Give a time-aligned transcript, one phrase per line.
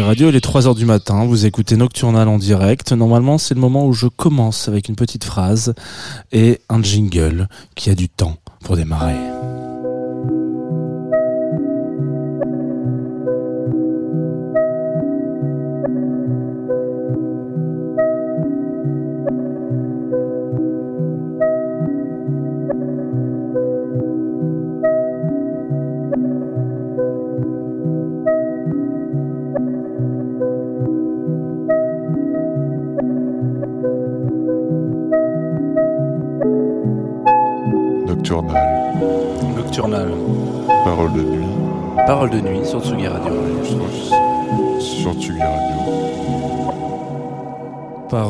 [0.00, 2.92] Radio, il est 3h du matin, vous écoutez Nocturnal en direct.
[2.92, 5.74] Normalement, c'est le moment où je commence avec une petite phrase
[6.32, 9.14] et un jingle qui a du temps pour démarrer.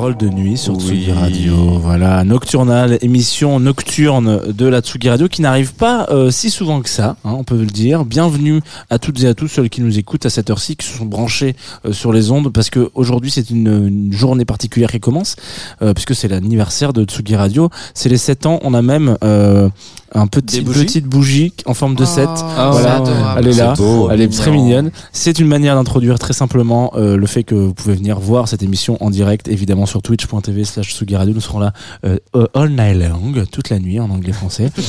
[0.04, 0.82] Parole de nuit sur Oui.
[0.82, 1.54] Tsugi Radio.
[1.78, 6.90] Voilà, Nocturnal, émission nocturne de la Tsugi Radio qui n'arrive pas euh, si souvent que
[6.90, 8.04] ça, hein, on peut le dire.
[8.04, 10.98] Bienvenue à toutes et à tous ceux qui nous écoutent à cette heure-ci, qui se
[10.98, 15.00] sont branchés euh, sur les ondes, parce que aujourd'hui c'est une, une journée particulière qui
[15.00, 15.36] commence,
[15.80, 17.70] euh, puisque c'est l'anniversaire de Tsugi Radio.
[17.94, 19.70] C'est les 7 ans, on a même euh,
[20.14, 22.28] un petit, petite bougie en forme de 7.
[22.28, 23.40] Oh, Voilà, c'est adorable.
[23.40, 24.40] elle est là, beau, elle est mignon.
[24.42, 24.90] très mignonne.
[25.12, 28.62] C'est une manière d'introduire très simplement euh, le fait que vous pouvez venir voir cette
[28.62, 31.34] émission en direct, évidemment sur twitch.tv slash Sugi Radio.
[31.34, 31.72] Nous serons là
[32.04, 32.18] euh,
[32.54, 34.70] all night long, toute la nuit en anglais français.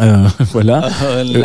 [0.00, 0.88] Euh, voilà.
[1.02, 1.42] All night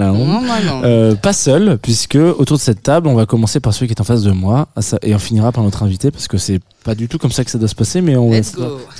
[0.00, 0.26] long.
[0.26, 0.82] Non, non.
[0.84, 4.00] Euh, pas seul, puisque autour de cette table, on va commencer par celui qui est
[4.00, 6.94] en face de moi, ça- et on finira par notre invité, parce que c'est pas
[6.94, 8.36] du tout comme ça que ça doit se passer, mais on va,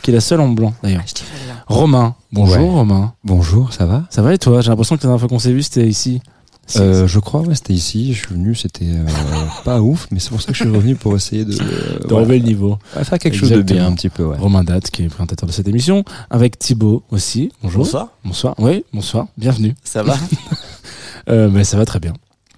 [0.03, 1.03] qui est la seule en blanc d'ailleurs.
[1.03, 1.55] Bien.
[1.67, 2.71] Romain, bonjour Ouais.
[2.71, 3.13] Romain.
[3.25, 4.05] Bonjour, ça va?
[4.09, 4.63] Ça va et toi?
[4.63, 6.23] J'ai l'impression que la dernière fois qu'on s'est vu, c'était ici.
[6.77, 8.13] Euh, Je crois, ouais, c'était ici.
[8.13, 9.07] Je suis venu, c'était euh,
[9.65, 12.13] pas ouf, mais c'est pour ça que je suis revenu pour essayer de, euh, de
[12.15, 12.79] relever le niveau.
[12.97, 14.25] ouais, faire quelque chose de bien un petit peu.
[14.25, 14.37] Ouais.
[14.37, 17.53] Romain Date, qui est présentateur de cette émission, avec Thibaut aussi.
[17.63, 17.85] Bonjour.
[17.85, 18.09] Bonsoir.
[18.25, 18.55] Bonsoir.
[18.59, 19.27] Oui, bonsoir.
[19.37, 19.75] Bienvenue.
[19.85, 20.17] Ça va
[21.29, 22.13] Euh, mais ça va très bien.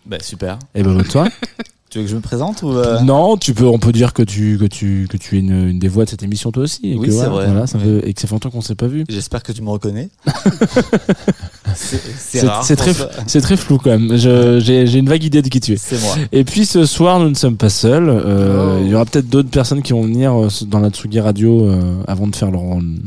[0.04, 0.58] Bah super.
[0.74, 1.26] Et ben toi
[1.90, 3.64] Tu veux que je me présente ou euh, Non, tu peux.
[3.64, 6.10] On peut dire que tu que tu que tu es une, une des voix de
[6.10, 6.80] cette émission toi aussi.
[6.84, 7.46] Et Oui, c'est voilà, vrai.
[7.46, 7.84] voilà, ça Oui.
[7.84, 9.04] veut- et que ça fait longtemps qu'on s'est pas vu.
[9.08, 10.10] J'espère que tu me reconnais.
[11.74, 12.64] c'est rare.
[12.64, 12.92] c'est très
[13.26, 14.16] c'est très flou quand même.
[14.16, 15.76] J'ai une vague idée de qui tu es.
[15.76, 16.14] C'est moi.
[16.32, 18.08] Et puis ce soir, nous ne sommes pas seuls.
[18.08, 18.80] Euh, Oh.
[18.82, 22.02] Il y aura peut-être d'autres personnes qui vont venir euh, dans la Tsugi Radio euh,
[22.06, 22.62] avant de faire leur,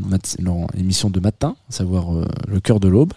[0.10, 2.06] mat- leur émission de matin, à savoir
[2.48, 3.14] le cœur de l'aube.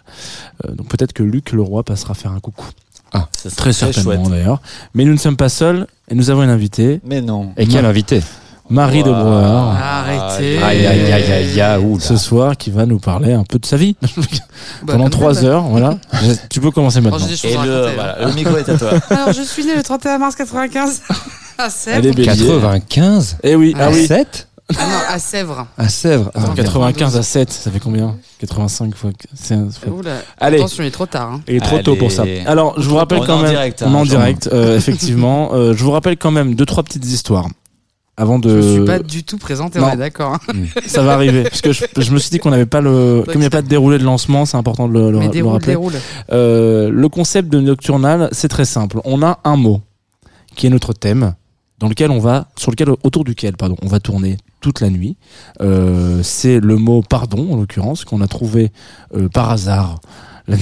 [0.68, 2.66] Donc peut-être que Luc Leroy passera faire un coucou.
[3.14, 4.60] Ça serait Très certainement d'ailleurs.
[4.94, 7.52] Mais nous ne sommes pas seuls et nous avons une invitée, Mais non.
[7.56, 8.20] Et quel invité
[8.70, 9.10] Marie de.
[9.10, 9.76] Brouwer.
[9.78, 10.56] Arrêtez.
[10.62, 11.96] Aïe, aïe, aïe, aïe, aïe.
[12.00, 14.08] Ce soir, qui va nous parler un peu de sa vie Bah,
[14.86, 15.64] pendant comme trois heures.
[15.64, 15.98] Voilà.
[16.48, 17.18] Tu peux commencer maintenant.
[17.18, 18.90] Et à le, voilà, le micro est à toi.
[19.10, 21.02] Alors, je suis né le 31 mars 95
[21.58, 21.98] à Sèvres.
[21.98, 22.26] Elle est belle.
[22.26, 24.06] 95 Eh oui, ah Ah, oui.
[24.06, 25.66] 7 Ah non, à Sèvres.
[25.76, 26.30] À Sèvres.
[26.34, 26.66] Ah, Attends, merde.
[26.66, 28.16] 95 à 7, ça fait combien?
[28.40, 29.10] 85 fois.
[29.88, 30.12] Oula.
[30.40, 30.56] Allez.
[30.58, 31.32] Attention, il est trop tard.
[31.32, 31.40] hein.
[31.46, 32.24] Il est trop tôt pour ça.
[32.46, 33.50] Alors, je vous rappelle On est quand en même.
[33.50, 35.50] direct, hein, on est en direct, euh, effectivement.
[35.52, 37.46] Euh, je vous rappelle quand même deux trois petites histoires
[38.16, 38.60] avant de.
[38.62, 40.34] Je suis pas du tout présenté, on est d'accord.
[40.48, 40.54] hein.
[40.86, 41.42] Ça va arriver.
[41.42, 43.22] Parce que je, je me suis dit qu'on n'avait pas le.
[43.26, 45.26] Comme il n'y a pas de déroulé de lancement, c'est important de le, le- Mais
[45.26, 45.72] le déroule, rappeler.
[45.72, 45.92] déroule.
[46.32, 49.00] Euh, le concept de Nocturnal, c'est très simple.
[49.04, 49.82] On a un mot
[50.56, 51.34] qui est notre thème,
[51.80, 55.18] dans lequel on va, sur lequel, autour duquel, pardon, on va tourner toute la nuit.
[55.60, 58.72] Euh, c'est le mot pardon, en l'occurrence, qu'on a trouvé
[59.14, 60.00] euh, par hasard
[60.48, 60.56] la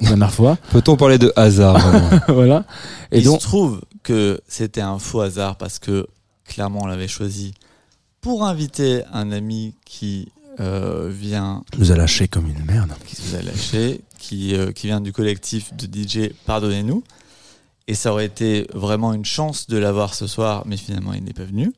[0.00, 0.58] dernière fois.
[0.72, 1.78] Peut-on parler de hasard
[2.28, 2.64] voilà.
[3.12, 6.08] Et Il donc, se trouve que c'était un faux hasard parce que
[6.44, 7.54] clairement on l'avait choisi
[8.20, 12.90] pour inviter un ami qui euh, vient, nous a lâché comme une merde.
[13.06, 17.04] qui vous a lâché, qui, euh, qui vient du collectif de DJ Pardonnez-nous.
[17.86, 21.34] Et ça aurait été vraiment une chance de l'avoir ce soir, mais finalement il n'est
[21.34, 21.72] pas venu.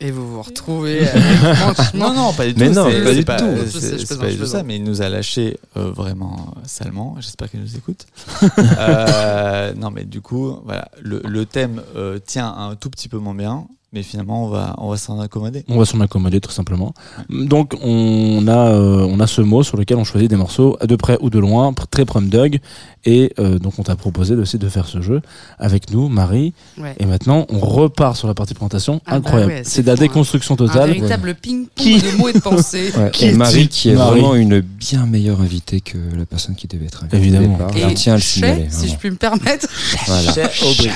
[0.00, 2.60] Et vous vous retrouvez avec, Non, non, pas du tout.
[2.60, 3.56] Mais non, pas du pas, tout.
[3.68, 7.16] C'est pas du je tout ça, mais il nous a lâché euh, vraiment salement.
[7.18, 8.06] J'espère qu'il nous écoute.
[8.78, 13.18] Euh, non, mais du coup, voilà, le, le thème euh, tient un tout petit peu
[13.18, 15.64] moins bien, mais finalement, on va, on va s'en accommoder.
[15.68, 16.92] On va s'en accommoder tout simplement.
[17.30, 20.96] Donc on a euh, on a ce mot sur lequel on choisit des morceaux de
[20.96, 22.58] près ou de loin, très prom dog.
[23.04, 25.22] Et euh, donc on t'a proposé aussi de faire ce jeu
[25.58, 26.52] avec nous, Marie.
[26.78, 26.94] Ouais.
[26.98, 29.00] Et maintenant on repart sur la partie présentation.
[29.06, 29.52] Ah bah Incroyable.
[29.52, 30.06] ouais, c'est de la fou, hein.
[30.06, 30.90] déconstruction un totale.
[30.92, 32.92] véritable ping-pong Qui- de mots et de pensées.
[32.98, 36.54] Ouais, Qui et Marie qui est Marie vraiment une bien meilleure invitée que la personne
[36.56, 37.16] qui devait être invitée.
[37.18, 37.58] Évidemment.
[37.76, 38.66] Et Je tiens à le signaler.
[38.70, 39.66] si je puis me permettre,
[40.06, 40.32] Voilà.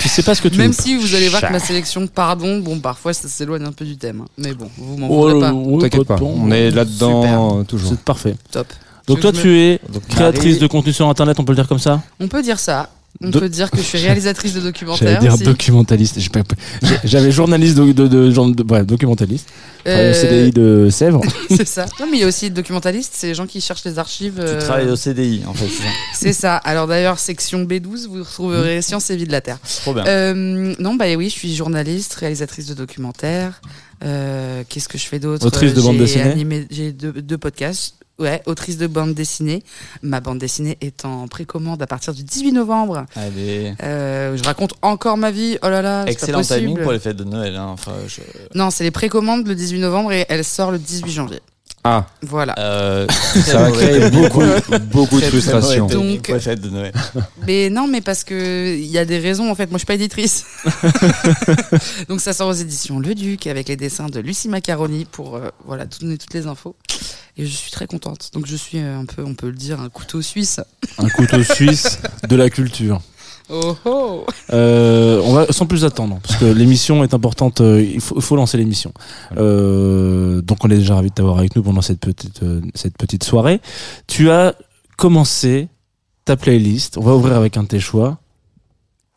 [0.00, 0.82] Tu sais pas ce que tu même veux.
[0.82, 3.96] si vous allez voir que ma sélection, pardon, bon, parfois ça s'éloigne un peu du
[3.96, 4.22] thème.
[4.22, 4.28] hein.
[4.36, 5.52] Mais bon, vous m'en Oh, voudrez pas.
[5.52, 7.90] ouais, T'inquiète pas, on est là-dedans toujours.
[7.90, 8.36] C'est parfait.
[8.50, 8.66] Top.
[9.06, 11.66] Donc toi tu es Donc, créatrice Marie, de contenu sur internet, on peut le dire
[11.68, 12.02] comme ça?
[12.20, 12.88] On peut dire ça.
[13.20, 15.18] On Do- peut dire que je suis réalisatrice de J'allais documentaires.
[15.20, 15.44] dire aussi.
[15.44, 16.18] documentaliste.
[17.04, 19.48] J'avais journaliste de, de, de, genre de- ouais, documentaliste.
[19.84, 21.20] Travaille au Euh, CDI de Sèvres.
[21.50, 21.86] c'est ça.
[22.00, 24.34] Non, mais il y a aussi documentaliste, c'est les gens qui cherchent les archives.
[24.36, 25.68] Tu euh, travailles au CDI, en fait.
[26.14, 26.56] c'est ça.
[26.56, 28.82] Alors d'ailleurs, section B12, vous retrouverez Mmh.
[28.82, 29.58] Sciences et Vie de la Terre.
[29.82, 30.04] Trop bien.
[30.06, 33.60] Euh, non, bah oui, je suis journaliste, réalisatrice de documentaires.
[34.04, 35.46] Euh, Qu'est-ce que je fais d'autre?
[35.46, 37.94] Autrice de bande dessinée animé- J'ai deux, deux podcasts.
[38.22, 39.64] Ouais, autrice de bande dessinée.
[40.02, 43.04] Ma bande dessinée est en précommande à partir du 18 novembre.
[43.16, 43.74] Allez.
[43.82, 45.58] Euh, je raconte encore ma vie.
[45.62, 47.56] Oh là là, Excellent timing pour les fêtes de Noël.
[47.56, 47.66] hein.
[47.72, 48.20] Enfin, je-
[48.56, 51.40] Non, c'est les précommandes le 18 novembre et elle sort le 18 janvier.
[51.84, 52.54] Ah, Voilà.
[52.60, 53.08] Euh,
[53.44, 54.40] ça va créer beaucoup,
[54.92, 55.88] beaucoup de frustration.
[55.88, 56.92] Donc- pour les fêtes de Noël.
[57.48, 59.66] Mais non, mais parce que il y a des raisons en fait.
[59.66, 60.44] Moi, je suis pas éditrice.
[62.08, 65.48] Donc ça sort aux éditions Le Duc avec les dessins de Lucie Macaroni pour euh,
[65.64, 66.76] voilà toutes les infos.
[67.38, 68.30] Et je suis très contente.
[68.34, 70.60] Donc je suis euh, un peu, on peut le dire, un couteau suisse.
[70.98, 71.98] Un couteau suisse
[72.28, 73.00] de la culture.
[73.48, 74.26] Oh oh.
[74.52, 77.60] Euh, on va sans plus attendre parce que l'émission est importante.
[77.60, 78.92] euh, il faut, il faut lancer l'émission.
[79.36, 82.96] Euh, donc on est déjà ravi de t'avoir avec nous pendant cette petite euh, cette
[82.96, 83.60] petite soirée.
[84.06, 84.54] Tu as
[84.96, 85.68] commencé
[86.24, 86.98] ta playlist.
[86.98, 88.18] On va ouvrir avec un de tes choix.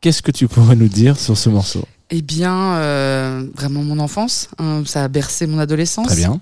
[0.02, 1.86] Qu'est-ce que tu pourrais nous dire sur ce morceau?
[2.12, 4.50] Eh bien, euh, vraiment mon enfance.
[4.60, 6.08] hein, ça a bercé mon adolescence.
[6.08, 6.40] Très bien.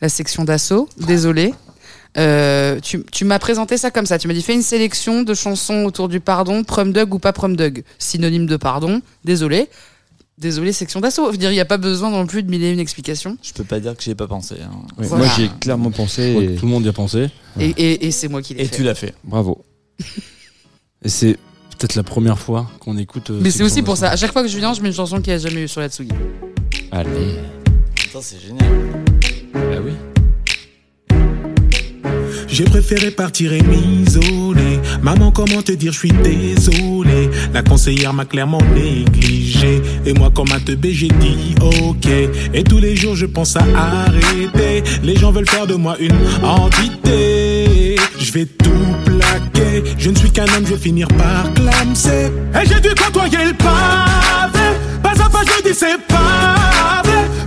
[0.00, 0.88] La section d'assaut.
[0.98, 1.54] Désolé.
[2.18, 4.18] Euh, tu tu m'as présenté ça comme ça.
[4.18, 7.32] Tu m'as dit fais une sélection de chansons autour du pardon, prom dug ou pas
[7.32, 7.82] prom dug.
[7.98, 9.02] Synonyme de pardon.
[9.24, 9.68] Désolé.
[10.38, 11.26] Désolé, section d'assaut.
[11.28, 13.38] Je veux dire, il n'y a pas besoin non plus de mille et une explications.
[13.42, 14.56] Je peux pas dire que j'y ai pas pensé.
[14.62, 14.70] hein.
[14.98, 15.24] Oui, Voilà.
[15.24, 16.22] Moi, j'y ai clairement pensé.
[16.52, 17.30] Et Tout le monde y a pensé.
[17.58, 18.76] Et, et, et c'est moi qui l'ai Et fait.
[18.76, 19.14] tu l'as fait.
[19.24, 19.64] Bravo.
[21.02, 21.38] Et c'est
[21.78, 23.30] peut-être la première fois qu'on écoute.
[23.30, 24.10] euh, Mais c'est aussi pour ça.
[24.10, 25.68] À chaque fois que je viens, je mets une chanson qu'il n'y a jamais eu
[25.68, 26.10] sur la Tsugi.
[26.92, 27.36] Allez.
[27.94, 28.72] Putain, c'est génial.
[29.52, 29.92] Bah oui.
[32.48, 34.78] J'ai préféré partir et m'isoler.
[35.02, 37.28] Maman, comment te dire, je suis désolé.
[37.52, 39.82] La conseillère m'a clairement négligé.
[40.06, 42.06] Et moi, comme un teubé, j'ai dit ok.
[42.54, 44.82] Et tous les jours, je pense à arrêter.
[45.02, 47.55] Les gens veulent faire de moi une entité.
[48.26, 48.70] Je vais tout
[49.04, 49.84] plaquer.
[49.98, 52.32] Je ne suis qu'un homme, je vais finir par clamser.
[52.60, 54.66] Et j'ai dû côtoyer le pavé.
[55.00, 57.02] Pas à pas, je dis c'est pas.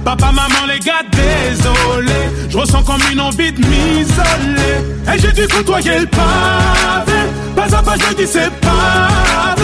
[0.05, 2.29] Papa, maman, les gars, désolé.
[2.49, 5.13] Je ressens comme une envie de m'isoler.
[5.13, 7.19] Et j'ai dû côtoyer le pavé.
[7.57, 9.55] Pas à pas, je dis c'est pas.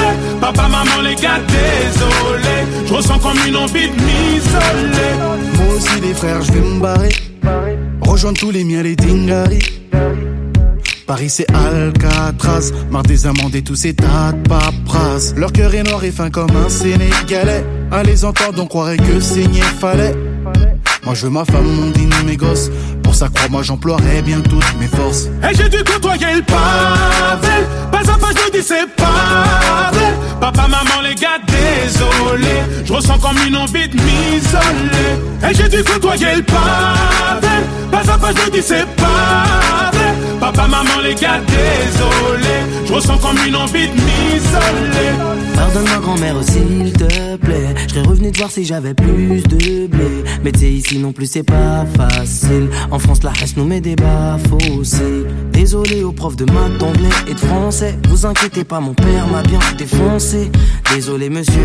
[0.41, 2.67] Papa, maman, les gars, désolé.
[2.87, 5.13] Je ressens comme une envie de m'isoler.
[5.55, 8.05] Moi aussi les frères, je vais me.
[8.05, 9.85] Rejoindre tous les miens, les dingaris.
[11.05, 15.35] Paris c'est Alcatraz, marre des et tous ces tas de.
[15.37, 17.63] Leur cœur est noir et fin comme un Sénégalais.
[17.91, 20.15] À les entendre, on croirait que saigner fallait.
[21.03, 22.71] Moi je veux ma femme, mon dîner, mes gosses.
[23.03, 25.27] Pour ça, crois-moi, j'emploierai bien toutes mes forces.
[25.43, 27.65] Et j'ai dû côtoyer le pavé.
[27.91, 30.13] Pas à pas, je dis c'est pas vrai.
[30.41, 31.37] Papa, maman, les gars,
[31.75, 32.55] désolé.
[32.85, 35.11] Je ressens comme une envie de m'isoler.
[35.49, 37.55] Et j'ai dû côtoyer le pavé.
[37.91, 40.13] Pas à pas, je dis c'est pas vrai.
[40.39, 42.55] Papa, maman, les gars, désolé.
[42.85, 45.35] Je ressens comme une envie de m'isoler.
[45.55, 49.87] Pardonne ma grand-mère s'il te plaît Je serais revenu te voir si j'avais plus de
[49.87, 53.79] blé Mais tu ici non plus c'est pas facile En France la reste nous met
[53.79, 54.37] des bas
[55.53, 59.41] Désolé aux profs de maths, d'anglais et de français Vous inquiétez pas mon père m'a
[59.43, 60.51] bien défoncé
[60.93, 61.64] Désolé monsieur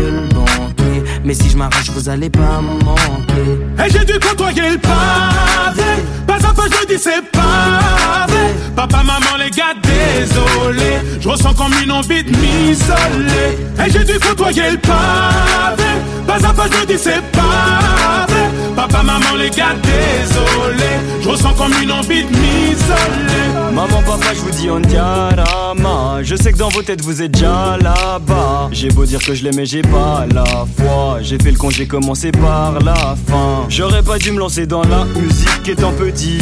[1.23, 6.03] Mais si je m'arrache vous allez pas me manquer Et j'ai dû côtoyer le pavé.
[6.27, 8.53] Pas à pas, je dis c'est pas vrai.
[8.75, 10.99] Papa, maman, les gars, désolé.
[11.19, 13.57] Je ressens comme une envie de m'isoler.
[13.85, 15.91] Et j'ai dû côtoyer le pavé.
[16.27, 18.49] Pas à pas, je dis c'est pas vrai.
[18.75, 20.91] Papa, maman, les gars, désolé.
[21.21, 23.73] Je ressens comme une envie de m'isoler.
[23.73, 26.21] Maman, papa, je vous dis on diarama.
[26.21, 28.69] Je sais que dans vos têtes vous êtes déjà là-bas.
[28.71, 30.43] J'ai beau dire que je l'aimais, j'ai pas la
[30.77, 31.19] foi.
[31.21, 33.65] J'ai fait le con, j'ai commencé par la fin.
[33.69, 36.39] J'aurais pas dû me lancer dans la musique étant petit.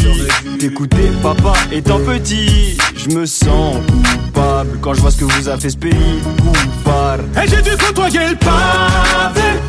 [0.59, 2.77] T'écouter papa étant petit.
[2.95, 6.19] Je me sens coupable quand je vois ce que vous a fait ce pays.
[6.37, 7.25] Coupable.
[7.43, 9.59] Et j'ai dû côtoyer le pavé.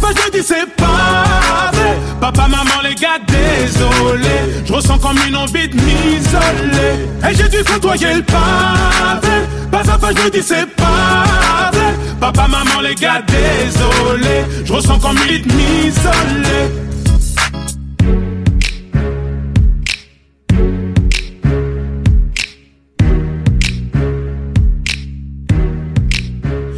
[0.00, 1.96] Pas, je dis c'est pas vrai.
[2.20, 4.64] Papa, maman, les gars, désolé.
[4.64, 7.08] Je ressens comme une envie de m'isoler.
[7.28, 9.36] Et j'ai dû côtoyer le pavé.
[9.70, 11.94] Pas à pas, je dis c'est pas vrai.
[12.20, 14.44] Papa, maman, les gars, désolé.
[14.64, 16.86] Je ressens comme une envie de m'isoler.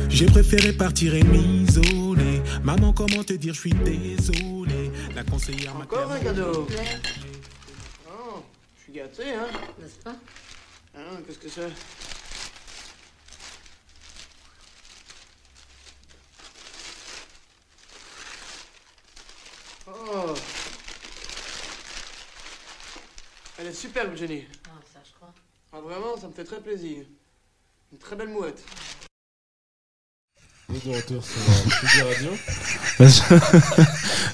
[0.08, 2.07] J'ai préféré partir et m'isoler.
[2.68, 4.90] Maman, comment te dire, je suis désolé.
[5.14, 6.68] La conseillère m'a Encore un cadeau
[8.06, 8.42] Oh,
[8.76, 9.46] je suis gâté, hein
[9.80, 10.14] N'est-ce pas?
[10.94, 11.72] Ah, qu'est-ce que c'est?
[19.86, 20.34] Oh
[23.58, 24.44] Elle est superbe, Jenny.
[24.66, 25.32] Ah, ça, je crois.
[25.72, 27.06] Ah, vraiment, ça me fait très plaisir.
[27.92, 28.62] Une très belle mouette
[30.68, 32.30] de retour sur Radio.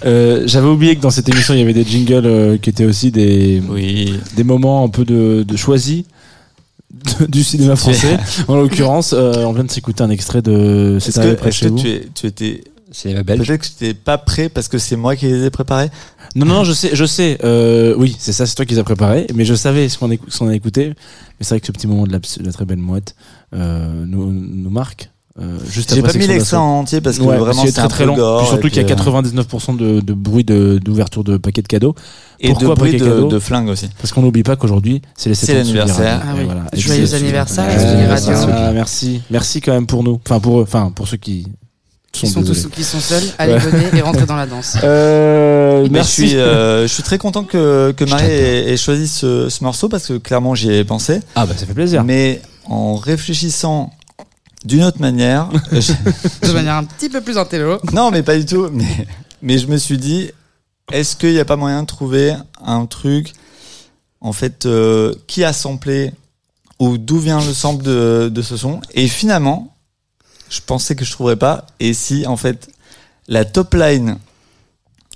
[0.04, 2.84] Euh, J'avais oublié que dans cette émission il y avait des jingles euh, qui étaient
[2.84, 4.18] aussi des, Oui.
[4.34, 6.04] des moments un peu de, de choisis
[7.20, 8.16] de- du cinéma français.
[8.48, 11.66] en l'occurrence, euh, on vient de s'écouter un extrait de C'est Est-ce arrivé que, chez
[11.66, 11.78] que vous.
[11.78, 12.64] tu, es, tu étais.
[12.90, 13.46] C'est la belge.
[13.46, 15.90] Peut-être que tu n'étais pas prêt parce que c'est moi qui les ai préparés.
[16.36, 17.38] Non, non, je sais, je sais.
[17.44, 19.26] Euh, oui, c'est ça, c'est toi qui les as préparés.
[19.34, 20.88] Mais je savais ce qu'on ce a écouté.
[20.88, 20.94] Mais
[21.40, 23.14] c'est vrai que ce petit moment de la, de la très belle mouette
[23.52, 25.10] euh, nous, nous marque.
[25.40, 27.88] Euh, juste J'ai pas mis l'extrait en entier parce que Ouais, vraiment c'est c'est très
[27.88, 28.14] très long.
[28.14, 31.66] gore surtout qu'il y a que- 99% de, de bruit de- d'ouverture de, paquets de
[31.66, 31.96] cadeaux.
[32.38, 33.88] Et de bruit de, cadeau de flingue aussi.
[34.00, 36.18] Parce qu'on n'oublie pas qu'aujourd'hui, c'est les 7 C'est ans de Tsugi l'anniversaire.
[36.20, 36.28] Radio.
[36.30, 36.44] Ah oui.
[36.44, 36.60] voilà.
[36.72, 38.72] Et Joyeux c'est- anniversaire, Radio.
[38.74, 39.22] merci.
[39.28, 40.20] Merci quand même pour nous.
[40.24, 40.62] Enfin, pour eux.
[40.62, 41.48] Enfin, pour ceux qui
[42.12, 42.62] Qui sont, sont, désolés.
[42.62, 44.76] tous, qui sont seuls, allez, venez et rentrez dans la danse.
[44.84, 46.22] Euh, Mais merci.
[46.22, 49.88] Je suis, euh, je suis très content que, Marie ait, ait choisi ce, ce morceau
[49.88, 51.18] parce que clairement j'y ai pensé.
[51.34, 52.04] Ah, bah, ça fait plaisir.
[52.04, 53.90] Mais en réfléchissant
[54.64, 55.92] d'une autre manière, je-
[56.46, 57.78] De manière un petit peu plus intello.
[57.92, 59.06] non mais pas du tout, mais,
[59.42, 60.30] mais je me suis dit,
[60.92, 63.32] est-ce qu'il n'y a pas moyen de trouver un truc,
[64.20, 66.12] en fait, euh, qui a samplé
[66.78, 68.80] ou d'où vient le sample de, de ce son?
[68.94, 69.74] Et finalement,
[70.50, 71.66] je pensais que je trouverais pas.
[71.80, 72.68] Et si, en fait,
[73.28, 74.18] la top line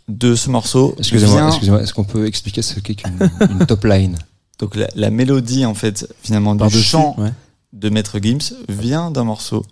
[0.09, 2.97] de ce morceau Excusez-moi, vient- excusez-moi, est-ce qu'on peut expliquer ce qu'est
[3.41, 4.17] une top line?
[4.59, 7.31] Donc la, la mélodie en fait finalement du chant ouais.
[7.73, 9.65] De Maître Gims vient d'un morceau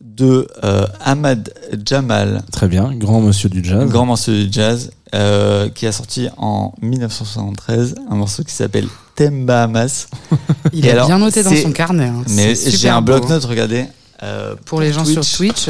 [0.00, 1.52] de euh, Ahmad
[1.86, 2.92] Jamal, Très bien.
[2.94, 3.88] Grand monsieur du jazz.
[3.88, 9.46] grand morceau du jazz euh, qui a sorti en 1973 un morceau qui s'appelle Thème
[9.46, 10.08] Bahamas.
[10.72, 12.06] Il alors, bien noté dans son carnet.
[12.06, 12.24] hein.
[12.30, 13.86] Mais C'est j'ai un bloc-notes, regardez.
[14.22, 15.68] euh, Pour les gens sur Twitch.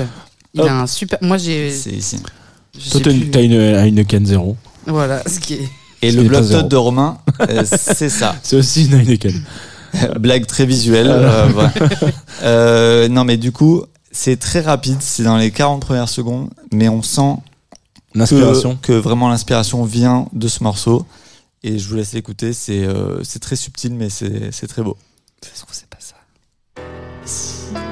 [0.54, 0.68] Il Hop.
[0.68, 1.18] a un super.
[1.22, 1.70] Moi, j'ai.
[1.70, 2.18] C'est ici.
[2.78, 3.30] je Toi, t'as une, plus.
[3.30, 4.56] t'as une, une Heineken zéro.
[4.86, 5.68] Voilà, ce qui est.
[6.02, 7.18] Et Ce le bloc-notes de Romain,
[7.48, 8.34] euh, c'est ça.
[8.42, 9.42] C'est aussi une Heineken.
[10.20, 11.08] Blague très visuelle.
[11.10, 11.72] euh, voilà.
[12.42, 14.96] Euh, non, mais du coup, c'est très rapide.
[15.00, 16.50] C'est dans les 40 premières secondes.
[16.72, 17.36] Mais on sent
[18.14, 18.76] L'inspiration.
[18.76, 21.06] que, que vraiment l'inspiration vient de ce morceau.
[21.62, 22.52] Et je vous laisse l'écouter.
[22.52, 24.96] C'est euh, c'est très subtil, mais c'est c'est très beau.
[25.40, 27.91] De toute façon, c'est pas ça.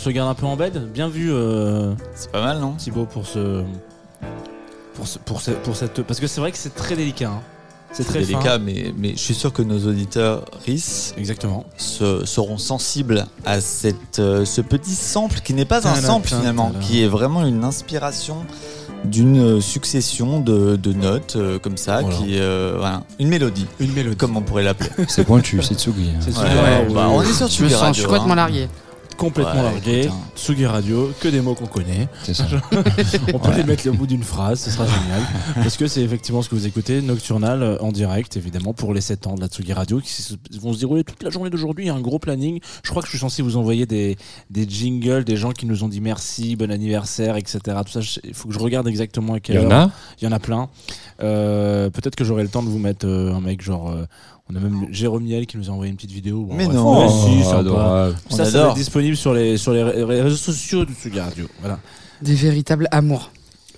[0.00, 0.90] Se garde un peu en bed.
[0.92, 2.72] Bien vu, euh, C'est pas mal, non?
[2.72, 3.62] Thibaut, pour ce.
[4.94, 6.02] Pour, ce, pour, ce- pour cette.
[6.02, 7.28] Parce que c'est vrai que c'est très délicat.
[7.30, 7.40] hein.
[7.92, 8.58] C'est très délicat, fin.
[8.58, 11.64] mais, mais je suis sûr que nos auditeurs RIS Exactement.
[11.76, 16.70] se, seront sensibles à cette, euh, ce petit sample qui n'est pas un sample finalement,
[16.80, 18.46] qui est vraiment une inspiration
[19.04, 22.16] d'une euh, succession de, de notes euh, comme ça, Voilà.
[22.16, 24.14] qui euh, voilà, une mélodie, Une mélodie.
[24.16, 24.90] comme on pourrait l'appeler.
[25.08, 26.10] C'est pointu, c'est Tsugi.
[26.14, 26.20] hein.
[26.20, 26.94] C'est Ouais, ouais, oui.
[26.94, 28.36] bah, on est sur Je me Tsugi sens, je suis Radio, complètement hein.
[28.36, 28.68] largué.
[29.20, 30.00] Complètement Ouais, largué.
[30.04, 30.30] écoute, hein.
[30.36, 32.08] Tsugi Radio, que des mots qu'on connaît.
[32.22, 32.46] C'est ça.
[33.34, 35.20] On peut les mettre au bout d'une phrase, ce sera génial.
[35.56, 39.00] Parce que c'est effectivement ce que vous écoutez, Nocturnal euh, en direct, évidemment, pour les
[39.00, 41.84] 7 ans de la Tsugi Radio, qui vont se dérouler toute la journée d'aujourd'hui.
[41.84, 42.60] Il y a un gros planning.
[42.82, 44.16] Je crois que je suis censé vous envoyer des,
[44.50, 47.58] des jingles, des gens qui nous ont dit merci, bon anniversaire, etc.
[47.84, 49.80] Tout ça, il faut que je regarde exactement à quelle Il y en heure.
[49.88, 49.90] a?
[50.20, 50.68] Il y en a plein.
[51.22, 53.90] Euh, Peut-être que j'aurai le temps de vous mettre euh, un mec genre.
[53.90, 54.06] euh,
[54.50, 56.44] on a même Jérôme Niel qui nous a envoyé une petite vidéo.
[56.44, 56.76] Bon, Mais bref.
[56.76, 57.08] non.
[57.08, 58.10] Si, sympa.
[58.30, 61.20] On ça, ça va être disponible sur les, sur les ré- réseaux sociaux de Tsugi
[61.20, 61.46] Radio.
[61.60, 61.78] Voilà.
[62.22, 63.30] Des véritables amours.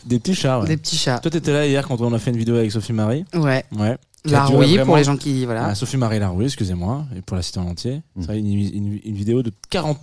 [0.07, 0.67] Des petits chats, ouais.
[0.67, 1.19] Des petits chats.
[1.21, 3.25] Toi, t'étais là hier quand on a fait une vidéo avec Sophie Marie.
[3.35, 3.65] Ouais.
[3.79, 3.97] Ouais.
[4.25, 5.45] La rouille vraiment- pour les gens qui.
[5.45, 5.67] Voilà.
[5.67, 8.03] Ah, Sophie Marie Larouille, excusez-moi, et pour la cité en entier.
[8.17, 8.23] Mm.
[8.27, 9.99] C'est une, une- une vidéo de 40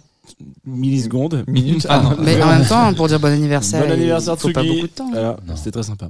[0.66, 1.44] millisecondes.
[1.48, 1.86] Minutes.
[1.90, 2.16] Ah non.
[2.24, 4.88] Mais en même temps, pour dire bon anniversaire, Bon anniversaire, il faut pas beaucoup de
[4.88, 5.10] temps.
[5.12, 5.56] Voilà, Non.
[5.56, 6.10] c'était très sympa.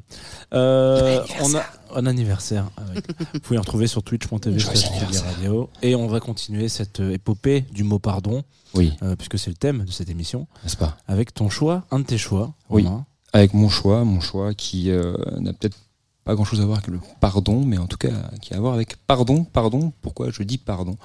[0.54, 1.64] Euh, on a
[1.96, 2.70] un anniversaire.
[3.34, 4.58] Vous pouvez le retrouver sur twitch.tv
[5.26, 5.70] Radio.
[5.82, 9.56] Et on va continuer cette euh, épopée du mot pardon, Oui, euh, puisque c'est le
[9.56, 10.98] thème de cette émission, n'est-ce pas?
[11.08, 12.54] Avec ton choix, un de tes choix.
[12.70, 12.84] Oui.
[12.84, 13.06] Romain.
[13.34, 15.78] Avec mon choix, mon choix qui euh, n'a peut-être
[16.26, 18.10] pas grand-chose à voir avec le pardon, mais en tout cas
[18.42, 19.92] qui a à voir avec pardon, pardon.
[20.02, 20.98] Pourquoi je dis pardon?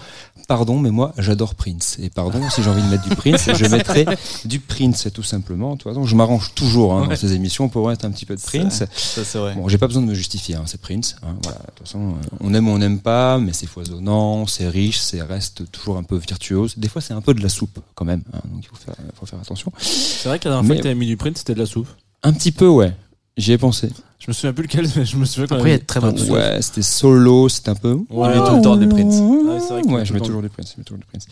[0.48, 1.96] Pardon, mais moi j'adore Prince.
[2.00, 4.04] Et pardon, si j'ai envie de mettre du Prince, je mettrai
[4.44, 5.76] du Prince tout simplement.
[5.76, 8.40] Tu donc je m'arrange toujours hein, dans ces émissions pour mettre un petit peu de
[8.40, 8.84] Prince.
[8.94, 9.54] Ça, c'est vrai.
[9.54, 11.16] Bon, j'ai pas besoin de me justifier, hein, c'est Prince.
[11.22, 14.46] hein, voilà, de toute façon, euh, on aime ou on n'aime pas, mais c'est foisonnant,
[14.46, 16.74] c'est riche, c'est reste toujours un peu virtuose.
[16.76, 19.26] Des fois, c'est un peu de la soupe quand même, donc il faut faire, faut
[19.26, 19.72] faire attention.
[19.78, 21.88] C'est vrai que la dernière fois que t'avais mis du print, c'était de la soupe.
[22.22, 22.94] Un petit peu, ouais.
[23.36, 23.90] J'y ai pensé.
[24.20, 25.84] Je me souviens plus lequel, mais je me souviens qu'on Après, il y a de
[25.84, 27.98] très bonnes Ouais, c'était solo, c'était un peu.
[28.08, 29.16] Ouais, met tout le temps du Prince.
[29.20, 31.06] Ouais, c'est vrai qu'il met Ouais, je mets toujours du Prince, je mets toujours du
[31.06, 31.26] Prince.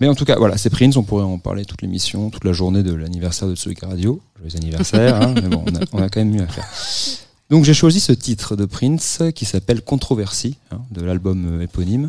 [0.00, 2.52] Mais en tout cas, voilà, c'est Prince, on pourrait en parler toute l'émission, toute la
[2.52, 4.20] journée de l'anniversaire de Tsuika Radio.
[4.38, 6.68] Joyeux anniversaire, hein, mais bon, on a, on a quand même mieux à faire.
[7.50, 12.08] Donc j'ai choisi ce titre de Prince qui s'appelle Controversie, hein, de l'album éponyme.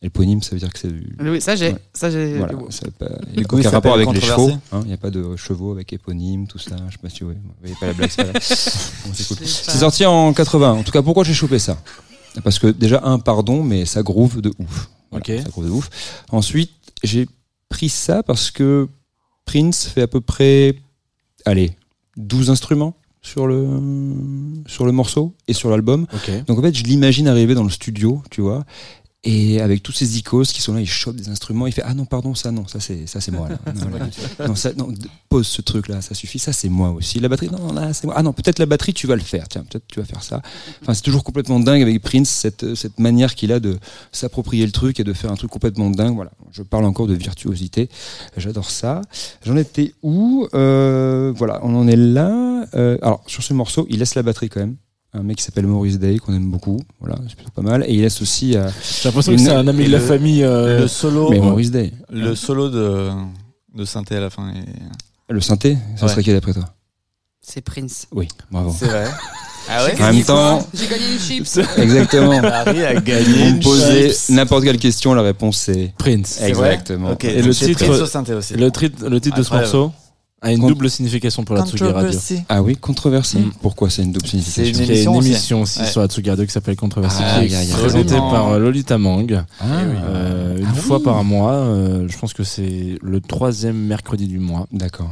[0.00, 1.16] Éponyme, ça veut dire que c'est du.
[1.20, 1.72] Oui, ça j'ai.
[1.72, 1.78] Ouais.
[1.92, 2.38] Ça j'ai.
[2.38, 4.50] Voilà, ça pas, il n'y a aucun rapport avec les chevaux.
[4.70, 6.76] hein, Il n'y a pas de chevaux avec éponyme, tout ça.
[6.86, 8.10] Je sais pas si vous vous voyez pas la blague.
[8.10, 8.22] c'est
[9.28, 9.36] cool.
[9.44, 10.72] C'est sorti en 80.
[10.72, 11.78] En tout cas, pourquoi j'ai chopé ça?
[12.44, 14.88] Parce que déjà, un, pardon, mais ça groove de ouf.
[15.10, 15.42] Voilà, Ok.
[15.42, 15.90] Ça groove de ouf.
[16.30, 16.70] Ensuite,
[17.02, 17.26] j'ai
[17.68, 18.88] pris ça parce que
[19.46, 20.76] Prince fait à peu près,
[21.44, 21.72] allez,
[22.16, 23.66] 12 instruments sur le,
[24.66, 26.06] sur le morceau et sur l'album.
[26.14, 26.44] Ok.
[26.46, 28.64] Donc en fait, je l'imagine arriver dans le studio, tu vois,
[29.24, 31.92] et avec tous ces icônes qui sont là, il chope des instruments, il fait ah
[31.92, 33.58] non pardon ça non ça c'est ça c'est moi là.
[33.74, 34.06] Non, voilà.
[34.46, 34.94] Non, ça, non,
[35.28, 37.18] pose ce truc là, ça suffit, ça c'est moi aussi.
[37.18, 38.14] La batterie non, non là c'est moi.
[38.16, 40.40] Ah non peut-être la batterie tu vas le faire, tiens peut-être tu vas faire ça.
[40.82, 43.78] Enfin c'est toujours complètement dingue avec Prince cette cette manière qu'il a de
[44.12, 46.14] s'approprier le truc et de faire un truc complètement dingue.
[46.14, 47.88] Voilà, je parle encore de virtuosité,
[48.36, 49.02] j'adore ça.
[49.44, 50.46] J'en étais où?
[50.54, 52.66] Euh, Voilà, on en est là.
[52.74, 54.76] Euh, alors sur ce morceau, il laisse la batterie quand même
[55.14, 57.94] un mec qui s'appelle Maurice Day qu'on aime beaucoup voilà c'est plutôt pas mal et
[57.94, 58.68] il laisse aussi euh,
[59.02, 60.44] J'ai l'impression que Une- c'est un ami de la le- famille.
[60.44, 63.08] euh, Le solo, mais Maurice Day le solo de,
[63.74, 64.50] de synthé à la fin.
[64.50, 66.10] est- le synthé ça Ouais.
[66.12, 66.64] serait qui d'après toi
[67.40, 68.06] C'est Prince.
[68.12, 68.74] Oui, bravo.
[68.78, 69.06] C'est vrai.
[69.70, 71.58] Ah ouais En même temps, J'ai gagné une chips.
[71.76, 72.32] exactement.
[72.42, 73.52] Harry a Vous gagné.
[73.52, 76.40] me posez n'importe quelle question, la réponse c'est Prince.
[76.42, 77.10] Exactement.
[77.12, 77.24] Ok.
[77.24, 78.54] Et le titre- Prince au synthé aussi.
[78.54, 79.92] Le, tri- le titre de ce morceau
[80.40, 82.18] a une Con- double signification pour la Tsugi Radio.
[82.48, 83.38] Ah oui, controversé.
[83.40, 83.50] Mm.
[83.60, 85.86] Pourquoi c'est une double signification C'est Il y a émission une émission aussi Ouais.
[85.86, 88.58] sur la Tsugi Radio qui s'appelle Controversy, Ah, qui y a- est présentée par euh,
[88.60, 89.42] Lolita Mang.
[89.60, 91.02] Ah, Euh, une Ah fois oui.
[91.04, 94.66] par mois, euh, je pense que c'est le troisième mercredi du mois.
[94.72, 95.10] D'accord.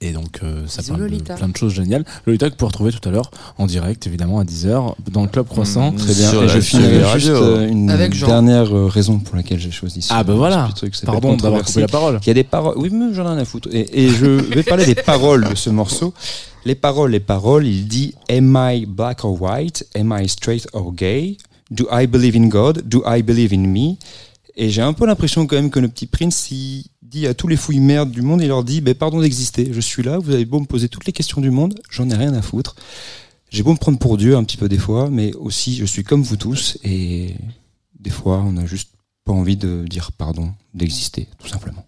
[0.00, 2.04] Et donc, euh, ça Bisous, parle de plein de choses géniales.
[2.24, 5.28] Lolita que vous pouvez retrouver tout à l'heure en direct, évidemment, à 10h, dans le
[5.28, 5.90] Club Croissant.
[5.90, 5.96] Mm.
[5.96, 6.30] Très bien.
[6.30, 9.72] Sur Et la je finirai juste euh, une Avec dernière euh, raison pour laquelle j'ai
[9.72, 10.70] choisi ce Ah, bah voilà.
[10.76, 12.20] truc, Pardon d'avoir coupé la parole.
[12.22, 12.74] Il y a des paroles.
[12.78, 13.68] Oui, mais j'en ai rien à foutre.
[13.72, 16.14] Et, et je vais parler des paroles de ce morceau.
[16.64, 17.66] Les paroles, les paroles.
[17.66, 19.84] Il dit Am I black or white?
[19.96, 21.38] Am I straight or gay?
[21.72, 22.82] Do I believe in God?
[22.86, 23.96] Do I believe in me?
[24.56, 27.48] Et j'ai un peu l'impression quand même que le petit prince, il dit à tous
[27.48, 29.72] les fouilles merdes du monde, il leur dit, ben pardon d'exister.
[29.72, 30.18] Je suis là.
[30.18, 32.76] Vous avez beau me poser toutes les questions du monde, j'en ai rien à foutre.
[33.50, 36.04] J'ai beau me prendre pour Dieu un petit peu des fois, mais aussi je suis
[36.04, 37.34] comme vous tous et
[37.98, 38.90] des fois on n'a juste
[39.24, 41.84] pas envie de dire pardon d'exister, tout simplement.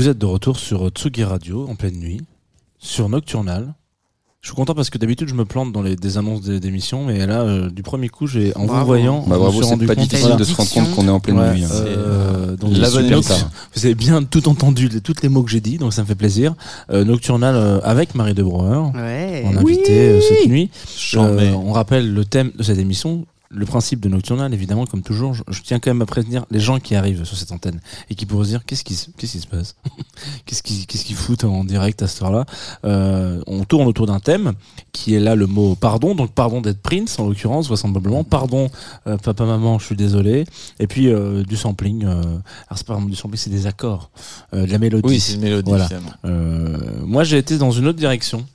[0.00, 2.22] Vous êtes de retour sur Tsugi Radio en pleine nuit,
[2.78, 3.74] sur Nocturnal.
[4.40, 7.04] Je suis content parce que d'habitude je me plante dans les des annonces des- d'émissions,
[7.04, 8.86] mais là euh, du premier coup, j'ai en vous Bravo.
[8.86, 10.36] voyant, Bah, je me bravo, suis c'est rendu pas compte- difficile voilà.
[10.36, 11.64] de se rendre compte qu'on est en pleine Ouais, nuit.
[11.64, 11.68] hein.
[11.70, 13.12] euh, Euh, donc La bonne.
[13.74, 16.06] Vous avez bien tout entendu, les- toutes les mots que j'ai dit, donc ça me
[16.06, 16.54] fait plaisir.
[16.90, 19.44] Euh, Nocturnal euh, avec Marie de Brouwer, Ouais.
[19.46, 20.70] en invité euh, cette nuit.
[21.16, 23.26] Euh, on rappelle le thème de cette émission.
[23.52, 26.60] Le principe de Nocturnal, évidemment, comme toujours, je, je tiens quand même à prévenir les
[26.60, 29.32] gens qui arrivent sur cette antenne et qui pourraient se dire qu'est-ce qui, se- qu'est-ce
[29.32, 29.74] qui se passe
[30.46, 32.46] Qu'est-ce qu'ils qu'est-ce foutent en direct à cette heure-là
[32.84, 34.52] euh, On tourne autour d'un thème
[34.92, 38.22] qui est là le mot pardon, donc pardon d'être Prince en l'occurrence, vraisemblablement.
[38.22, 38.70] Pardon,
[39.08, 40.44] euh, papa, maman, je suis désolé.
[40.78, 42.04] Et puis euh, du sampling.
[42.04, 42.40] alors
[42.76, 44.10] c'est pas vraiment du sampling, c'est des accords,
[44.52, 45.08] de la mélodie.
[45.08, 45.88] Oui, c'est une mélodie Voilà.
[47.04, 48.46] moi, j'ai été dans une autre direction,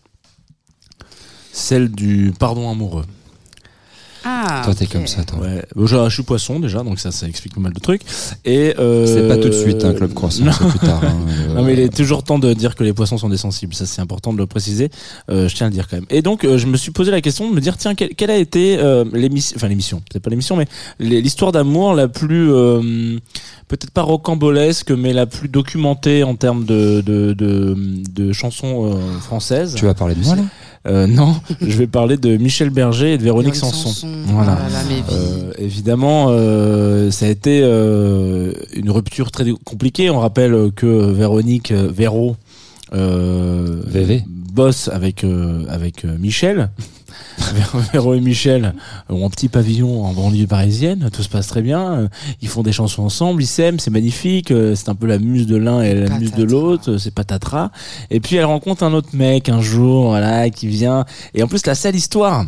[1.51, 3.05] celle du pardon amoureux.
[4.27, 5.39] Ah, Toi, t'es comme ça, toi.
[5.39, 8.01] Ouais, Bon, je, je suis poisson déjà, donc ça, ça explique pas mal de trucs.
[8.43, 10.51] Et euh, C'est pas tout de suite un club croissant, Non.
[10.51, 11.01] c'est plus tard.
[11.03, 11.15] hein.
[11.55, 13.85] Non mais il est toujours temps de dire que les poissons sont des sensibles, ça
[13.85, 14.89] c'est important de le préciser,
[15.29, 16.05] euh, je tiens à le dire quand même.
[16.09, 18.29] Et donc euh, je me suis posé la question de me dire tiens quelle, quelle
[18.31, 20.67] a été euh, l'émission, enfin l'émission, peut-être pas l'émission mais
[20.99, 23.17] l'histoire d'amour la plus euh,
[23.69, 27.77] peut-être pas rocambolesque mais la plus documentée en termes de de, de,
[28.13, 29.75] de chansons euh, françaises.
[29.75, 30.41] Tu vas parler de moi là?
[30.87, 33.89] Euh, non, je vais parler de Michel Berger et de Véronique Sanson.
[33.89, 34.07] Sanson.
[34.27, 34.57] Voilà.
[34.87, 35.03] Vies.
[35.11, 40.09] Euh, évidemment, euh, ça a été euh, une rupture très compliquée.
[40.09, 42.35] On rappelle que Véronique euh, Véro
[42.93, 44.23] euh, VV.
[44.27, 46.69] bosse avec euh, avec Michel.
[47.93, 48.73] Véro et Michel
[49.09, 51.93] ont un petit pavillon en banlieue parisienne, tout se passe très bien.
[51.93, 52.07] Euh,
[52.41, 54.51] Ils font des chansons ensemble, ils s'aiment, c'est magnifique.
[54.51, 57.13] euh, C'est un peu la muse de l'un et la muse de l'autre, euh, c'est
[57.13, 57.71] patatras.
[58.09, 61.05] Et puis elle rencontre un autre mec un jour, voilà, qui vient.
[61.33, 62.45] Et en plus, la seule histoire,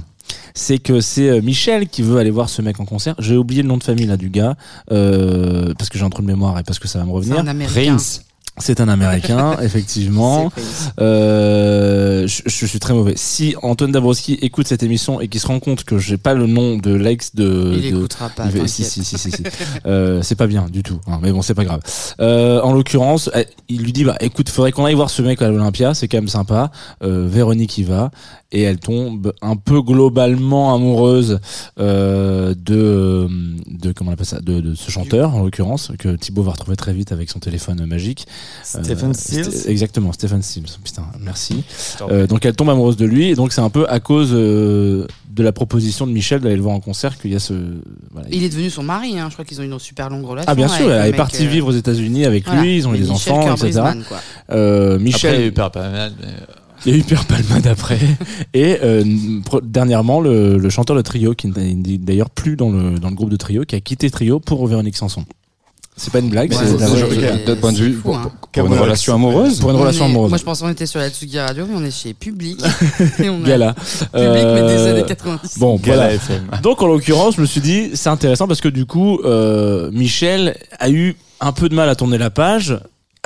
[0.54, 3.16] c'est que c'est Michel qui veut aller voir ce mec en concert.
[3.20, 4.56] J'ai oublié le nom de famille là du gars
[4.92, 7.36] euh, parce que j'ai un trou de mémoire et parce que ça va me revenir.
[7.68, 8.22] Prince.
[8.60, 10.52] C'est un Américain, effectivement.
[11.00, 13.14] Euh, je, je suis très mauvais.
[13.16, 16.48] Si Antoine Dabrowski écoute cette émission et qu'il se rend compte que j'ai pas le
[16.48, 18.48] nom de l'ex de, Il de- écoutera pas.
[18.54, 19.44] il si, si, si, si, si.
[19.86, 21.00] Euh, c'est pas bien du tout.
[21.08, 21.82] hein, mais bon, c'est pas grave.
[22.20, 25.42] Euh, en l'occurrence, eh, il lui dit bah écoute, faudrait qu'on aille voir ce mec
[25.42, 26.72] à l'Olympia, c'est quand même sympa.
[27.04, 28.12] Euh, Véronique y va
[28.52, 31.40] et elle tombe un peu globalement amoureuse
[31.80, 33.28] euh, de
[33.68, 36.78] de comment on appelle ça, de, de ce chanteur en l'occurrence que Thibaut va retrouver
[36.78, 38.26] très vite avec son téléphone magique.
[38.64, 39.44] Stephen Euh, Stills.
[39.52, 40.66] St- Exactement, Stephen Stills.
[40.84, 41.64] Putain, merci.
[42.10, 45.06] Euh, donc elle tombe amoureuse de lui et donc c'est un peu à cause euh,
[45.30, 47.54] de la proposition de Michel d'aller le voir en concert qu'il y a ce.
[48.12, 48.28] voilà.
[48.32, 49.28] Il est devenu son mari, hein.
[49.30, 50.50] je crois qu'ils ont une super longue relation.
[50.52, 52.62] Ah bien sûr, elle le est partie euh, vivre aux États-Unis avec voilà.
[52.62, 53.72] lui, ils ont eu des Michel enfants, etc.
[53.82, 54.18] Brisman, quoi.
[54.52, 56.28] Euh, Michel, Après, il y a eu Père pas mal, mais.
[56.86, 58.00] Il y a eu Pierre Palmade après
[58.54, 59.04] et euh,
[59.64, 63.30] dernièrement le, le chanteur de Trio qui n'est d'ailleurs plus dans le dans le groupe
[63.30, 65.24] de Trio qui a quitté Trio pour Véronique Sanson.
[66.00, 67.10] C'est pas une blague, Ouais, c'est c'est- la vraie-
[67.40, 68.32] c'est- D'un point de vue, fou, pour, hein.
[68.54, 69.60] pour une relation amoureuse.
[69.60, 70.30] pour une On relation est- amoureuse.
[70.30, 72.62] Moi je pense qu'on était sur la Tsugi Radio, mais on est chez Public.
[73.20, 73.74] et on a Gala.
[73.74, 75.58] Public, mais des Euh, années 90.
[75.58, 76.14] Bon, Gala voilà.
[76.14, 76.44] FM.
[76.62, 80.56] Donc en l'occurrence, je me suis dit c'est intéressant parce que du coup, euh, Michel
[80.80, 82.78] a eu un peu de mal à tourner la page.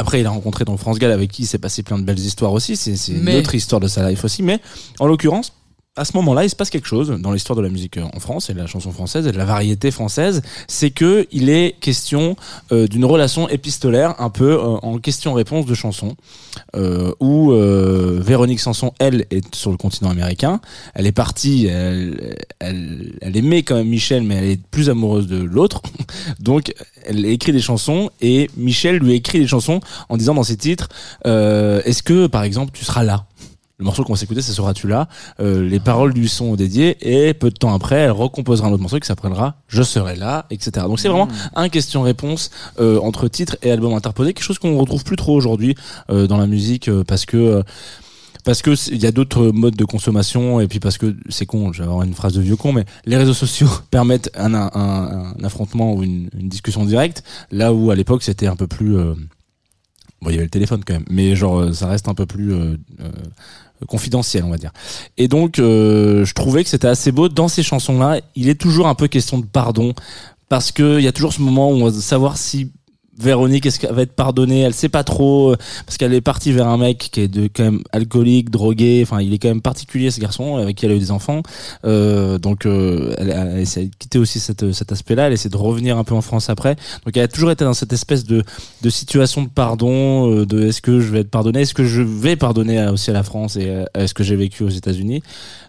[0.02, 2.18] Après, il a rencontré donc France Gall avec qui il s'est passé plein de belles
[2.18, 2.76] histoires aussi.
[2.76, 4.42] C'est une Mais- autre histoire de sa life aussi.
[4.42, 4.60] Mais
[4.98, 5.54] en l'occurrence,
[5.98, 8.20] à ce moment-là, il se passe quelque chose dans l'histoire de la musique euh, en
[8.22, 10.42] France et de la chanson française et de la variété française.
[10.70, 12.38] C'est que il est question
[12.72, 16.16] euh, d'une relation épistolaire un peu euh, en question-réponse de chansons
[17.20, 20.62] où Véronique Sanson, elle, est sur le continent américain.
[20.94, 25.28] Elle est partie, elle, elle, elle aimait quand même Michel, mais elle est plus amoureuse
[25.28, 25.82] de l'autre.
[26.40, 26.74] Donc,
[27.06, 30.90] elle écrit des chansons et Michel lui écrit des chansons en disant dans ses titres
[31.26, 33.26] Est-ce que, par exemple, tu seras là?
[33.82, 35.08] Le morceau qu'on va s'écouter, c'est Seras-tu là
[35.40, 38.82] Euh, Les paroles lui sont dédiées et peu de temps après, elle recomposera un autre
[38.82, 40.86] morceau qui s'appellera Je serai là, etc.
[40.86, 45.04] Donc c'est vraiment un question-réponse euh, entre titre et album interposé, quelque chose qu'on retrouve
[45.04, 45.76] plus trop aujourd'hui
[46.12, 47.64] euh, dans la musique euh, parce que euh,
[48.44, 51.74] parce que il y a d'autres modes de consommation et puis parce que c'est con,
[51.74, 54.70] je vais avoir une phrase de vieux con, mais les réseaux sociaux permettent un, un,
[54.74, 58.68] un- un affrontement ou une, une discussion directe, là où à l'époque c'était un peu
[58.68, 59.14] plus euh,
[60.22, 62.26] bon, il y avait le téléphone quand même, mais genre euh, ça reste un peu
[62.26, 63.12] plus euh, euh,
[63.88, 64.72] confidentiel, on va dire.
[65.18, 68.22] Et donc, euh, je trouvais que c'était assez beau dans ces chansons-là.
[68.36, 69.94] Il est toujours un peu question de pardon
[70.50, 72.72] parce que il y a toujours ce moment où on va savoir si
[73.20, 74.62] Véronique est-ce qu'elle va être pardonnée?
[74.62, 77.50] Elle sait pas trop euh, parce qu'elle est partie vers un mec qui est de
[77.54, 80.94] quand même alcoolique drogué enfin il est quand même particulier ce garçon avec qui elle
[80.94, 81.42] a eu des enfants.
[81.86, 85.50] Euh, donc euh, elle, elle essaie de quitter aussi cette, cet aspect là elle essaie
[85.50, 86.76] de revenir un peu en France après.
[87.06, 88.44] Donc elle a toujours été dans cette espèce de,
[88.82, 91.62] de situation de pardon euh, de est-ce que je vais être pardonné?
[91.62, 94.64] Est-ce que je vais pardonner aussi à la France et à, ce que j'ai vécu
[94.64, 95.22] aux États-Unis?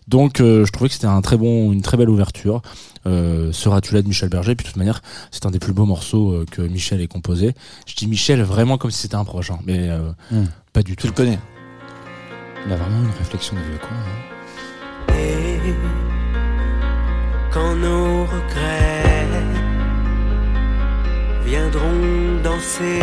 [0.08, 2.62] Donc euh, je trouvais que c'était un très bon une très belle ouverture.
[2.62, 4.54] euh, Seras-tu là de Michel Berger?
[4.54, 7.54] Puis de toute manière c'est un des plus beaux morceaux euh, que Michel ait composé
[7.86, 10.44] je dis Michel vraiment comme si c'était un proche hein, mais euh, Hmm.
[10.72, 11.38] pas du Tu tout le connais?
[12.66, 13.88] Il a vraiment une réflexion de vieux con.
[13.90, 15.14] hein.
[15.18, 15.58] Et
[17.52, 19.28] quand nos regrets
[21.44, 23.00] viendront danser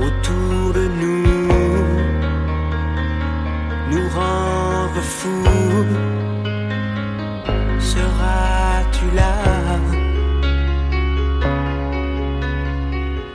[0.00, 1.22] autour de nous,
[3.92, 5.84] nous rendre fous.
[7.92, 9.36] Seras-tu là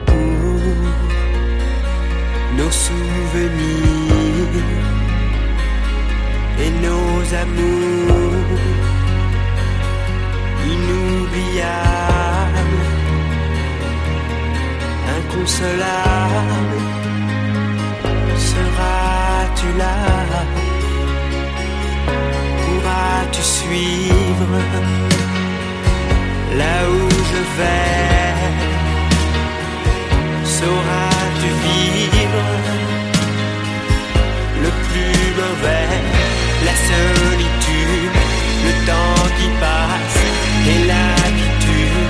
[0.08, 0.62] pour
[2.58, 4.66] nos souvenirs
[6.64, 8.64] et nos amours
[10.74, 11.72] inoubliables,
[15.18, 16.82] inconsolables?
[18.50, 19.98] Seras-tu là
[23.28, 24.54] Pourras-tu suivre
[26.56, 28.36] là où je vais
[30.46, 32.46] Sauras-tu vivre
[34.64, 35.90] le plus mauvais,
[36.66, 38.18] la solitude,
[38.66, 40.22] le temps qui passe
[40.72, 42.08] et l'habitude.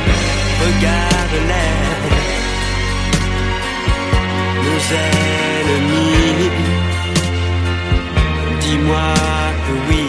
[0.61, 1.77] Regarde-les,
[4.65, 6.51] nos ennemis.
[8.61, 9.13] Dis-moi
[9.65, 10.05] que oui,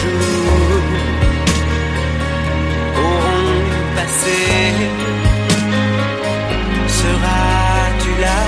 [0.00, 0.86] jours
[2.96, 3.60] auront
[3.96, 4.40] passé,
[6.98, 8.47] seras-tu là?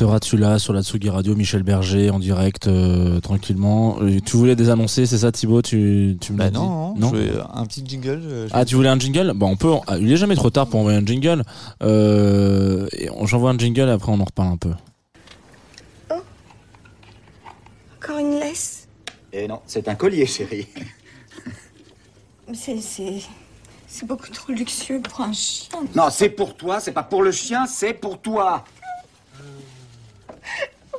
[0.00, 5.04] Seras-tu là sur la Tsugi Radio, Michel Berger en direct, euh, tranquillement Tu voulais désannoncer,
[5.04, 7.84] c'est ça Thibaut tu, tu me Bah l'as dit non, non, je voulais un petit
[7.86, 8.22] jingle.
[8.24, 9.32] euh, je- Ah, tu voulais un jingle?
[9.36, 9.74] Bon, on peut.
[9.86, 11.42] ah, il est jamais trop tard pour envoyer un jingle.
[11.82, 14.70] Euh, et on- J'envoie un jingle et après on en reparle un peu.
[18.02, 18.88] Encore une laisse?
[19.34, 20.66] Eh non, c'est un collier, chérie.
[22.48, 23.20] Mais C'est, c'est,
[23.86, 25.78] c'est beaucoup trop luxueux pour un chien.
[25.94, 28.64] Non, c'est pour toi, c'est pas pour le chien, c'est pour toi.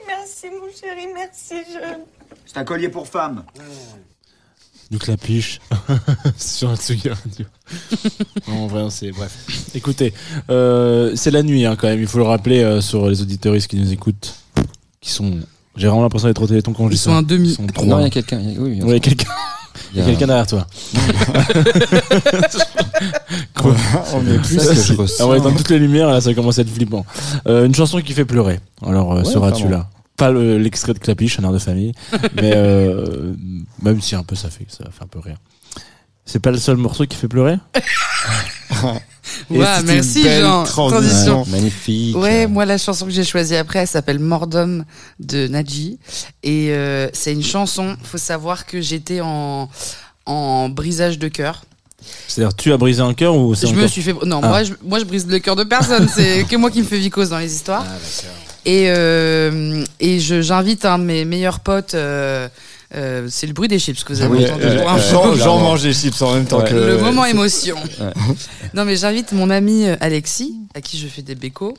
[0.07, 1.55] Merci, mon chéri, merci.
[1.71, 1.79] Je...
[2.45, 3.43] C'est un collier pour femme.
[4.89, 5.59] Du clapiche
[6.37, 7.45] sur la Tsugi Radio.
[8.47, 9.31] non, en vrai, c'est bref.
[9.73, 10.13] Écoutez,
[10.49, 12.01] euh, c'est la nuit hein, quand même.
[12.01, 14.35] Il faut le rappeler euh, sur les auditeuristes qui nous écoutent,
[14.99, 15.39] qui sont.
[15.77, 17.17] J'ai vraiment l'impression d'être au téléthon quand je Ils dis sont ça.
[17.17, 17.49] un demi.
[17.51, 17.85] Ils sont trois.
[17.85, 18.39] Non, il y a quelqu'un.
[18.41, 19.29] il y a- Oui, il y a quelqu'un.
[19.93, 20.65] Il y a quelqu'un derrière toi.
[23.57, 23.75] Quoi
[24.13, 25.23] On est plus que je ressens.
[25.23, 27.05] Ah ouais, dans toutes les lumières, là, ça commence à être flippant.
[27.47, 28.59] Euh, une chanson qui fait pleurer.
[28.85, 29.89] Alors, euh, Ouais, seras-tu là?
[30.17, 31.93] Pas le- l'extrait de Clapiche, un air de famille,
[32.35, 33.33] mais euh,
[33.81, 35.37] même si un peu ça fait, ça fait un peu rire.
[36.26, 37.57] C'est pas le seul morceau qui fait pleurer
[39.49, 40.63] Ouais, merci Jean.
[40.63, 41.45] Transition.
[41.47, 42.15] Magnifique.
[42.15, 44.84] Ouais, moi la chanson que j'ai choisie après, elle s'appelle Mordom
[45.19, 45.99] de Nadji
[46.43, 47.95] et euh, c'est une chanson.
[48.03, 49.69] Faut savoir que j'étais en
[50.26, 51.63] en brisage de cœur.
[52.28, 54.47] C'est-à-dire, tu as brisé un cœur ou c'est Je me encore- suis fait non Ah.
[54.47, 56.07] moi je moi je brise le cœur de personne.
[56.13, 57.86] C'est que moi qui me fais vicose dans les histoires.
[58.65, 61.95] Et, euh, et je- j'invite un de mes meilleurs potes.
[61.95, 62.47] euh,
[62.95, 64.63] euh, c'est le bruit des chips que vous avez Oui, entendu.
[64.65, 64.97] euh.
[65.11, 66.69] Jean, Jean mange des chips en même temps Ouais.
[66.69, 67.77] que le moment émotion.
[67.99, 68.13] Ouais.
[68.73, 71.73] Non, mais j'invite mon ami euh, Alexis, à qui je fais des bécos,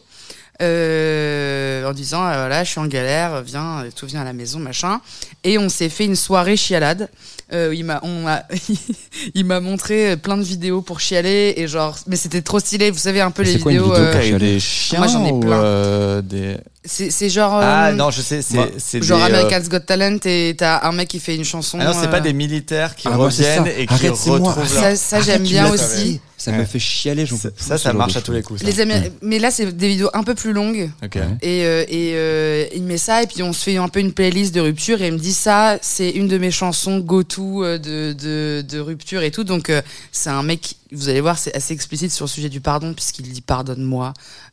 [0.60, 4.58] euh, en disant euh, voilà, je suis en galère, viens, tout vient à la maison,
[4.58, 5.00] machin.
[5.44, 7.08] Et on s'est fait une soirée chialade.
[7.52, 8.44] Euh, il m'a, on a,
[9.34, 12.90] il m'a montré plein de vidéos pour chialer et genre, mais c'était trop stylé.
[12.90, 13.94] Vous savez un peu les C'est quoi une vidéos.
[13.94, 15.62] vidéo euh, des chiens Moi, j'en ai ou, plein.
[15.62, 16.56] euh, des...
[16.84, 17.54] c'est, c'est genre.
[17.60, 20.54] Ah euh, non, je sais, c'est moi, c'est Genre des, euh, American's Got Talent et
[20.56, 21.76] t'as un mec qui fait une chanson.
[21.80, 24.96] Ah non, c'est euh, pas des militaires qui Ah, reviennent et qui retrouvent Ça, leur...
[24.98, 26.20] ça j'aime bien aussi.
[26.42, 26.58] Ça Ouais.
[26.58, 28.60] me fait chialer, j'en Ça, ça, ça marche à tous les coups.
[28.60, 28.66] ça.
[28.66, 30.90] Les Amé- Mais là, c'est des vidéos un peu plus longues.
[31.04, 31.16] Ok.
[31.40, 34.12] Et, euh, et euh, il met ça, et puis on se fait un peu une
[34.12, 37.78] playlist de rupture, et il me dit ça, c'est une de mes chansons go-to euh,
[37.78, 39.44] de, de, de rupture et tout.
[39.44, 42.60] Donc, euh, c'est un mec, vous allez voir, c'est assez explicite sur le sujet du
[42.60, 44.12] pardon, puisqu'il dit pardonne-moi,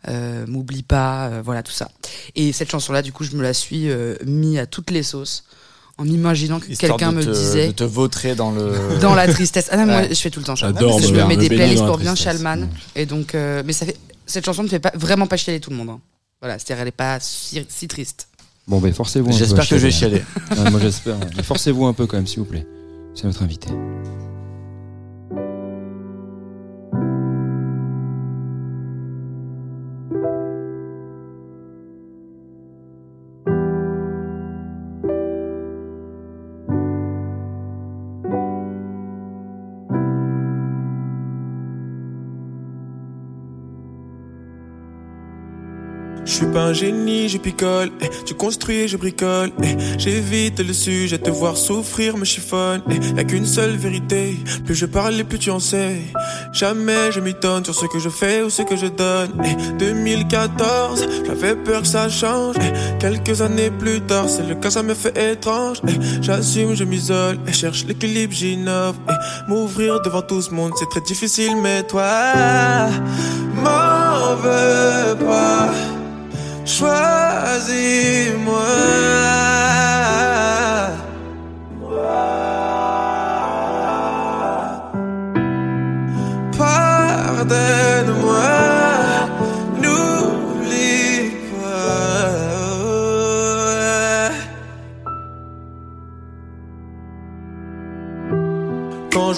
[0.10, 1.90] euh, m'oublie pas, euh, voilà tout ça.
[2.36, 5.44] Et cette chanson-là, du coup, je me la suis euh, mis à toutes les sauces,
[6.00, 7.68] en m'imaginant que quelqu'un me disait.
[7.68, 9.68] de te vautrer dans le Dans la tristesse.
[9.72, 10.76] Ah non, moi, je fais tout le temps Chalman.
[10.80, 12.16] J'adore je me- me mets me des playlists pour bien.
[12.16, 12.68] Chalman.
[12.95, 15.70] Et donc, euh, mais ça fait, cette chanson ne fait pas, vraiment pas chialer tout
[15.70, 15.89] le monde.
[15.89, 16.00] hein.
[16.41, 18.28] Voilà, c'est-à-dire elle est pas si, si triste.
[18.68, 19.28] Bon, ben forcez-vous.
[19.28, 20.24] un peu J'espère que je vais chialer.
[20.58, 21.20] Ouais, moi, j'espère.
[21.20, 21.26] ouais.
[21.36, 22.66] Mais forcez-vous un peu quand même, s'il vous plaît.
[23.16, 23.68] C'est notre invité.
[46.30, 47.90] Je suis pas un génie, je picole.
[48.02, 49.50] eh, tu construis, je bricole.
[49.64, 52.82] eh, J'évite le sujet, te voir souffrir me chiffonne.
[52.92, 54.38] eh, Y'a qu'une seule vérité.
[54.64, 55.98] Plus je parle, et plus tu en sais.
[56.54, 59.32] Jamais je m'étonne sur ce que je fais ou ce que je donne.
[59.44, 62.56] eh, 2014, j'avais peur que ça change.
[62.62, 65.82] eh, Quelques années plus tard, c'est le cas, ça me fait étrange.
[65.88, 67.40] eh, J'assume, je m'isole.
[67.52, 68.96] Cherche l'équilibre, j'innove.
[69.10, 72.88] eh, M'ouvrir devant tout ce monde, c'est très difficile, mais toi,
[73.56, 75.72] m'en veux pas.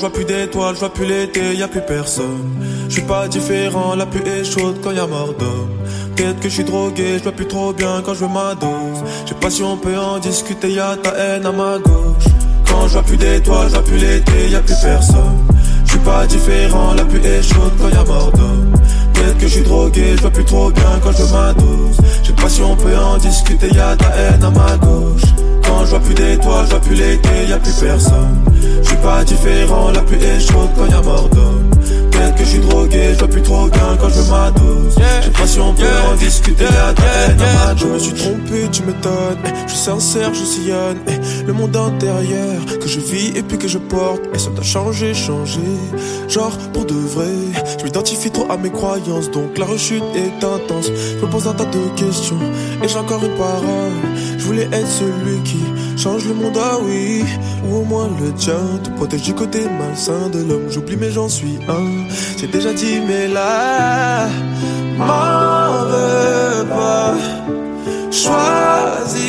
[0.02, 2.50] Je vois plus d'étoiles, je vois plus l'été, y a plus personne.
[2.88, 5.36] Je suis pas différent, la pluie est chaude quand y a mort.
[6.16, 9.04] Peut-être que je suis drogué, je vois plus trop bien quand je veux ma dose.
[9.26, 12.26] Je sais pas si on peut en discuter, y a ta haine à ma gauche.
[12.68, 15.38] Quand je vois plus d'étoiles, je plus l'été, y a plus personne.
[15.86, 18.74] Je suis pas différent, la pluie est chaude quand y a mort d'homme.
[19.14, 21.98] Peut-être que je suis drogué, je vois plus trop bien quand je veux ma dose.
[22.24, 25.24] Je pas si on peut en discuter, y a ta haine à ma gauche.
[25.66, 28.44] Quand je vois plus d'étoiles, je plus l'été, y a plus personne.
[28.84, 31.30] Je suis pas différent, la pluie est chaude quand y a mort.
[32.38, 34.96] Que je suis drogué, je vois plus trop bien quand je veux ma dose.
[34.98, 37.82] Je sais pas si on peut en discuter, y a ta haine à ma gauche.
[37.82, 39.38] Je me suis trompé, tu m'étonnes.
[39.46, 40.98] eh, Je suis sincère, je sillonne.
[41.08, 44.22] eh, Le monde intérieur que je vis et puis que je porte.
[44.34, 45.60] Et ça doit changer, changer.
[46.28, 47.28] Genre pour de vrai.
[47.80, 50.88] Je m'identifie trop à mes croyances, donc la rechute est intense.
[51.20, 52.40] Je me pose un tas de questions
[52.84, 53.92] et j'ai encore une parole.
[54.42, 55.60] Je voulais être celui qui
[55.96, 57.24] change le monde, ah oui,
[57.64, 58.58] ou au moins le tien.
[58.84, 60.68] Te protège du côté malsain de l'homme.
[60.68, 62.08] J'oublie, mais j'en suis un.
[62.40, 64.28] J'ai déjà dit, mais là,
[64.98, 67.14] m'en veux pas.
[68.10, 69.22] Choisis-moi.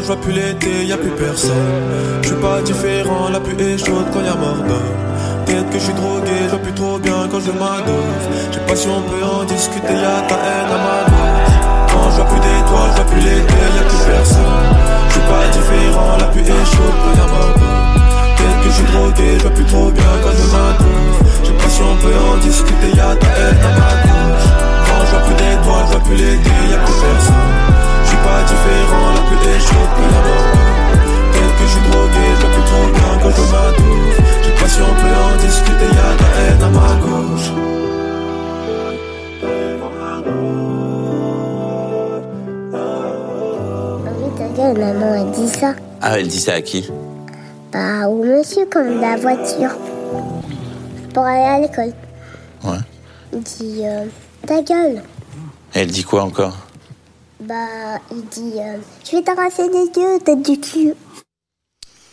[0.00, 1.52] Je vois plus l'été, y a plus personne.
[2.22, 4.36] Je suis pas différent, la pluie est chaude quand y a.
[5.46, 8.24] Peut-être que je suis drogué, je vois plus trop bien quand je ma dose.
[8.50, 11.54] Je sais pas si on peut en discuter, y a ta haine à ma gauche.
[11.92, 14.66] Quand je vois plus d'étoiles, je vois plus l'été, y plus personne.
[15.08, 17.28] Je suis pas différent, la pluie est chaude quand y a.
[18.36, 21.16] Peut-être que je suis drogué, je vois plus trop bien quand je ma dose.
[21.40, 24.48] Je sais pas si on peut en discuter, y a ta haine à ma gauche.
[24.86, 27.75] Quand je vois plus d'étoiles, je vois plus l'été, y plus personne.
[28.26, 30.48] Pas différent, la pluie est chaude quand y a mort.
[31.32, 34.16] Peut-être que je suis drogué, je vois plus trop bien quand je veux ma dose.
[34.42, 37.48] Je sais pas si on peut en discuter, y a ta haine à ma gauche.
[44.74, 45.74] Maman a dit ça.
[46.02, 46.90] Ah, elle dit ça à qui?
[47.72, 49.70] Bah, au monsieur comme la voiture.
[51.14, 51.92] pour aller à l'école.
[52.64, 52.78] Ouais.
[53.32, 54.04] Il dit euh,
[54.46, 55.02] ta gueule.
[55.72, 56.65] Elle dit quoi encore?
[57.46, 57.54] Bah,
[58.10, 58.78] il dit euh,
[59.08, 60.94] je vais t'arracher les yeux, tête du cul.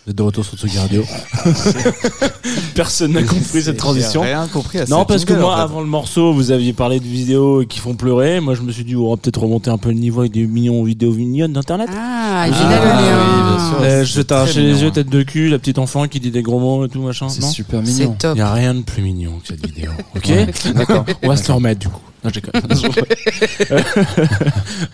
[0.06, 1.04] Vous êtes de retour sur Tsugi Radio.
[2.76, 4.22] Personne n'a compris cette transition.
[4.22, 5.62] Rien compris à Non, cette parce que moi, en fait.
[5.64, 8.42] avant le morceau, vous aviez parlé de vidéos qui font pleurer.
[8.42, 10.46] Moi, je me suis dit, on va peut-être remonter un peu le niveau avec des
[10.46, 11.88] millions de vidéos mignonnes d'Internet.
[11.98, 13.18] Ah, il génial le lien.
[13.24, 13.78] oui, bien sûr.
[13.82, 16.42] Euh, je vais t'arracher les yeux, tête de cul, la petite enfant qui dit des
[16.44, 17.30] gros mots et tout, machin.
[17.30, 18.16] C'est non super C'est mignon.
[18.20, 18.32] top.
[18.36, 19.92] Il n'y a rien de plus mignon que cette vidéo.
[20.18, 20.32] Ok
[20.76, 21.06] D'accord.
[21.24, 22.02] On va se le remettre du coup.
[22.24, 22.62] Non, je déconne.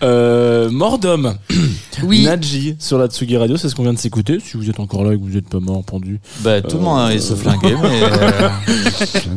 [0.02, 1.34] euh, mort d'homme.
[2.02, 2.24] Oui.
[2.24, 4.38] Nadji sur la Tsugi Radio, c'est ce qu'on vient de s'écouter.
[4.40, 6.18] Si vous êtes encore là et que vous n'êtes pas mort, pendu.
[6.40, 8.02] Bah, tout le monde il se flinguait, mais.
[8.02, 8.48] euh,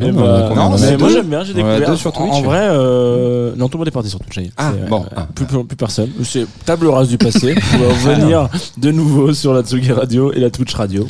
[0.00, 0.96] Eh Non, bah, mais deux.
[0.96, 1.86] moi j'aime bien, j'ai découvert.
[1.90, 2.44] deux sur En- En Twitch.
[2.46, 4.34] vrai, euh, non, tout le monde est parti sur Twitch.
[4.36, 4.52] ça y est.
[4.56, 5.26] Ah, bon, euh, ah.
[5.34, 6.08] Plus, plus, plus personne.
[6.22, 7.54] C'est table rase du passé.
[7.74, 11.06] On va revenir de nouveau sur la Tsugi Radio et la Twitch Radio.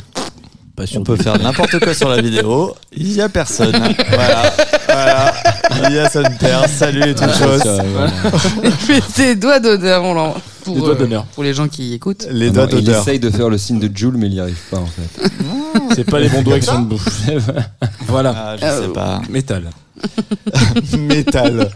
[0.75, 0.99] Pas sûr.
[1.01, 3.71] On peut faire n'importe quoi sur la vidéo, il y a personne.
[4.09, 4.53] Voilà,
[4.87, 5.33] voilà.
[5.89, 7.81] Il y a son père, salut et toutes choses.
[9.15, 11.25] Tes doigts d'honneur on l'en- pour, Les doigts euh, d'honneur.
[11.25, 12.27] pour les gens qui écoutent.
[12.31, 13.01] Les Ah doigts non, il d'odeur.
[13.01, 15.29] essaye de faire le signe de Joule, mais il n'y arrive pas en fait.
[15.95, 17.21] C'est pas les bons doigts qui sont de bouffe.
[18.07, 18.33] voilà.
[18.35, 19.21] Ah, je sais pas.
[19.29, 19.69] Métal.
[20.97, 21.69] Métal.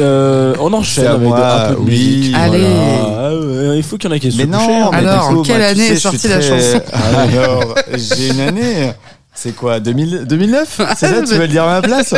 [0.00, 1.84] Euh, on enchaîne avec moi, un peu de oui.
[2.16, 2.34] musique.
[2.36, 2.58] Allez.
[2.60, 3.28] Voilà.
[3.28, 5.58] Ah il faut qu'il y en ait qui se Mais non, mais Alors, coup, quelle
[5.58, 6.82] moi, tu année sais, est sortie la très- chanson
[7.18, 8.92] Alors, j'ai une année.
[9.34, 12.14] C'est quoi 2000 2009 C'est ça, tu veux le dire à ma place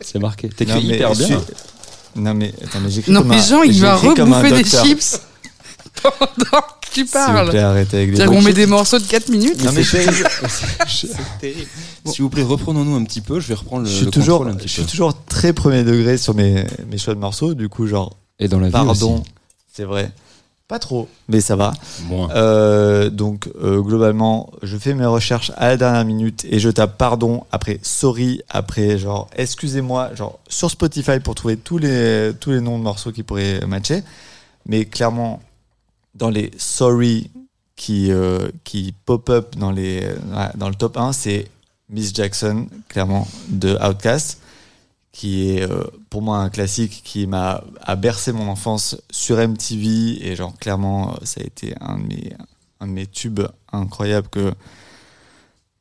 [0.00, 0.48] C'est marqué.
[0.50, 1.26] T'écris hyper bien.
[1.26, 1.36] suis-
[2.16, 5.20] Non mais attends, mais j'écris Non comme mais un- Jean, il va rebouffer des chips
[6.02, 7.50] pendant que tu S'il vous parles.
[7.50, 8.52] plaît, arrêtez avec les C'est-à-dire qu'on bruits.
[8.54, 9.64] met des morceaux de 4 minutes.
[9.64, 9.96] Non mais je,
[12.06, 13.40] S'il vous plaît, reprenons-nous un petit peu.
[13.40, 14.88] Je vais reprendre le, je suis le toujours, contrôle un je petit suis peu.
[14.88, 17.54] toujours très premier degré sur mes mes choix de morceaux.
[17.54, 19.22] Du coup, genre, Et dans la vie pardon,
[19.72, 20.10] c'est vrai,
[20.68, 21.72] pas trop, mais ça va.
[22.04, 22.30] Moins.
[22.30, 26.96] Euh, donc euh, globalement, je fais mes recherches à la dernière minute et je tape
[26.98, 32.60] pardon après sorry après genre excusez-moi genre sur Spotify pour trouver tous les tous les
[32.60, 34.02] noms de morceaux qui pourraient matcher.
[34.66, 35.40] Mais clairement
[36.14, 37.30] dans les sorry
[37.76, 40.06] qui euh, qui pop up dans les
[40.56, 41.48] dans le top 1, c'est
[41.88, 44.40] Miss Jackson clairement de Outkast
[45.12, 50.26] qui est euh, pour moi un classique qui m'a a bercé mon enfance sur MTV
[50.26, 52.16] et genre clairement euh, ça a été un de
[52.80, 53.40] un de mes tubes
[53.72, 54.52] incroyables que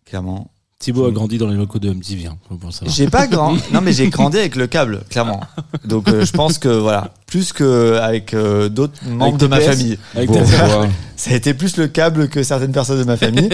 [0.05, 0.49] clairement
[0.79, 2.27] Thibaut a grandi dans les locaux de MTV.
[2.27, 2.95] hein, faut pour savoir.
[2.95, 5.41] j'ai pas grand non mais j'ai grandi avec le câble clairement
[5.83, 9.99] donc euh, je pense que voilà plus que avec euh, d'autres membres de ma famille
[10.15, 10.89] Avec Bon, ta- voilà.
[11.17, 13.49] ça a été plus le câble que certaines personnes de ma famille.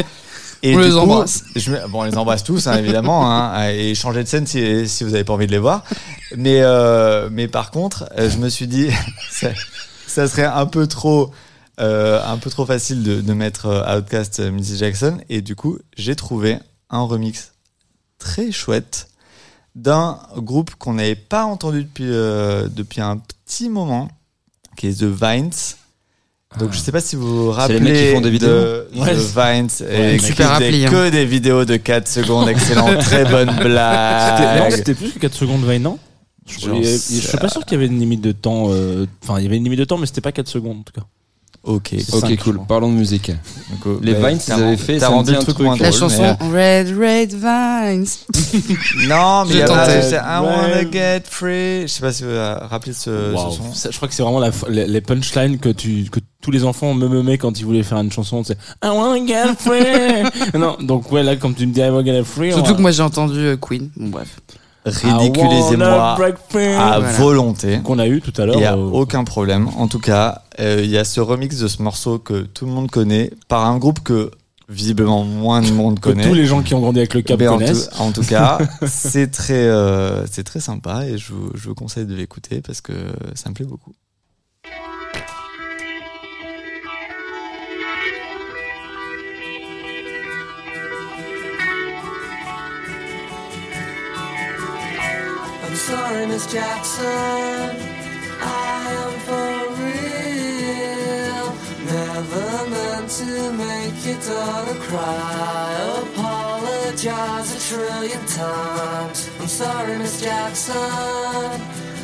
[0.63, 1.43] Et On du les coup, embrasse.
[1.55, 5.03] je bon, on les embrasse tous, hein, évidemment, hein, et changer de scène si, si
[5.03, 5.83] vous avez pas envie de les voir.
[6.37, 8.87] Mais, euh, mais par contre, euh, je me suis dit,
[9.29, 9.49] ça,
[10.07, 11.29] ça serait un peu trop,
[11.81, 15.17] euh, un peu trop facile de, de mettre euh, Outcast euh, Missy Jackson.
[15.29, 16.57] Et du coup, j'ai trouvé
[16.95, 17.51] un remix
[18.19, 19.07] très chouette
[19.75, 24.09] d'un groupe qu'on n'avait pas entendu depuis, euh, depuis un petit moment,
[24.77, 25.51] qui est The Vines.
[26.59, 28.87] Donc je sais pas si vous vous rappelez les mecs qui font des vidéos de
[28.95, 29.13] Ouais.
[29.13, 30.89] The Vines et Ouais, super appli, hein.
[30.89, 34.71] que des vidéos de 4 secondes, excellent, très bonne blague.
[34.71, 35.99] C'était plus que 4 secondes Vine, non?
[36.47, 38.67] Je, je suis pas sûr qu'il y avait une limite de temps.
[38.69, 40.83] euh, Enfin, il y avait une limite de temps, mais c'était pas 4 secondes en
[40.83, 41.05] tout cas.
[41.65, 41.89] Ok.
[41.97, 42.59] C'est Ok, cinq, cool.
[42.67, 43.29] Parlons de musique.
[43.31, 45.89] Donc, euh, Les bah, Vines, ils avaient fait, ça me rendu un truc moins La
[45.89, 48.05] drôle, chanson mais, Red Red Vines.
[48.35, 51.81] euh, Non, mais Je il y avait I wanna get free.
[51.81, 52.35] Je sais pas si vous vous
[52.69, 53.51] rappelez ce, Waouh.
[53.51, 53.73] ce son.
[53.73, 56.63] Ça, je crois que c'est vraiment la, les, les punchlines que, tu, que tous les
[56.63, 58.43] enfants me meumaient quand ils voulaient faire une chanson.
[58.43, 60.23] C'est I wanna get free.
[60.59, 62.51] non, donc ouais, là, comme tu me dis I wanna get free.
[62.51, 63.89] Surtout que moi j'ai entendu euh, Queen.
[63.97, 64.27] Bon bref.
[64.85, 66.15] Ridiculisez-moi à
[66.51, 66.99] Voilà.
[67.17, 67.79] volonté.
[67.83, 68.57] Qu'on a eu tout à Il l'heure.
[68.57, 69.67] n'y a euh, aucun problème.
[69.77, 72.71] En tout cas, euh, il y a ce remix de ce morceau que tout le
[72.71, 74.31] monde connaît par un groupe que
[74.69, 76.27] visiblement moins de monde que connaît.
[76.27, 77.65] tous les gens qui ont grandi avec le Mais en, tout,
[77.99, 78.57] en tout cas,
[78.87, 82.81] c'est très, euh, c'est très sympa et je vous, je vous conseille de l'écouter parce
[82.81, 82.93] que
[83.35, 83.93] ça me plaît beaucoup.
[95.85, 97.77] Sorry, Miss Jackson.
[98.41, 101.47] I am for real.
[101.93, 105.67] Never meant to make your daughter cry.
[106.05, 109.29] Apologize a trillion times.
[109.39, 110.75] I'm sorry, Miss Jackson.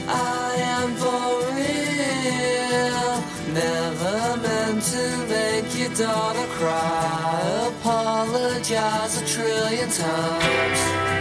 [0.08, 3.12] I am for real.
[3.62, 7.72] Never meant to make your daughter cry.
[7.74, 11.21] Apologize a trillion times.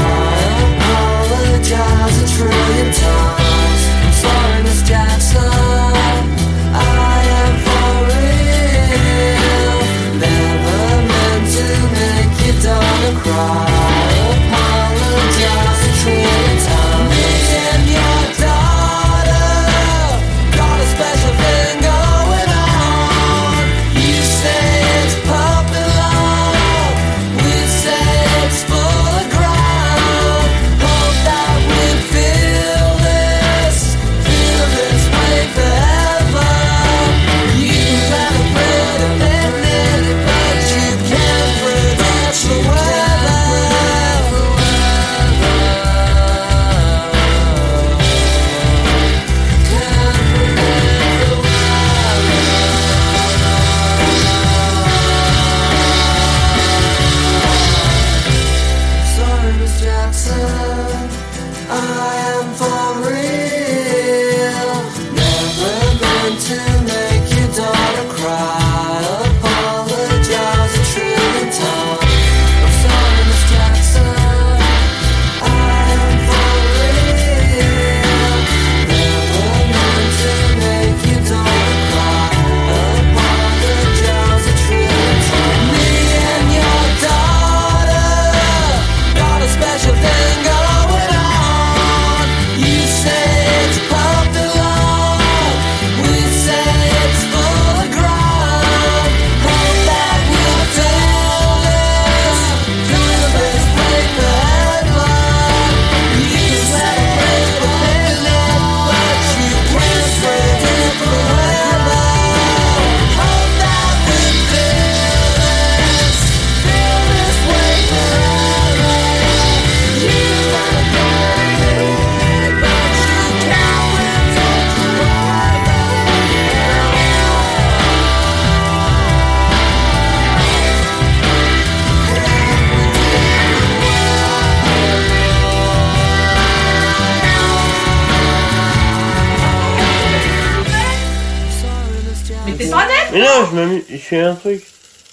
[143.49, 144.63] je m'amuse, je fais un truc.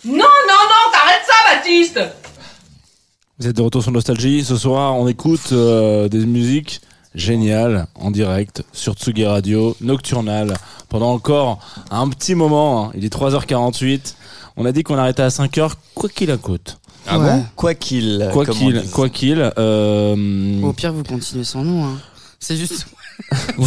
[0.05, 2.01] Non, non, non, t'arrêtes ça, Baptiste
[3.39, 4.45] Vous êtes de retour sur Nostalgie.
[4.45, 6.81] Ce soir, on écoute euh, des musiques
[7.15, 10.55] géniales en direct sur Tsugi Radio, Nocturnal,
[10.89, 11.59] pendant encore
[11.91, 12.87] un petit moment.
[12.87, 12.93] hein.
[12.95, 14.15] Il est 3h48.
[14.57, 16.79] On a dit qu'on arrêtait à 5h, quoi qu'il en coûte.
[17.07, 18.29] Ah bon Quoi qu'il.
[18.33, 18.91] Quoi comme on qu'il, dit.
[18.91, 19.53] quoi qu'il.
[19.59, 21.83] euh, Au pire, vous continuez sans nous.
[21.85, 21.97] Hein.
[22.39, 22.87] C'est juste.
[23.59, 23.67] Ouais,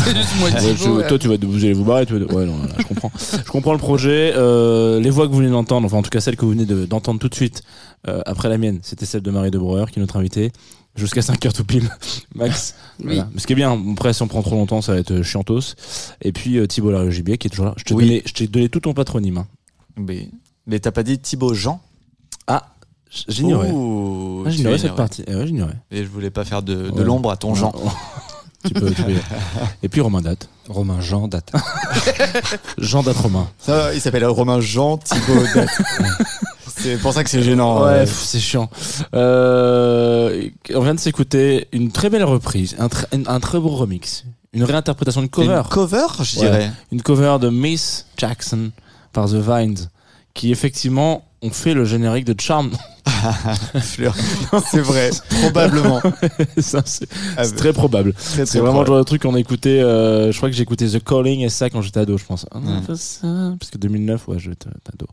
[0.75, 2.05] Thibaut, tu- toi, tu vas, vous allez vous barrer.
[2.05, 3.11] tu vas- ouais, non, là, je comprends.
[3.17, 4.33] Je comprends le projet.
[4.35, 6.65] Euh, les voix que vous venez d'entendre, enfin en tout cas celles que vous venez
[6.65, 7.61] de- d'entendre tout de suite
[8.07, 10.51] euh, après la mienne, c'était celle de Marie de Breuer qui est notre invitée.
[10.95, 11.89] Jusqu'à 5 heures tout pile,
[12.35, 12.75] Max.
[12.99, 13.05] Oui.
[13.15, 13.29] Voilà.
[13.37, 15.75] Ce qui est bien, après si on prend trop longtemps, ça va être euh, chiantos.
[16.21, 17.73] Et puis euh, Thibault Lario Gibier qui est toujours là.
[17.77, 18.05] Je t'ai Oui.
[18.05, 19.37] donné, je t'ai donné tout ton patronyme.
[19.37, 19.47] hein.
[19.97, 20.29] Mais,
[20.67, 21.81] mais t'as pas dit Thibaut Jean?
[22.47, 22.73] Ah,
[23.27, 23.69] j'ignorais.
[23.69, 25.23] Ah, j'ignorais cette partie.
[25.27, 25.75] Eh ouais, j'ignorais.
[25.91, 27.03] Et je voulais pas faire de, de Ouais.
[27.03, 27.59] l'ombre à ton Ouais.
[27.59, 27.73] Jean.
[28.65, 29.11] Tu peux, tu peux.
[29.83, 30.47] Et puis Romain Date.
[30.69, 31.51] Romain Jean date.
[32.77, 33.47] Jean Date Romain.
[33.59, 35.69] Ça, il s'appelle Romain Jean Thibaut Date.
[36.77, 37.81] c'est pour ça que c'est gênant.
[37.83, 38.05] Ouais, euh.
[38.05, 38.69] c'est chiant.
[39.13, 43.69] Euh, on vient de s'écouter une très belle reprise, un, tr- un, un très beau
[43.69, 45.55] remix, une réinterprétation, une cover.
[45.63, 46.45] Une cover, je Ouais.
[46.45, 46.71] dirais.
[46.91, 48.71] Une cover de Miss Jackson
[49.13, 49.89] par The Vines,
[50.33, 52.71] qui effectivement ont fait le générique de Charm.
[53.81, 54.15] Fleur.
[54.71, 55.09] C'est vrai,
[55.41, 56.01] probablement.
[56.57, 57.07] C'est
[57.37, 58.13] Ah, c'est très probable.
[58.17, 58.87] C'est vraiment le probable.
[58.87, 59.81] genre de truc qu'on a écouté.
[59.81, 62.45] euh, je crois que j'ai écouté The Calling et ça quand j'étais ado, je pense.
[62.51, 62.81] Ah, non, Ouais.
[62.85, 63.27] pas ça,
[63.59, 65.07] parce que 2009, ouais, j'étais ado.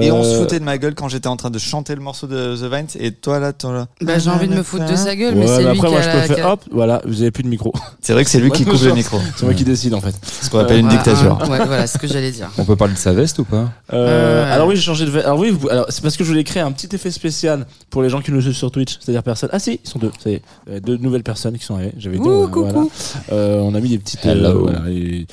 [0.00, 2.00] Et on se Euh, foutait de ma gueule quand j'étais en train de chanter le
[2.00, 2.86] morceau de The Vines.
[2.98, 3.88] Et toi là, toi là.
[4.00, 5.94] Bah, j'ai envie de me foutre de sa gueule, mais c'est mais lui après, qui
[5.94, 6.46] moi, a je peux faire.
[6.48, 7.72] Hop, voilà, vous avez plus de micro.
[8.00, 9.18] C'est vrai que c'est lui qui coupe le micro.
[9.36, 10.14] C'est moi qui décide en fait.
[10.42, 11.38] Ce qu'on appelle une Voilà, dictature.
[11.42, 12.50] un- ouais, voilà, c'est ce que j'allais dire.
[12.58, 13.70] On peut parler de sa veste ou pas?
[13.92, 14.52] Euh.
[14.52, 15.26] Alors oui, j'ai changé de veste.
[15.26, 18.02] Alors oui, vous- alors c'est parce que je voulais créer un petit effet spécial pour
[18.02, 19.50] les gens qui nous suivent sur Twitch, c'est-à-dire personne.
[19.52, 20.12] Ah si, ils sont deux.
[20.22, 21.92] C'est euh, deux nouvelles personnes qui sont arrivées.
[21.98, 22.28] J'avais dit.
[22.28, 22.84] Euh, voilà.
[23.32, 24.24] Euh, on a mis des petites.
[24.26, 24.60] euh, Hello.
[24.62, 25.26] voilà, et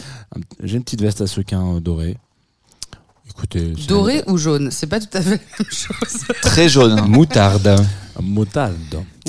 [0.64, 2.18] J'ai une petite veste à sequin euh, dorée.
[3.38, 3.74] Écoutez.
[3.78, 6.24] c'est- Doré ou jaune C'est pas tout à fait la même chose.
[6.42, 7.00] Très jaune.
[7.08, 7.68] Moutarde.
[8.20, 8.72] Un motard.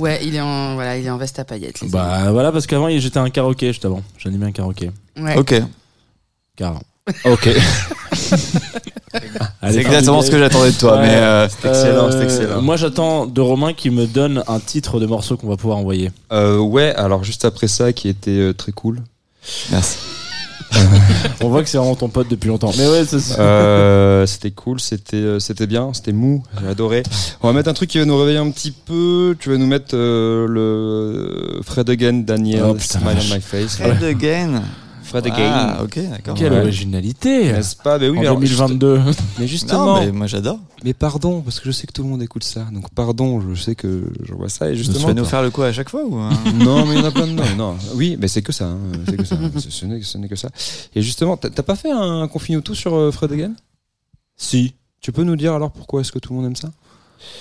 [0.00, 1.80] Ouais, il est en, voilà, il est en veste à paillettes.
[1.82, 4.02] les Bah voilà, parce qu'avant j'étais un karaoké juste avant.
[4.16, 4.90] J'animais un karaoké.
[5.20, 5.36] Ouais.
[5.36, 5.60] Ok.
[6.56, 6.80] Car.
[7.24, 7.50] Ok.
[9.70, 10.96] C'est exactement ce que j'attendais de toi.
[10.96, 11.02] Ouais.
[11.06, 12.62] Mais euh, c'est excellent, c'est Euh, excellent.
[12.62, 16.10] Moi j'attends de Romain qui me donne un titre de morceau qu'on va pouvoir envoyer.
[16.32, 19.00] Euh, ouais, alors juste après ça, qui était euh, très cool.
[19.70, 19.96] Merci.
[21.42, 22.72] On voit que c'est vraiment ton pote depuis longtemps.
[22.76, 23.40] Mais ouais, c'est ça.
[23.40, 27.02] Euh, c'était cool, c'était euh, c'était bien, c'était mou, j'ai adoré.
[27.42, 29.36] On va mettre un truc qui va nous réveiller un petit peu.
[29.38, 33.76] Tu vas nous mettre euh, le Fred Again, Daniel, Oh, putain, Smile on My Face.
[33.76, 34.62] Fred again.
[35.08, 35.52] Fred Again.
[35.52, 36.34] Ah, ok, d'accord.
[36.34, 36.60] Quelle Ouais.
[36.60, 37.98] originalité N'est-ce pas?
[37.98, 39.00] Mais oui, En alors, 2022.
[39.06, 39.96] juste- Mais justement.
[39.96, 40.58] Non, mais moi j'adore.
[40.84, 42.66] Mais pardon, parce que je sais que tout le monde écoute ça.
[42.72, 44.68] Donc pardon, je sais que je vois ça.
[44.68, 45.08] Et Tu justement.
[45.08, 46.30] vas nous faire le coup à chaque fois ou hein?
[46.54, 47.76] Non, mais il y en a plein de non, non.
[47.94, 48.66] Oui, mais c'est que ça.
[48.66, 48.78] hein,
[49.08, 49.36] C'est que ça.
[49.68, 50.48] Ce- n'est ce n'est que ça.
[50.94, 53.52] Et justement, t'as pas fait un confine tout sur euh, Fred Again
[54.36, 54.74] Si.
[55.00, 56.70] Tu peux nous dire alors pourquoi est-ce que tout le monde aime ça?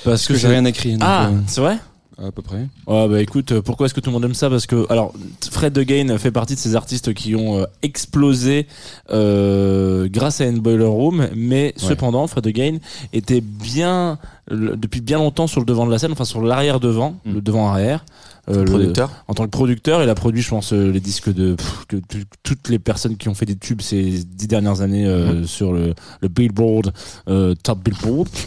[0.03, 0.97] Parce que j'ai c'est- rien écrit.
[1.01, 1.78] Ah, euh, c'est vrai?
[2.20, 2.68] À peu près.
[2.88, 4.49] Ouais, bah écoute, euh, pourquoi est-ce que tout le monde aime ça?
[4.49, 5.13] Parce que, alors,
[5.51, 8.65] Fred Again fait partie de ces artistes qui ont euh, explosé
[9.11, 12.78] euh, grâce à une Boiler Room, mais cependant, Fred Again
[13.13, 14.18] était bien,
[14.49, 18.03] le- depuis bien longtemps sur le devant de la scène, enfin sur l'arrière-devant, le devant-arrière.
[18.50, 18.72] Euh, le-
[19.28, 21.98] en tant que producteur, il a produit, je pense, euh, les disques de pff, que
[22.43, 25.93] toutes les personnes qui ont fait des tubes ces dix dernières années euh, sur le,
[26.22, 26.93] le Billboard,
[27.30, 28.30] euh, Top Billboard,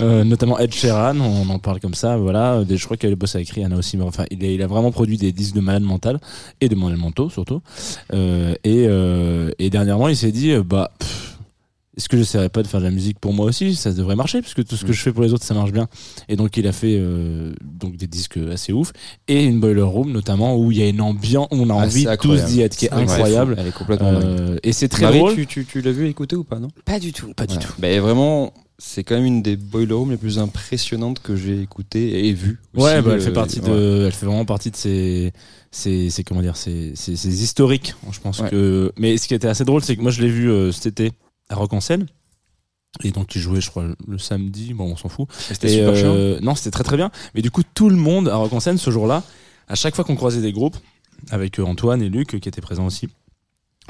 [0.00, 2.64] Euh, notamment Ed Sheeran, on en parle comme ça, voilà.
[2.64, 4.66] Des- Je crois qu'il a bossé avec Rihanna aussi, mais enfin, il a, il a
[4.66, 6.18] vraiment produit des disques de malade mental
[6.60, 7.60] et de malade mentaux surtout.
[8.12, 10.90] Euh, et, euh, et dernièrement, il s'est dit, bah.
[10.98, 11.23] pff,
[11.96, 13.74] est-ce que j'essaierais pas de faire de la musique pour moi aussi?
[13.74, 15.88] Ça devrait marcher puisque tout ce que je fais pour les autres ça marche bien.
[16.28, 18.92] Et donc il a fait euh, donc des disques assez ouf
[19.28, 21.84] et une boiler room notamment où il y a une ambiance où on a Ah,
[21.86, 23.56] envie tous d'y être qui est incroyable.
[23.58, 25.34] Elle est complètement Euh, et c'est très Marie, drôle.
[25.34, 26.68] Tu, tu, tu l'as vu écouter ou pas non?
[26.84, 27.32] Pas du tout.
[27.34, 27.72] Pas du tout.
[27.78, 32.26] Mais vraiment, c'est quand même une des boiler rooms les plus impressionnantes que j'ai écoutées
[32.28, 32.58] et vues.
[32.74, 33.68] Ouais, bah, elle euh, fait partie ouais.
[33.70, 35.32] de, elle fait vraiment partie de ces,
[35.70, 37.94] ces, ces comment dire, ces, ces, ces historiques.
[38.10, 38.50] Je pense Ouais.
[38.50, 40.86] que, mais ce qui était assez drôle, c'est que moi je l'ai vu euh, cet
[40.86, 41.12] été
[41.54, 42.06] à Rock en Seine.
[43.02, 44.74] Et donc il jouait, je crois, le samedi.
[44.74, 45.28] Bon, on s'en fout.
[45.38, 47.10] C'était super euh, Non, c'était très très bien.
[47.34, 49.22] Mais du coup, tout le monde à Rock en Seine ce jour-là,
[49.68, 50.76] à chaque fois qu'on croisait des groupes,
[51.30, 53.08] avec euh, Antoine et Luc euh, qui étaient présents aussi.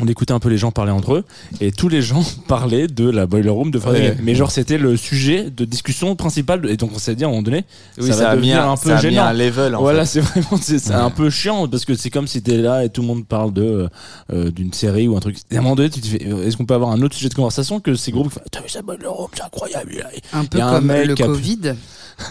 [0.02, 1.24] On écoutait un peu les gens parler entre eux
[1.60, 4.16] et tous les gens parlaient de la boiler room de Fred Ouais.
[4.24, 7.30] Mais genre c'était le sujet de discussion principal et donc on s'est dit à un
[7.30, 7.64] moment donné
[7.98, 9.76] Oui, ça, ça va a mis devenir un- un peu ça a mis un level,
[9.76, 10.94] en voilà, c'est vraiment c'est Ouais.
[10.96, 13.52] un peu chiant parce que c'est comme si t'es là et tout le monde parle
[13.52, 13.88] de
[14.32, 15.36] euh, d'une série ou un truc.
[15.52, 17.14] Et à un moment donné, tu te fais euh, est-ce qu'on peut avoir un autre
[17.14, 19.92] sujet de conversation que ces groupes qui font, T'as vu ça boiler room, c'est incroyable.
[19.92, 21.60] il y a- Un peu il y a comme mec le Covid.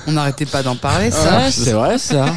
[0.07, 1.39] On n'arrêtait pas d'en parler, ça.
[1.39, 2.35] Ouais, c'est vrai ça.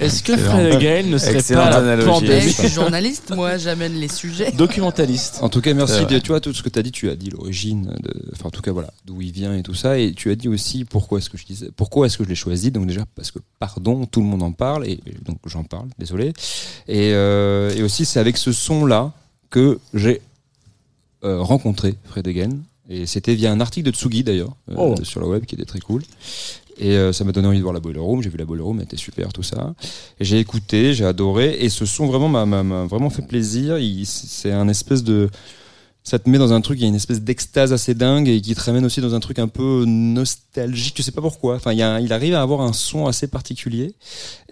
[0.00, 0.74] Est-ce que Fred.
[0.74, 4.46] Again ne serait pas la pandémie je suis journaliste, moi, j'amène les sujets.
[4.46, 4.56] sujet.
[4.56, 5.38] Documentaliste.
[5.42, 6.04] En tout cas, merci.
[6.06, 8.46] De, tu vois, tout ce que tu as dit, tu as dit l'origine, de, enfin,
[8.46, 9.98] en tout cas, voilà, d'où il vient et tout ça.
[9.98, 12.34] Et tu as dit aussi pourquoi est-ce que je disais, pourquoi est-ce que je l'ai
[12.34, 12.70] choisi.
[12.70, 14.86] Donc, déjà, parce que, pardon, tout le monde en parle.
[14.86, 16.32] Et donc, j'en parle, désolé.
[16.88, 19.12] Et, euh, et aussi, c'est avec ce son-là
[19.50, 20.20] que j'ai
[21.24, 22.50] euh, rencontré Fred Again.
[22.88, 24.94] Et c'était via un article de Tsugi, d'ailleurs, euh, Oh.
[25.02, 26.02] sur le web, qui était très cool.
[26.78, 28.22] Et euh, ça m'a donné envie de voir la Boiler Room.
[28.22, 29.74] J'ai vu la Boiler Room, elle était super, tout ça.
[30.20, 31.56] J'ai écouté, j'ai adoré.
[31.60, 33.76] Et ce son vraiment m'a- vraiment fait plaisir.
[34.04, 35.30] C'est un espèce de.
[36.08, 38.40] Ça te met dans un truc, il y a une espèce d'extase assez dingue et
[38.40, 40.94] qui te ramène aussi dans un truc un peu nostalgique.
[40.94, 41.56] Tu sais pas pourquoi.
[41.56, 43.92] Enfin, il, y a un- il arrive à avoir un son assez particulier.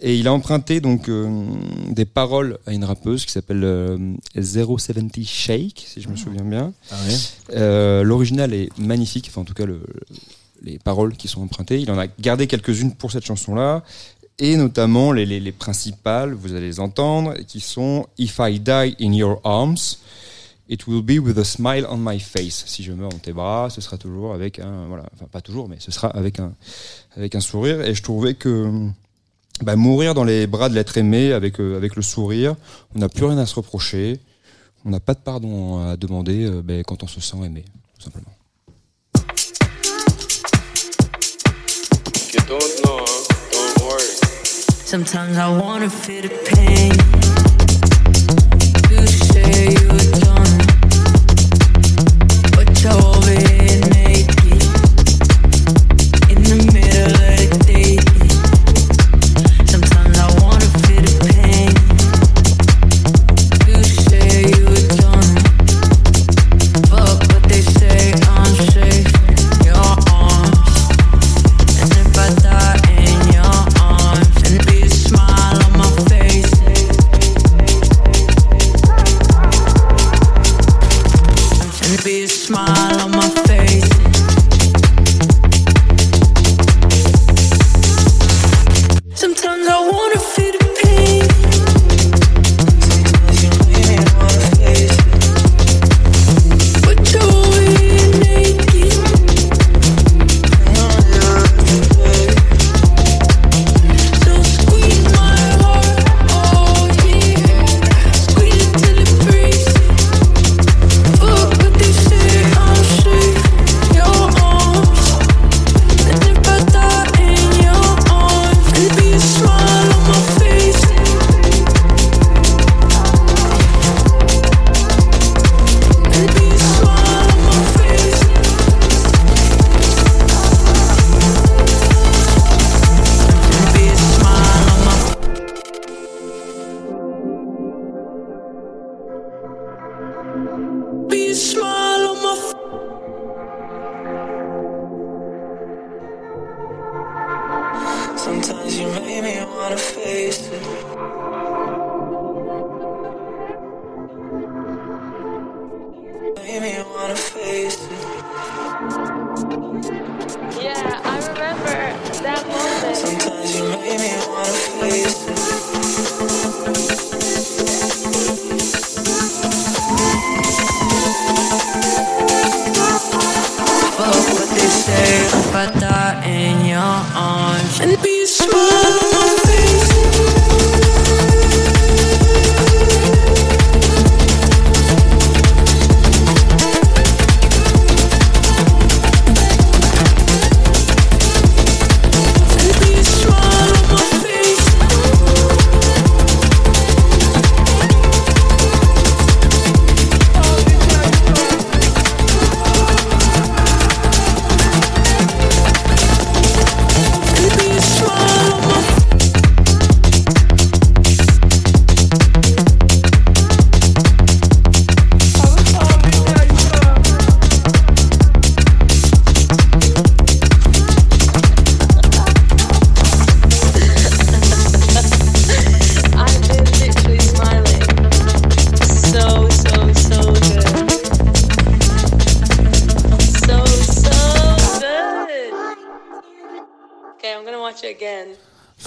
[0.01, 1.45] Et il a emprunté donc euh,
[1.91, 3.97] des paroles à une rappeuse qui s'appelle euh,
[4.37, 6.73] 070 Shake, si je me souviens bien.
[6.91, 7.15] Ah ouais.
[7.57, 9.27] Euh, L'original est magnifique.
[9.31, 9.81] Enfin, en tout cas, le,
[10.63, 11.81] les paroles qui sont empruntées.
[11.81, 13.85] Il en a gardé quelques-unes pour cette chanson-là.
[14.41, 18.97] Et notamment les, les, les principales, vous allez les entendre, qui sont If I die
[19.01, 19.99] in your arms,
[20.69, 22.65] it will be with a smile on my face.
[22.67, 25.69] Si je meurs dans tes bras, ce sera toujours avec un, voilà, enfin pas toujours,
[25.69, 26.53] mais ce sera avec un,
[27.17, 27.81] avec un sourire.
[27.83, 28.89] Et je trouvais que
[29.63, 32.57] bah, mourir dans les bras de l'être aimé avec, euh, avec le sourire,
[32.95, 34.19] on n'a plus rien à se reprocher,
[34.85, 37.65] on n'a pas de pardon à demander euh, ben, quand on se sent aimé,
[37.97, 38.31] tout simplement.
[42.33, 42.41] You.
[44.85, 46.93] Sometimes I wanna feel the pain.
[48.91, 50.24] You say you're done,
[52.85, 53.54] told me.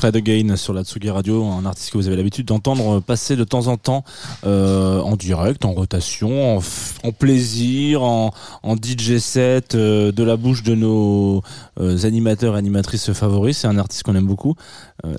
[0.07, 3.43] Fred Again sur la Tsugi Radio, un artiste que vous avez l'habitude d'entendre passer de
[3.43, 4.05] temps en temps
[4.45, 6.59] euh, en direct, en rotation,
[7.03, 8.31] en, plaisir, en,
[8.63, 11.41] en DJ set euh, de la bouche de nos
[11.81, 13.57] euh, animateurs et animatrices favoris.
[13.57, 14.55] C'est un artiste qu'on aime beaucoup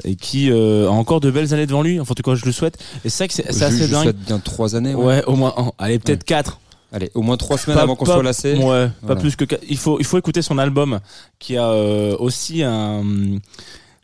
[0.05, 2.01] et qui a encore de belles années devant lui.
[2.01, 2.79] Enfin, en tout cas, je le souhaite.
[3.05, 4.03] Et c'est vrai que c'est assez je dingue.
[4.05, 4.95] souhaite bien trois années.
[4.95, 5.71] Ouais, au moins un.
[5.79, 6.61] Allez, peut-être quatre.
[6.93, 8.55] Allez, au moins trois semaines Pas- avant qu'on pas- soit lassé.
[8.55, 9.21] Ouais, pas Voilà.
[9.21, 9.45] plus que.
[9.69, 10.99] Il faut, il faut écouter son album
[11.39, 13.03] qui a euh, aussi un.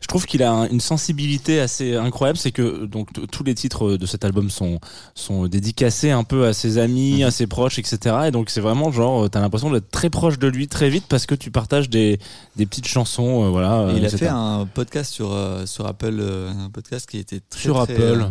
[0.01, 2.37] Je trouve qu'il a un- une sensibilité assez incroyable.
[2.37, 4.79] C'est que donc tous les titres de cet album sont
[5.15, 7.27] sont dédicacés un peu à ses amis, Mhm.
[7.27, 8.15] à ses proches, etc.
[8.27, 11.25] Et donc c'est vraiment genre t'as l'impression d'être très proche de lui très vite parce
[11.25, 12.19] que tu partages des
[12.55, 13.91] des petites chansons, euh, voilà.
[13.93, 17.41] Et il a fait un podcast sur, euh, sur Apple, euh, un podcast qui était
[17.49, 18.25] très, sur très, Apple.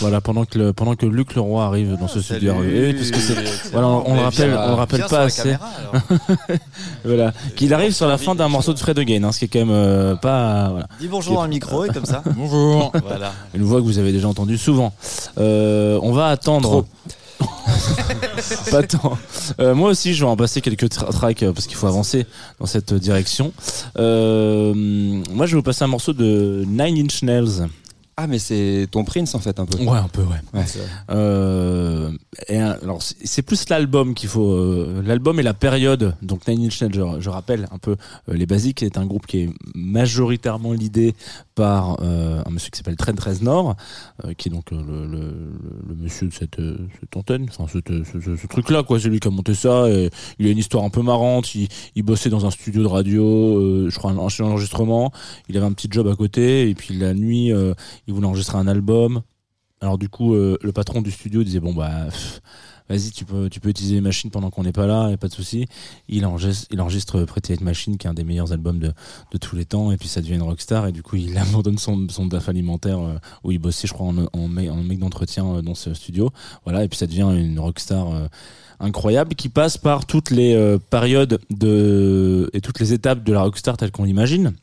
[0.00, 2.54] Voilà, pendant que le, pendant que Luc Leroy arrive dans ce studio.
[2.60, 3.34] Oui, parce que c'est,
[3.72, 5.42] voilà, on, on le rappelle, on le rappelle pas assez.
[5.42, 5.68] caméra,
[7.04, 9.48] voilà, qu'il arrive sur la fin d'un morceau de Fred Again, hein, ce qui est
[9.48, 10.68] quand même euh, pas.
[10.70, 10.86] Voilà.
[11.00, 12.22] Dis bonjour dans le micro et comme ça.
[12.36, 12.92] Bonjour.
[13.06, 13.32] Voilà.
[13.54, 14.92] Une voix que vous avez déjà entendue souvent.
[15.38, 16.84] Euh, on va attendre.
[18.70, 19.18] pas tant.
[19.60, 22.26] Euh, moi aussi, je vais en passer quelques tra- tracks euh, parce qu'il faut avancer
[22.60, 23.52] dans cette direction.
[23.98, 27.66] Euh, moi, je vais vous passer un morceau de Nine Inch Nails.
[28.20, 29.78] Ah, mais c'est ton Prince en fait un peu.
[29.78, 30.40] Ouais, un peu, ouais.
[30.52, 30.64] Ouais.
[31.10, 32.10] Euh,
[32.46, 36.14] et un- alors c'est plus l'album qu'il faut, euh, l'album et la période.
[36.22, 37.96] Donc Nine Inch Nails, je, je rappelle un peu
[38.28, 41.14] euh, les basiques, c'est un groupe qui est majoritairement l'idée
[41.54, 43.74] par euh, un monsieur qui s'appelle Trent Reznor,
[44.24, 45.18] euh, qui est donc euh, le, le,
[45.88, 49.00] le- monsieur de cette, euh, cette antenne, enfin ce, ce- ce truc-là, quoi.
[49.00, 49.88] C'est lui qui a monté ça.
[49.88, 51.54] Et il a une histoire un peu marrante.
[51.56, 53.24] Il, il bossait dans un studio de radio,
[53.58, 55.12] euh, je crois un, un enregistrement.
[55.48, 57.74] Il avait un petit job à côté et puis la nuit, euh,
[58.06, 59.22] il voulait enregistrer un album.
[59.80, 62.08] Alors du coup, euh, le patron du studio disait bon bah
[62.88, 65.32] vas-y tu peux tu peux utiliser les machines pendant qu'on n'est pas là, pas de
[65.32, 65.66] souci.
[66.08, 68.92] Il enregistre, il enregistre Pretty Hate Machine qui est un des meilleurs albums de,
[69.40, 72.06] tous les temps et puis ça devient une rockstar et du coup il abandonne son
[72.08, 75.46] son DAF alimentaire euh, où il bossait je crois en en, mec- en mec d'entretien
[75.46, 76.30] euh, dans ce studio.
[76.64, 78.26] Voilà et puis ça devient une rockstar euh,
[78.80, 83.42] incroyable qui passe par toutes les euh, périodes de et toutes les étapes de la
[83.42, 84.54] rockstar telle qu'on l'imagine.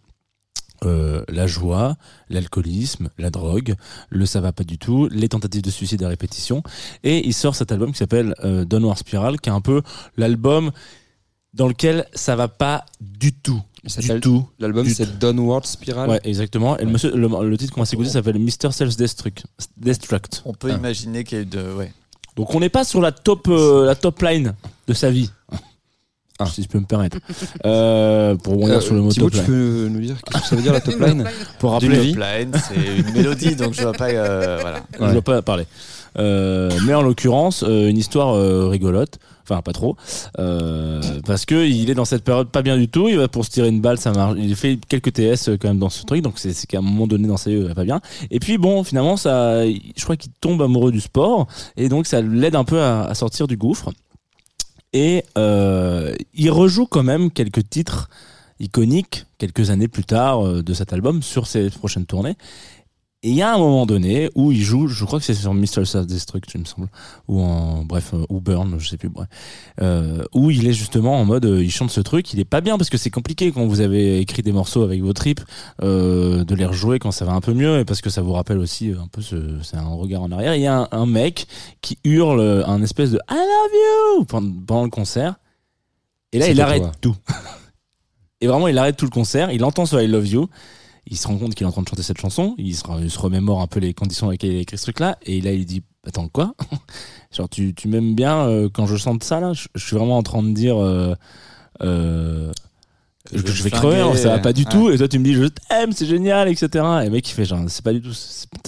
[0.84, 1.96] Euh, la joie,
[2.30, 3.76] l'alcoolisme, la drogue,
[4.10, 6.64] le ça va pas du tout, les tentatives de suicide à répétition.
[7.04, 9.82] Et il sort cet album qui s'appelle euh, Downward Spiral, qui est un peu
[10.18, 10.72] l'album
[11.54, 13.62] dans lequel ça va pas du tout.
[14.00, 14.48] Du tout.
[14.60, 16.10] L'album c'est Downward Spiral.
[16.10, 16.78] Ouais, exactement.
[16.78, 18.72] Et le, monsieur, le, le titre qu'on va s'écouter s'appelle Mr.
[18.72, 19.46] Self Destruct.
[19.78, 20.42] Destruct.
[20.46, 21.74] On peut imaginer qu'il y a eu de.
[21.74, 21.94] Ouais.
[22.36, 24.56] Donc on n'est pas sur la top, euh, la top line
[24.88, 25.30] de sa vie.
[26.54, 27.18] Si je peux me permettre.
[27.66, 30.48] Euh, pour rebondir Euh, sur le mot Thibaut, top tu peux nous dire qu'est-ce que
[30.50, 31.24] ça veut dire la top line
[31.60, 34.10] Pour rappeler, vie Top line, c'est une mélodie, donc je vois pas.
[34.10, 34.84] euh, voilà.
[35.00, 35.66] Je dois pas parler.
[36.18, 39.98] Euh, mais en l'occurrence, euh, une histoire euh, rigolote, enfin pas trop,
[40.40, 43.10] euh, parce que il est dans cette période pas bien du tout.
[43.10, 44.36] Il va pour se tirer une balle, ça marche.
[44.38, 47.08] Il fait quelques TS quand même dans ce truc, donc c'est c'est qu'à un moment
[47.08, 48.00] donné dans sa vie, il va pas bien.
[48.32, 52.22] Et puis bon, finalement, ça, je crois qu'il tombe amoureux du sport, et donc ça
[52.22, 53.92] l'aide un peu à, à sortir du gouffre.
[54.96, 58.10] Et euh, il rejoue quand même quelques titres
[58.62, 62.38] iconiques quelques années plus tard euh, de cet album sur ses prochaines tournées.
[63.26, 65.52] Et il y a un moment donné où il joue, je crois que c'est sur
[65.52, 65.84] Mr.
[65.84, 66.90] Self Destruct, il me semble,
[67.28, 69.28] ou en bref, euh, ou Burn, je sais plus, bref,
[69.82, 72.62] euh, où il est justement en mode, euh, il chante ce truc, il est pas
[72.62, 75.42] bien parce que c'est compliqué quand vous avez écrit des morceaux avec vos tripes,
[75.82, 78.34] euh, de les rejouer quand ça va un peu mieux et parce que ça vous
[78.34, 80.54] rappelle aussi un peu ce, c'est un regard en arrière.
[80.54, 81.48] Il y a un, un mec
[81.82, 85.34] qui hurle un espèce de I love you pendant, pendant le concert.
[86.32, 86.92] Et là, il arrête toi.
[87.02, 87.16] tout.
[88.42, 90.48] Et vraiment, il arrête tout le concert, il entend ce I love you,
[91.08, 93.62] il se rend compte qu'il est en train de chanter cette chanson, il se, remémore
[93.62, 95.84] un peu les conditions dans lesquelles il a écrit ce truc-là, et là, il dit,
[96.06, 96.54] attends, quoi?
[97.32, 99.54] Genre, tu, m'aimes bien euh, quand je chante ça, là?
[99.54, 100.78] Je, suis vraiment en train de dire...
[100.78, 101.16] Euh,
[101.82, 102.52] euh,
[103.34, 104.70] je je, vais crever, flinguer, ça va pas du ouais.
[104.70, 106.68] tout, et toi tu me dis je t'aime, c'est génial, etc.
[107.02, 108.12] Et le mec il fait genre, c'est pas du tout,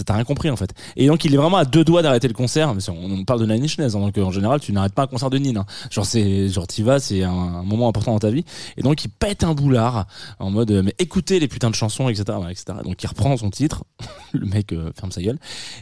[0.04, 0.70] t'as rien compris en fait.
[0.96, 3.40] Et donc il est vraiment à deux doigts d'arrêter le concert, mais on, on parle
[3.40, 5.38] de Nine Inch Nails, hein, donc euh, en général tu n'arrêtes pas un concert de
[5.38, 5.58] Nine.
[5.58, 5.66] hein.
[5.90, 8.44] Genre c'est, genre t'y vas, c'est un, un moment important dans ta vie.
[8.76, 10.06] Et donc il pète un boulard
[10.38, 12.24] en mode, euh, mais écoutez les putains de chansons, etc.
[12.50, 12.78] etc.
[12.84, 13.84] Donc il reprend son titre,
[14.32, 15.38] le mec euh, ferme sa gueule.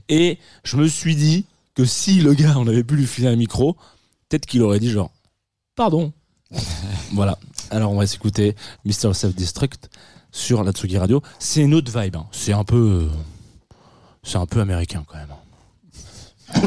[0.09, 3.37] Et je me suis dit que si le gars on avait pu lui filer un
[3.37, 3.77] micro,
[4.29, 5.11] peut-être qu'il aurait dit genre,
[5.77, 6.13] pardon.
[7.13, 7.39] voilà.
[7.71, 9.13] Alors on va s'écouter Mr.
[9.15, 9.89] Self Destruct
[10.31, 11.23] sur la Tsugi Radio.
[11.39, 12.17] C'est une autre vibe.
[12.17, 12.27] hein.
[12.33, 13.11] C'est un peu, euh,
[14.23, 15.31] c'est un peu américain quand même.
[15.31, 16.61] hein.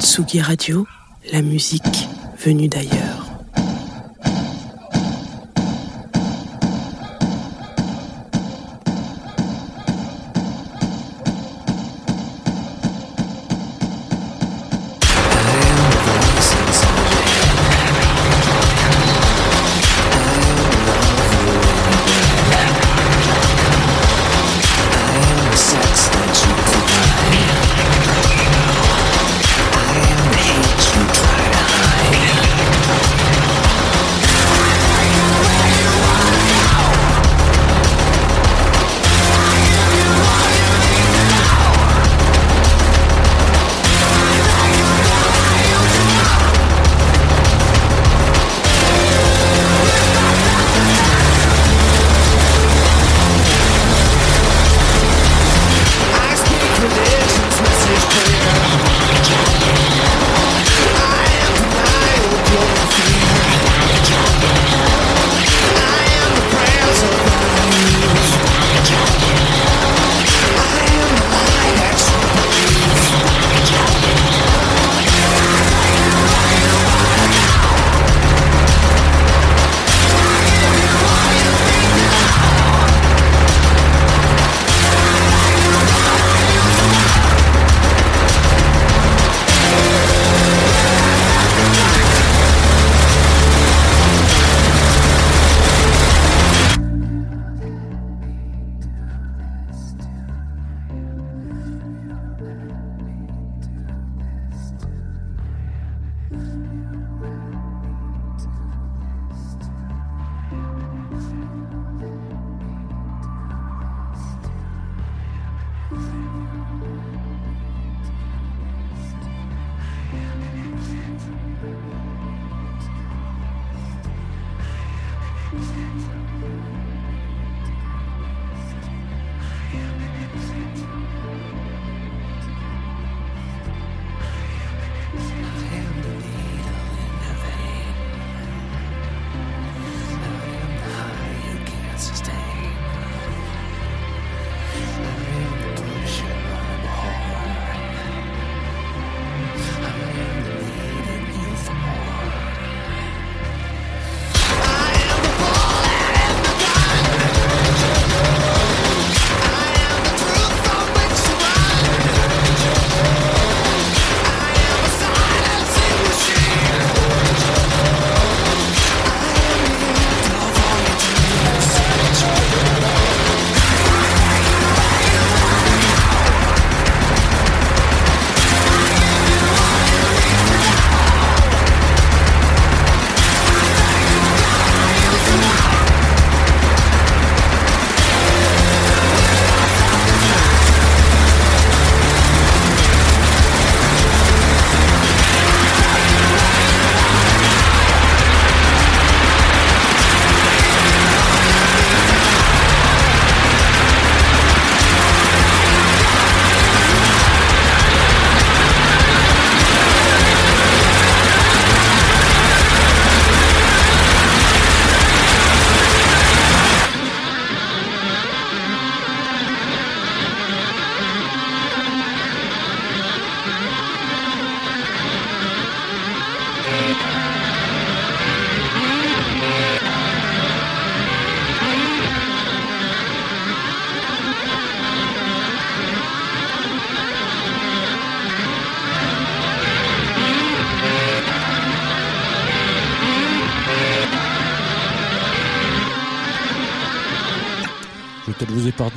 [0.00, 0.86] Tsugi Radio,
[1.32, 2.08] la musique
[2.44, 3.27] venue d'ailleurs.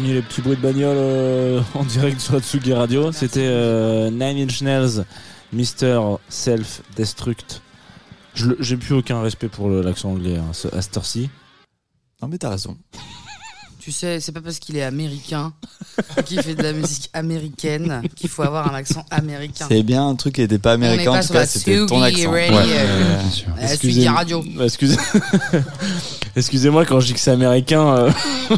[0.08, 3.12] Les petits bruits de bagnole euh, en direct sur Atsugi Radio.
[3.12, 5.06] C'était euh, Nine Inch Nails,
[5.54, 6.00] Mister
[6.30, 7.62] Self Destruct.
[8.34, 11.30] J'ai plus aucun respect pour l'accent anglais hein, ce- à cette heure-ci.
[12.22, 12.78] Non, mais t'as raison.
[13.82, 15.54] Tu sais, c'est pas parce qu'il est américain
[16.26, 19.66] qu'il fait de la musique américaine qu'il faut avoir un accent américain.
[19.68, 21.86] C'est bien un truc qui était pas américain, pas en tout sur cas, la c'était
[21.88, 22.30] ton accent.
[22.30, 22.32] Radio.
[22.32, 22.50] Ouais.
[22.52, 23.20] Euh,
[23.60, 24.44] euh, Tsugi Radio.
[24.62, 24.98] Excusez...
[26.36, 27.86] Excusez-moi quand je dis que c'est américain.
[27.98, 28.12] euh,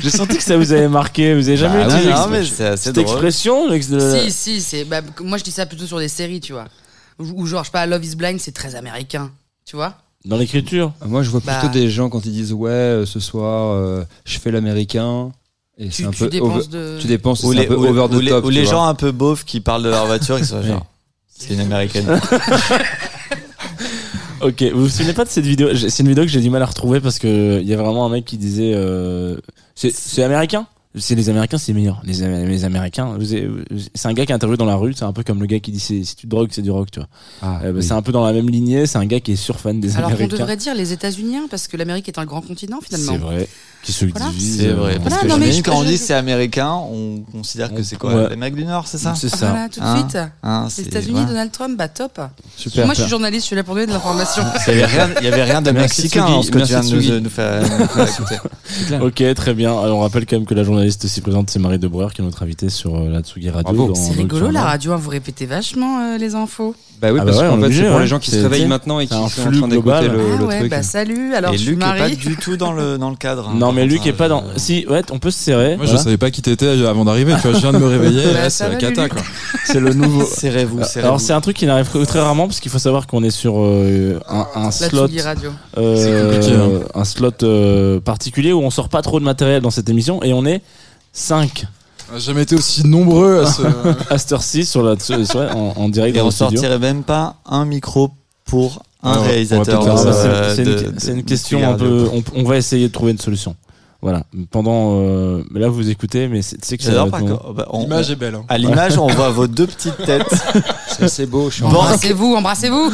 [0.00, 1.34] J'ai senti que ça vous avait marqué.
[1.34, 2.28] Vous avez jamais Bah, utilisé non,
[2.70, 3.04] non, cette drôle.
[3.04, 4.84] expression de- Si, si, c'est.
[4.84, 6.64] Bah, moi, je dis ça plutôt sur des séries, tu vois.
[7.20, 9.30] Ou ou genre, je sais pas, Love is Blind, c'est très américain.
[9.64, 9.94] Tu vois
[10.24, 10.92] dans l'écriture.
[11.06, 11.58] Moi, je vois Bah.
[11.58, 15.30] plutôt des gens quand ils disent ouais, euh, ce soir, euh, je fais l'américain.
[15.78, 17.76] Et c'est un tu peu dépenses over- de- tu dépenses, Ou c'est un les, peu
[17.76, 18.44] ou- over the ou les- top.
[18.44, 18.70] ou tu les vois.
[18.72, 20.86] gens un peu beaufs qui parlent de leur voiture, ils sont genre.
[21.36, 22.06] C'est une américaine.
[24.42, 25.68] Ok, vous vous souvenez pas de cette vidéo?
[25.72, 27.76] J'ai- C'est une vidéo que j'ai du mal à retrouver parce que il y a
[27.76, 29.36] vraiment un mec qui disait euh,
[29.76, 30.66] c'est c'est américain?
[30.94, 32.02] C'est les Américains, c'est meilleur.
[32.04, 33.16] Les, les Américains,
[33.94, 34.92] c'est un gars qui est interviewé dans la rue.
[34.92, 36.70] C'est un peu comme le gars qui dit c'est- si tu te drogues, c'est du
[36.70, 37.08] rock, tu vois.
[37.40, 37.82] Ah, Euh, bah, oui.
[37.82, 38.84] C'est un peu dans la même lignée.
[38.86, 40.36] C'est un gars qui est surfan des Alors qu'on Américains.
[40.36, 43.12] devrait dire les États-Unis, hein, parce que l'Amérique est un grand continent finalement.
[43.12, 43.48] C'est vrai.
[43.82, 44.26] Qui se Voilà.
[44.30, 44.58] divise.
[44.58, 44.92] C'est vrai.
[44.92, 47.74] euh, Parce Voilà, que non, mais je- quand on je- dit c'est américain, on considère
[47.74, 48.28] que c'est quoi Ouais.
[48.30, 49.50] L'Amérique du Nord, c'est ça C'est ça.
[49.50, 50.18] Voilà, tout de Hein suite.
[50.44, 51.26] Hein, les c'est- États-Unis, voilà.
[51.28, 52.20] Donald Trump, bah top.
[52.56, 52.84] Super.
[52.86, 54.42] Moi, je suis journaliste, je suis là pour donner de l'information.
[54.68, 54.82] Il y
[55.26, 56.80] avait rien, de mexicain Tsugi, dans ce que tu viens
[57.14, 57.62] de nous, faire.
[59.02, 59.70] Ok, très bien.
[59.78, 62.24] Alors, on rappelle quand même que la journaliste aussi présente, c'est Marie Debreur, qui est
[62.24, 63.88] notre invitée sur euh, la Tsugi Radio.
[63.88, 66.74] Dans C'est rigolo la radio, hein, vous répétez vachement euh, les infos.
[67.02, 68.02] Bah oui, Ah parce bah ouais, qu'en fait, obligé, c'est pour ouais.
[68.02, 70.04] les gens qui se réveillent c'est- maintenant et qui un sont en train d'écouter global.
[70.12, 70.70] le, ah le ouais, truc.
[70.70, 73.16] bah salut, alors Et je suis Luc est pas du tout dans le, dans le
[73.16, 73.48] cadre.
[73.48, 74.44] hein, Non, mais Luc est hein, pas dans.
[74.54, 75.76] je- Si, ouais, on peut se serrer.
[75.76, 76.04] Moi, je voilà.
[76.04, 77.34] savais pas qui t'étais avant d'arriver.
[77.42, 78.22] Tu vois, je viens de me réveiller.
[78.32, 79.20] Bah, là, c'est la cata, quoi.
[79.64, 80.24] C'est le nouveau.
[80.24, 83.22] Serrez-vous, Alors, c'est un truc qui n'arrive que très rarement parce qu'il faut savoir qu'on
[83.24, 85.50] est sur euh, un, un slot, Radio.
[85.78, 86.86] euh, C'est compliqué, hein.
[86.94, 90.32] un slot euh, particulier où on sort pas trop de matériel dans cette émission et
[90.32, 90.62] on est
[91.12, 91.64] 5
[92.12, 93.62] On a jamais été aussi nombreux à ce.
[94.10, 96.50] à cette heure-ci sur la sur- sur- en, en direct Et dans on le studio.
[96.60, 98.10] sortirait même pas un micro
[98.44, 99.64] pour un Ouais, on va- on va réalisateur.
[99.64, 100.22] peut-être faire Non, ça.
[100.28, 102.08] mais euh, c'est- une, de- c'est une de question un peu.
[102.12, 103.56] On, on va essayer de trouver une solution.
[104.02, 104.24] Voilà.
[104.50, 104.98] Pendant.
[105.00, 108.10] euh, mais là, vous écoutez, mais c'est tu sais que ça contre, bah, on- L'image
[108.10, 108.34] est belle.
[108.34, 108.44] hein.
[108.48, 110.26] À l'image, on voit vos deux petites têtes.
[111.08, 111.48] C'est beau.
[111.50, 112.92] Je suis en Embrassez-vous, embrassez-vous.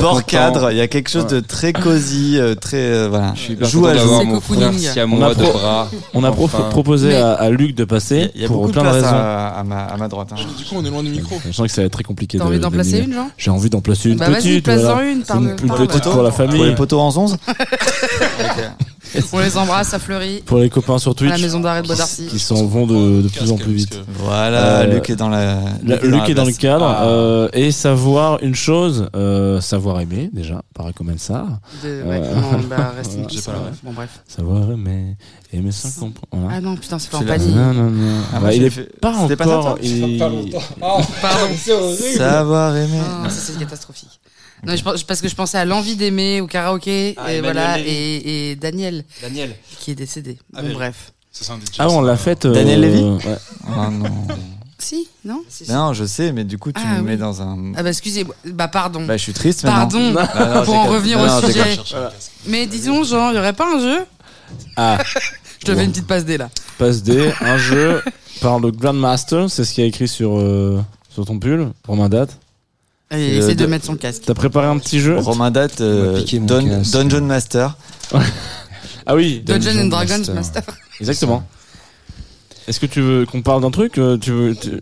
[0.00, 3.32] Bord cadre, il y a quelque chose de très cosy, euh, très euh, voilà.
[3.34, 4.58] Je suis hyper Joue à C'est mon frère.
[4.58, 5.88] On a siamois de bras.
[6.14, 6.64] On a Enfin.
[6.70, 9.02] proposé Mais- à, à Luc de passer Il y a pour de plein de place
[9.04, 9.14] raisons.
[9.16, 10.28] à, à ma, à ma droite.
[10.32, 10.36] hein.
[10.58, 11.36] Du coup, on est loin du micro.
[11.46, 12.36] Je sens que ça va être très compliqué.
[12.38, 13.30] T'as de- envie d'en de placer une, Jean?
[13.36, 14.68] J'ai envie d'en placer une Bah vas-y, petite.
[14.80, 15.04] voilà.
[15.08, 16.64] une, petite pour la Pour famille.
[16.64, 17.36] les poteaux en 11
[19.32, 21.88] On les embrasse à Fleury, Pour les copains sur à Twitch la maison d'arrêt de
[21.88, 22.26] Bodarcy.
[22.26, 23.98] qui s'en vont de, de plus en plus vite.
[24.08, 25.58] Voilà, Euh, Luc est dans la.
[25.84, 27.04] La- Luc est dans le cadre Ah.
[27.06, 31.46] euh, et savoir une chose, euh, savoir aimer déjà, paraît comme ça.
[31.82, 33.22] De- ouais, Euh, non, bah, reste voilà.
[33.24, 33.58] une J'ai pas la.
[33.82, 34.22] Bon, bref.
[34.28, 35.16] Savoir aimer,
[35.52, 36.48] aimer sans comprendre.
[36.52, 37.54] Ah non, putain, c'est pas en panier.
[37.54, 38.14] Non, non, non.
[38.34, 39.74] Ah, Bah, il est fait- pas C'était pas ça, encore.
[39.76, 40.44] toi il- Pardon.
[42.16, 43.00] Savoir aimer.
[43.24, 44.20] Ah, ça c'est catastrophique.
[44.66, 47.52] Non, je pense- parce que je pensais à l'envie d'aimer au karaoké Ah, et Emmanuel
[47.54, 49.54] voilà et, et Daniel Daniel.
[49.78, 50.38] qui est décédé.
[50.54, 50.74] Ah, bon oui.
[50.74, 51.12] bref.
[51.32, 52.46] Ça, un Ah, on l'a faite.
[52.46, 53.20] euh, Daniel Lévy ouais.
[53.68, 54.10] Ah non.
[54.80, 57.06] Si, non Non, je sais, mais du coup, tu Ah, me oui.
[57.06, 57.72] mets dans un.
[57.76, 58.34] Ah bah excusez-moi.
[58.46, 59.04] Bah pardon.
[59.04, 59.78] Bah, je suis triste maintenant.
[59.88, 60.00] Pardon.
[60.12, 61.78] Non, non, Pour en revenir Non, au sujet.
[61.90, 62.12] Voilà.
[62.46, 63.98] Mais disons, Jean, il y aurait pas un jeu
[64.76, 64.98] Ah,
[65.60, 66.48] Je te fais une petite passe D là.
[66.78, 68.02] passe D, un jeu
[68.40, 70.80] par le Grandmaster, c'est ce qui est écrit sur, euh,
[71.10, 72.38] sur ton pull pour ma date.
[73.10, 74.22] Allez, Euh, essaie de de- mettre son casque.
[74.26, 76.22] T'as préparé un petit jeu Romain Date, euh.
[76.92, 77.76] Dungeon Master.
[79.10, 80.34] Ah oui, Dungeon and Dragons Master.
[80.34, 80.62] Master.
[81.00, 81.42] exactement.
[82.66, 84.78] Est-ce que tu veux qu'on parle d'un truc euh, Tu veux tu-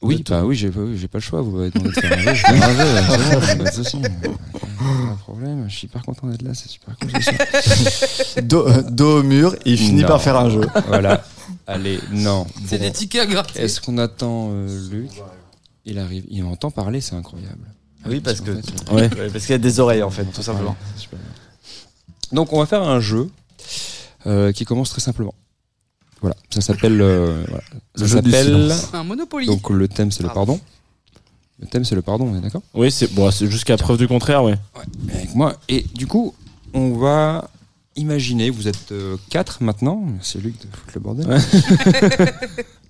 [0.00, 1.42] Oui, bah oui, j'ai pas, oui, pas le choix.
[1.42, 3.82] Vous m'avez demandé de faire un jeu, je fais un jeu.
[3.82, 5.66] C'est bon, pas de problème.
[5.68, 6.52] Je suis hyper content d'être là.
[6.54, 7.10] C'est super cool.
[8.44, 10.08] Dos, euh, dos au mur, il finit Non.
[10.08, 10.62] par faire un jeu.
[10.88, 11.22] Voilà.
[11.66, 12.46] Allez, non.
[12.66, 12.84] C'est Bon.
[12.84, 13.58] des tickets gratuits.
[13.60, 15.10] Est-ce qu'on attend euh, Luc?
[15.84, 16.24] Il arrive.
[16.28, 17.66] Il entend parler, c'est incroyable.
[18.06, 19.02] Oui, parce que- fait, Ouais.
[19.14, 20.76] Ouais, parce qu'il y a des oreilles en fait, tout simplement.
[21.12, 21.18] Ouais.
[22.32, 23.30] Donc on va faire un jeu
[24.26, 25.34] euh, qui commence très simplement.
[26.20, 27.00] Voilà, ça s'appelle.
[27.00, 27.64] euh, voilà.
[27.96, 28.72] Ça Le jeu du s'appelle.
[28.92, 29.46] Un Monopoly.
[29.46, 30.60] Donc le thème c'est le pardon.
[31.60, 32.62] Le thème c'est le pardon, on est d'accord?
[32.74, 34.54] Oui, c'est bon, c'est jusqu'à preuve du contraire, ouais.
[35.14, 35.56] Avec moi.
[35.68, 36.34] Et du coup,
[36.74, 37.48] on va
[37.96, 38.50] imaginer.
[38.50, 40.04] Vous êtes euh, quatre maintenant.
[40.22, 41.26] C'est Luc de foutre le bordel.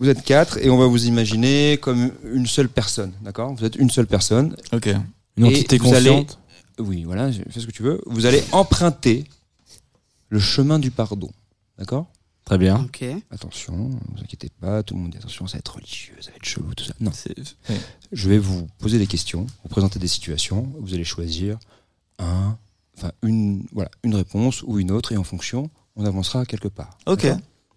[0.00, 3.54] vous êtes quatre et on va vous imaginer comme une seule personne, d'accord?
[3.54, 4.56] Vous êtes une seule personne.
[4.72, 4.88] Ok.
[5.36, 6.38] Une entité vous allez- consciente.
[6.78, 8.00] Oui, voilà, fais ce que tu veux.
[8.06, 9.24] Vous allez emprunter
[10.30, 11.30] le chemin du pardon,
[11.78, 12.06] d'accord?
[12.46, 12.84] Très bien.
[12.84, 13.04] Ok.
[13.30, 16.30] Attention, ne vous inquiétez pas, tout le monde dit attention, ça va être religieux, ça
[16.30, 16.94] va être chelou, tout ça.
[16.98, 17.12] Non.
[18.12, 21.58] Je vais vous poser des questions, vous présenter des situations, vous allez choisir
[22.18, 22.56] un,
[22.96, 26.98] enfin une, voilà, une réponse ou une autre, et en fonction, on avancera quelque part.
[27.06, 27.26] Ok.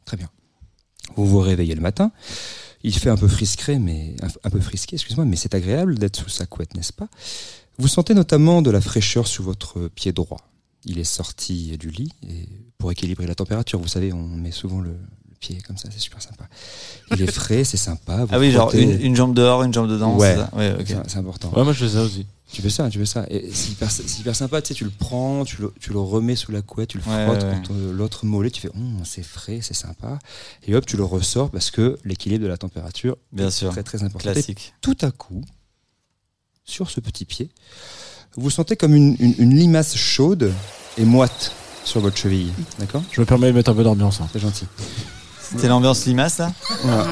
[0.05, 0.29] Très bien.
[1.15, 2.11] Vous vous réveillez le matin.
[2.83, 6.29] Il fait un peu frisqué, mais un, peu frisqué, excuse-moi, mais c'est agréable d'être sous
[6.29, 7.07] sa couette, n'est-ce pas?
[7.77, 10.49] Vous sentez notamment de la fraîcheur sous votre pied droit.
[10.85, 14.81] Il est sorti du lit et pour équilibrer la température, vous savez, on met souvent
[14.81, 14.97] le,
[15.67, 16.45] comme ça, c'est super sympa.
[17.11, 18.25] Il est frais, c'est sympa.
[18.25, 20.15] vous Ah oui, genre une, une jambe dehors, une jambe dedans.
[20.17, 20.85] Ouais, c'est Ouais, ok.
[20.87, 21.51] c'est- c'est important.
[21.55, 22.25] Ouais, moi je fais ça aussi.
[22.51, 23.25] Tu fais ça, tu fais ça.
[23.29, 23.89] Et c'est hyper,
[24.19, 26.89] hyper sympa, tu sais, tu le prends, tu le, tu le remets sous la couette,
[26.89, 30.19] tu le Ouais, frottes contre l'autre mollet, tu fais, Hum, c'est frais, c'est sympa.
[30.67, 33.71] Et hop, tu le ressors parce que l'équilibre de la température Bien est sûr.
[33.71, 34.31] très très important.
[34.31, 34.73] Classique.
[34.75, 35.41] Et tout à coup,
[36.63, 37.49] sur ce petit pied,
[38.37, 40.51] vous sentez comme une, une- une limace chaude
[40.97, 41.51] et moite
[41.85, 42.51] sur votre cheville.
[42.79, 43.01] D'accord?
[43.11, 44.21] Je me permets de mettre un peu d'ambiance.
[44.21, 44.29] hein.
[44.31, 44.65] C'est gentil.
[45.51, 46.51] C'était l'ambiance limace, là
[46.83, 47.05] Voilà.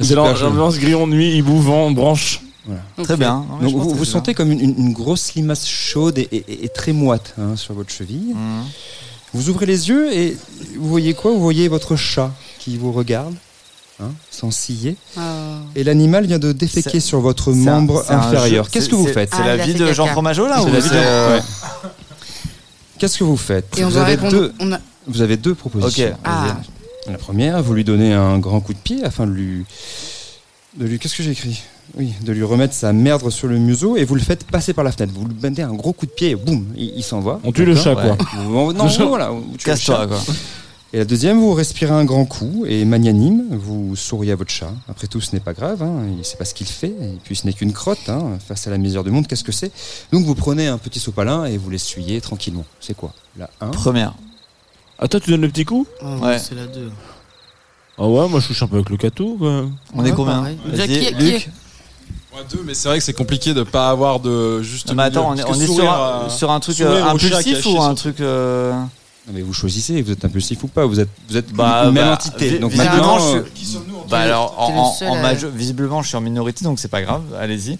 [0.00, 2.40] C'est l'ambiance grillon de nuit, hibou, vent, branche.
[2.66, 2.80] Voilà.
[3.02, 3.44] Très bien.
[3.60, 7.74] Donc vous, sentez comme une, grosse limace chaude et, et- et très moite hein, sur
[7.74, 8.32] votre cheville.
[8.34, 8.64] Mhm.
[9.34, 10.36] Vous ouvrez les yeux et
[10.78, 11.32] vous voyez quoi?
[11.32, 12.30] Vous voyez votre chat
[12.60, 13.34] qui vous regarde,
[14.00, 14.96] hein, sans scier.
[15.18, 15.58] Ah.
[15.74, 18.70] Et l'animal vient de déféquer sur votre membre un inférieur.
[18.70, 19.30] Qu'est-ce que vous faites?
[19.34, 19.92] C'est Ah, la vie de.
[19.92, 21.42] Jean Fromageau, là C'est ou la vie c'est, de- ouais.
[22.98, 23.76] Qu'est-ce que vous faites?
[23.78, 24.30] Et on vous, avez répondre.
[24.30, 24.78] deux, On a...
[25.08, 26.06] vous avez deux propositions.
[26.08, 26.14] Ok.
[26.24, 26.56] Ah,
[27.06, 29.64] La première, vous lui donnez un grand coup de pied afin de lui.
[30.78, 31.60] De lui Qu'est-ce que j'ai écrit?
[31.98, 34.84] Oui, de lui remettre sa merde sur le museau et vous le faites passer par
[34.84, 35.12] la fenêtre.
[35.14, 37.40] Vous lui mettez un gros coup de pied et boum, il, il s'en va.
[37.44, 38.16] On tue le chat, quoi.
[38.44, 40.06] Vous- non, voilà, vous tuez le chat.
[40.06, 40.18] quoi.
[40.94, 44.72] Et la deuxième, vous respirez un grand coup et magnanime, vous souriez à votre chat.
[44.88, 47.34] Après tout, ce n'est pas grave, hein, il sait pas ce qu'il fait, et puis
[47.34, 49.72] ce n'est qu'une crotte, hein, face à la misère du monde, qu'est-ce que c'est?
[50.12, 52.64] Donc vous prenez un petit sopalin et vous l'essuyez tranquillement.
[52.80, 53.12] C'est quoi?
[53.36, 54.14] La 1 Première.
[55.04, 56.38] Ah, toi, tu donnes le petit coup oh, Ouais.
[56.38, 56.90] c'est la 2.
[57.98, 59.36] Ah ouais, moi je touche un peu avec le catou.
[59.38, 59.66] quoi.
[59.94, 60.58] On est combien pareil.
[60.70, 61.50] Déjà, qui qui Luc.
[62.32, 64.88] Moi deux, mais c'est vrai que c'est compliqué de pas avoir de juste.
[64.88, 67.80] Non, mais attends, on est, on est sur, un, sur un truc euh, impulsif ou
[67.82, 68.20] un truc.
[68.20, 68.88] euh, Non,
[69.34, 72.06] mais vous choisissez, vous êtes impulsif ou pas, vous êtes, vous êtes Bah, une même
[72.06, 72.50] bah, entité.
[72.52, 73.78] vi- Donc visiblement, maintenant, je euh, suis-
[74.10, 76.64] Bah alors, en, t'es le en- seul en à- majo- visiblement, je suis en minorité,
[76.64, 77.22] donc c'est pas grave.
[77.38, 77.78] Allez-y.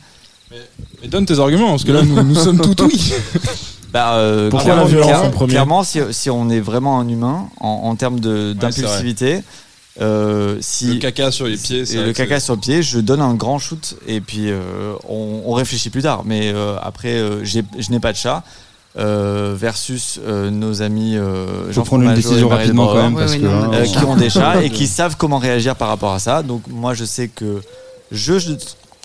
[1.03, 3.13] Mais donne tes arguments, parce que là, nous, nous sommes tout oui.
[3.95, 6.99] Bah, euh, Pourquoi clairement, la violence clair- en premier Clairement, si, si on est vraiment
[7.01, 9.43] un humain, en, en termes Ouais, d'impulsivité,
[10.01, 13.21] euh, si Le caca sur les pieds, et le caca sur le pied, je donne
[13.21, 16.23] un grand shoot et puis euh, on, on réfléchit plus tard.
[16.27, 18.43] Mais euh, après, euh, j'ai- je n'ai pas de chat.
[18.97, 23.83] euh, versus euh, nos amis euh, Jean prendre une décision rapidement quand même, parce non,
[23.83, 26.43] qui ont des chats et qui savent comment réagir par rapport à ça.
[26.45, 27.61] Donc moi je sais que
[28.13, 28.35] je,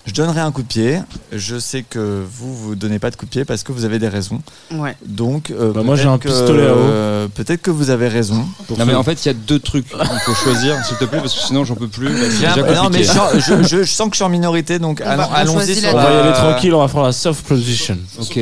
[0.09, 0.99] je, donnerai un coup de pied.
[1.31, 3.99] Je sais que vous vous donnez pas de coup de pied parce que vous avez
[3.99, 4.41] des raisons.
[4.71, 4.95] Ouais.
[5.05, 6.77] Donc euh, Bah, moi, j'ai peut-être un que- pistolet à eau.
[6.77, 8.45] euh, Peut-être que vous avez raison.
[8.77, 11.19] Non, mais en fait, il y a deux trucs qu'il faut choisir, s'il te plaît,
[11.19, 12.09] parce que sinon j'en peux plus.
[12.09, 15.07] Déjà non mais je, je- je- je sens que je suis en minorité donc On
[15.07, 17.03] va- allons- on allons-y choisit sur la On va y aller tranquille, on va faire
[17.03, 17.97] la soft position.
[18.19, 18.39] Ok.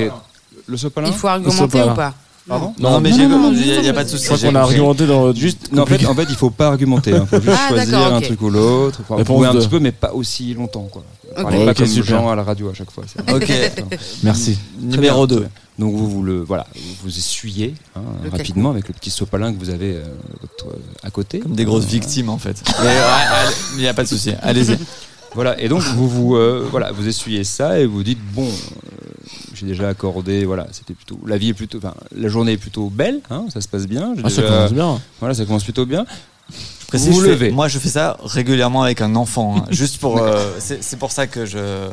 [0.67, 1.91] Le sopalin Il faut argumenter sopalin.
[1.93, 2.13] ou pas?
[2.47, 4.23] Pardon Non, mais non, non, il y a- pas de souci.
[4.29, 5.71] Je crois qu'on a argumenté dans juste.
[5.71, 7.11] Non, en fait, en fait, il faut pas argumenter.
[7.11, 9.01] Il faut juste Ah, choisir d'accord, un truc ou l'autre.
[9.07, 10.87] Enfin, pouvez un petit peu, mais pas aussi longtemps.
[10.91, 11.03] Quoi.
[11.35, 11.41] Ok.
[11.43, 12.19] Parlez pas Ok, comme super.
[12.21, 13.03] gens à la radio à chaque fois.
[13.33, 13.51] Ok.
[14.23, 14.57] Merci.
[14.79, 15.41] Numéro Très 2.
[15.41, 15.49] bien.
[15.77, 16.65] Donc vous, vous le voilà,
[17.03, 17.99] vous essuyez hein,
[18.31, 20.03] rapidement avec le petit sopalin que vous avez euh,
[20.41, 21.37] votre- euh, à côté.
[21.39, 22.63] Comme des grosses Euh, victimes en fait.
[22.83, 22.95] Mais,
[23.75, 24.31] Il n'y a pas de souci.
[24.41, 24.75] Allez-y.
[25.35, 28.47] Voilà, et donc vous vous euh, voilà, vous essuyez ça et vous dites bon,
[29.59, 32.89] j'ai déjà accordé, voilà, c'était plutôt la vie est plutôt, enfin la journée est plutôt
[32.89, 34.13] belle, hein, ça se passe bien.
[34.23, 34.99] Ah, ça commence bien.
[35.19, 36.05] Voilà, ça commence plutôt bien.
[36.49, 37.51] Je précise, Vous je fais- levez.
[37.51, 39.55] moi, je fais ça régulièrement avec un enfant.
[39.57, 39.65] hein.
[39.69, 40.19] juste pour.
[40.19, 41.87] euh, c'est c'est pour ça que je.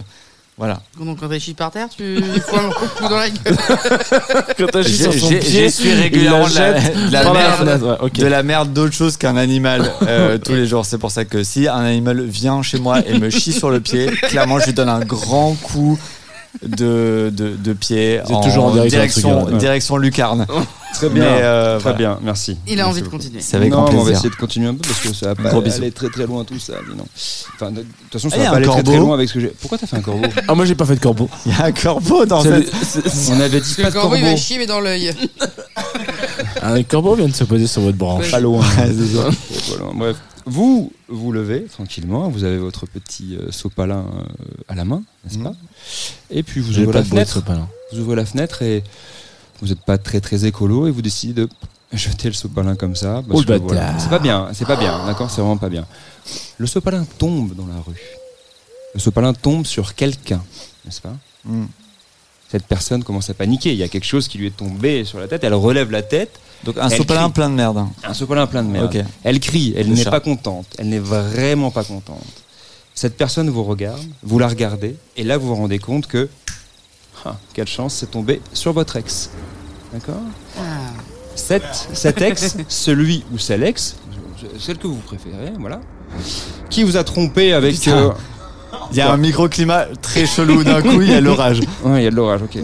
[0.56, 0.80] Voilà.
[1.00, 3.56] Donc quand t'es chié par terre, tu lui fous un coup dans la gueule.
[4.56, 7.40] Quand t'agis J'ai- sur son pied, il régulièrement de la, jette de la par la
[7.40, 7.58] merde.
[7.58, 8.10] fenêtre, ouais.
[8.10, 10.86] De la merde d'autre chose qu'un animal euh, tous les jours.
[10.86, 13.80] C'est pour ça que si un animal vient chez moi et me chie sur le
[13.80, 15.98] pied, clairement, je lui donne un grand coup
[16.62, 19.58] de, de, de pied êtes toujours en direction de direction, Tsugi, ouais.
[19.58, 20.46] direction lucarne.
[20.94, 21.98] Très bien, Mais, euh, très voilà.
[21.98, 22.56] bien, merci.
[22.68, 23.40] Il a Merci envie de continuer.
[23.40, 25.34] C'est avec non, grand on va essayer de continuer un peu parce que ça va
[25.34, 25.78] pas Gros bisous.
[25.78, 27.04] aller très très loin tout ça, non.
[27.56, 29.00] Enfin, de, de toute façon, ça Ah, va pas aller très très corbeau.
[29.06, 29.48] loin avec ce que j'ai.
[29.48, 30.28] Pourquoi t'as fait un corbeau?
[30.46, 31.28] Ah, moi j'ai pas fait de corbeau.
[31.46, 32.52] Il y a un corbeau dans cette.
[32.72, 34.40] le- On avait dit pas le de corbeau, il va corbeau.
[34.40, 35.12] chier, mais dans l'œil.
[36.62, 38.30] Un corbeau vient de se poser sur votre branche.
[38.30, 38.62] Pas loin.
[38.76, 38.86] Pas
[39.80, 39.92] loin.
[39.96, 40.16] Bref,
[40.46, 45.38] vous vous levez tranquillement, vous avez votre petit euh, sopalin euh, à la main, n'est-ce
[45.38, 45.54] pas?
[46.30, 47.42] Et puis vous ouvrez la fenêtre.
[47.92, 48.82] Vous ouvrez la fenêtre et
[49.60, 51.48] vous n'êtes pas très très écolo et vous décidez de
[51.92, 53.22] jeter le sopalin comme ça.
[53.26, 55.30] parce Oh, le que, voilà, c'est pas bien, c'est pas bien, d'accord?
[55.30, 55.86] C'est vraiment pas bien.
[56.58, 58.00] Le sopalin tombe dans la rue.
[58.94, 60.42] Le sopalin tombe sur quelqu'un,
[60.84, 61.16] n'est-ce pas?
[61.44, 61.64] Mm.
[62.48, 63.72] Cette personne commence à paniquer.
[63.72, 65.42] Il y a quelque chose qui lui est tombé sur la tête.
[65.42, 66.38] Elle relève la tête.
[66.64, 67.32] Donc un Elle sopalin crie.
[67.32, 67.86] plein de merde.
[68.02, 69.04] Un sopalin plein de merde.
[69.22, 72.24] Elle crie, elle Le n'est pas contente, elle n'est vraiment pas contente.
[72.94, 76.28] Cette personne vous regarde, vous la regardez, et là vous vous rendez compte que,
[77.24, 79.30] ah, quelle chance, c'est tombé sur votre ex.
[79.92, 80.22] D'accord?
[80.58, 80.62] Ah.
[81.34, 83.96] Cet, cet ex, celui ou celle ex,
[84.58, 85.80] celle que vous préférez, voilà,
[86.70, 87.88] qui vous a trompé avec.
[87.88, 88.10] Euh,
[88.92, 91.60] Il y a un microclimat très chelou d'un coup, il y a l'orage.
[91.84, 92.58] Ouais, il y a de l'orage, ok.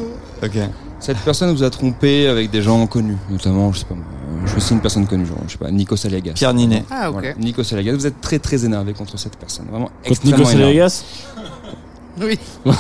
[0.44, 0.56] Ok.
[1.00, 4.04] Cette personne vous a trompé avec des gens connus, notamment, je sais pas moi,
[4.46, 6.32] je sais une personne connue, genre, je sais pas, Nico Saliagas.
[6.34, 6.84] Pierre Ninet.
[6.90, 7.14] Ah, ok.
[7.14, 10.50] Voilà, Nico Saliagas, vous êtes très très énervé contre cette personne, vraiment Contre extrêmement Nico.
[10.50, 11.04] Saliagas
[12.20, 12.38] Oui.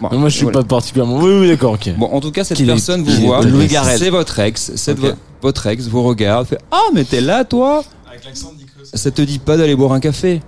[0.00, 0.60] Bon, Moi, je suis voilà.
[0.60, 1.18] pas particulièrement.
[1.18, 1.90] Oui, oui, d'accord, ok.
[1.98, 3.98] Bon, en tout cas, cette Qu'il personne vous voit, Louis Garrel.
[3.98, 5.08] c'est votre ex, c'est vo-
[5.42, 8.70] votre ex, vous regarde, fait Ah, mais t'es là, toi Avec l'accent de Nico.
[8.94, 10.40] Ça te dit pas d'aller boire un café?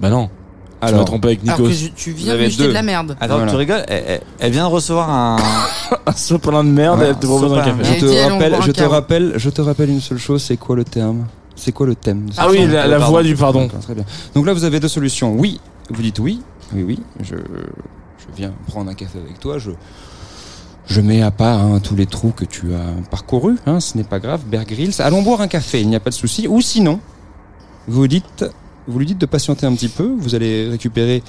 [0.00, 0.30] Bah non.
[0.80, 1.68] Tu Alors, m'as trompé avec Alors Nico.
[1.70, 3.16] que je- tu viens de jeter de la merde.
[3.20, 3.50] Attends, Voilà.
[3.50, 5.36] tu rigoles elle, elle- elle vient de recevoir un.
[6.06, 7.84] Un sopalin de merde, Ouais, elle te propose un café.
[7.84, 10.74] je dit, te rappelle, je te rappelle, je te rappelle une seule chose, c'est quoi
[10.76, 11.26] le terme?
[11.54, 12.26] C'est quoi le thème?
[12.30, 13.68] De Ah oui, la, voix du pardon.
[13.82, 14.04] Très bien.
[14.34, 15.34] Donc là, vous avez deux solutions.
[15.34, 16.40] Oui, vous dites oui,
[16.74, 19.70] oui, oui, je, je viens prendre un café avec toi, je,
[20.86, 24.04] je mets à part hein, tous les trous que tu as parcourus, hein, ce n'est
[24.04, 26.48] pas grave, Bear Grylls, allons boire un café, il n'y a pas de souci.
[26.48, 26.98] Ou sinon,
[27.86, 28.44] vous dites,
[28.90, 31.22] vous lui dites de patienter un petit peu, vous allez récupérer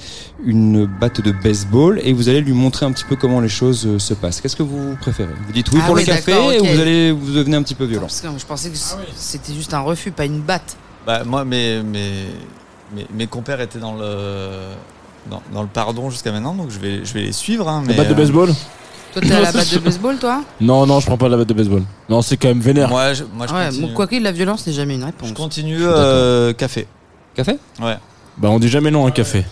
[0.44, 3.86] une batte de baseball et vous allez lui montrer un petit peu comment les choses
[3.86, 4.40] euh, se passent.
[4.40, 5.32] Qu'est-ce que vous préférez?
[5.46, 6.66] Vous dites oui Ah pour oui, le café ok.
[6.66, 8.02] vous allez vous devenez un petit peu violent?
[8.06, 8.76] Parce que je pensais que
[9.14, 10.76] c'était juste un refus, pas une batte.
[11.06, 12.10] Bah, moi, mes, mes,
[12.94, 14.48] mes, mes compères étaient dans le.
[15.30, 17.68] Dans, dans le pardon jusqu'à maintenant, donc je vais, je vais les suivre.
[17.68, 18.48] Hein, La batte de euh, baseball?
[19.12, 20.42] Toi, t'es à la batte de baseball, toi?
[20.60, 21.82] Non, non, je prends pas la batte de baseball.
[22.08, 22.88] Non, c'est quand même vénère.
[22.88, 23.86] Moi, je, moi, je Ouais, continue.
[23.86, 25.28] bon, quoi qu'il, la violence n'est jamais une réponse.
[25.28, 26.88] je continue euh, café.
[27.34, 27.52] Café?
[27.80, 27.96] Ouais.
[28.38, 29.44] Bah, on dit jamais non à un café.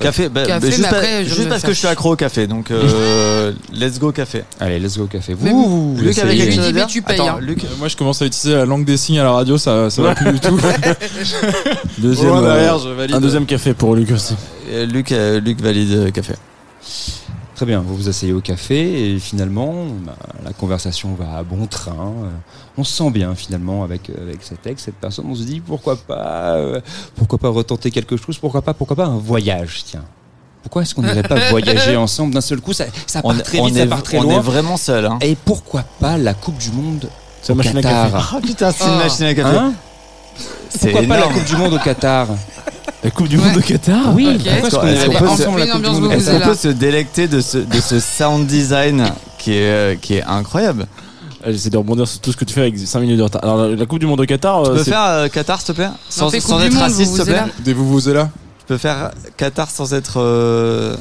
[0.00, 1.86] Café, bah, Café, bah, juste, mais pa- après, je juste me parce que je suis
[1.86, 4.42] accro au café, donc euh, let's go café.
[4.58, 5.34] Allez, let's go café.
[5.34, 6.44] Vous, Mais vous, vous Luc avait essayez.
[6.44, 7.38] quelque chose à dit, mais dire tu payes, Attends, hein.
[7.40, 9.90] Luc, Euh, Moi, je commence à utiliser la langue des signes à la radio, ça,
[9.90, 10.58] ça va plus du tout.
[11.98, 13.14] Deuxième, Loin derrière, euh, je valide.
[13.14, 14.34] un deuxième café pour Luc aussi.
[14.72, 16.32] euh, Luc, euh, Luc valide euh, café.
[17.62, 19.72] Très bien, vous vous asseyez au café et finalement,
[20.04, 22.12] bah, la conversation va à bon train.
[22.24, 22.28] euh,
[22.76, 25.26] On se sent bien finalement avec, euh, avec cet ex, cette personne.
[25.30, 26.80] On se dit pourquoi pas, euh,
[27.14, 30.02] pourquoi pas retenter quelque chose, pourquoi pas, pourquoi pas un voyage, tiens.
[30.64, 32.72] Pourquoi est-ce qu'on n'irait pas voyager ensemble d'un seul coup?
[32.72, 34.38] Ça, ça part On, très on vite, est, ça part très on loin.
[34.38, 35.06] est vraiment seul.
[35.06, 35.20] Hein.
[35.20, 37.08] Et pourquoi pas la Coupe du Monde
[37.42, 38.26] C'est au la machine à Qatar café.
[38.36, 39.04] Oh putain, c'est une Oh.
[39.04, 39.56] machine à café.
[39.56, 39.72] Hein?
[40.80, 41.26] Pourquoi pas la.
[41.28, 42.26] Coupe du Monde au Qatar
[43.04, 44.48] La Coupe du Monde au Qatar Oui, Ok.
[44.60, 45.12] pourquoi est-ce qu'on
[46.46, 50.22] peut se- peut délecter de ce, de ce sound design qui est, euh, qui est
[50.22, 50.86] incroyable
[51.44, 53.42] J'essaie de rebondir sur tout ce que tu fais avec 5 minutes de retard.
[53.42, 55.72] Alors, la- Coupe du Monde au Qatar, Tu euh, peux faire euh, Qatar, s'il te
[55.72, 57.42] plaît Sans, être raciste, s'il te plaît.
[57.64, 58.30] Dès vous vous êtes là
[58.60, 60.20] Tu peux faire Qatar sans être.
[60.20, 60.94] euh,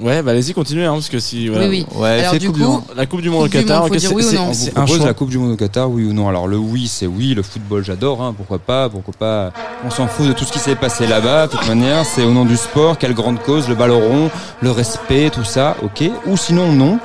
[0.00, 1.48] Ouais, bah allez-y, continuez, hein, parce que si.
[1.48, 1.66] voilà.
[1.68, 1.98] Oui, oui.
[2.00, 2.82] Ouais, Alors, du Coupe coup.
[2.96, 4.46] La Coupe du Monde au Qatar, Monde, oui ou c'est- non.
[4.48, 5.06] On vous un propose choix.
[5.06, 7.34] la Coupe du Monde au Qatar, oui ou non Alors le oui, c'est oui.
[7.34, 8.22] Le football, j'adore.
[8.22, 9.52] Hein, pourquoi pas Pourquoi pas
[9.84, 11.48] On s'en fout de tout ce qui s'est passé là-bas.
[11.48, 12.96] De toute manière, c'est au nom du sport.
[12.96, 14.30] Quelle grande cause Le ballon rond,
[14.62, 15.76] le respect, tout ça.
[15.82, 16.02] Ok.
[16.26, 16.98] Ou sinon non.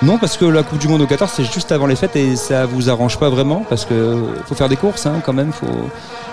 [0.00, 2.36] Non, parce que la Coupe du Monde au Qatar, c'est juste avant les fêtes et
[2.36, 4.16] ça vous arrange pas vraiment parce que
[4.46, 5.50] faut faire des courses, hein, quand même.
[5.52, 5.66] Faut,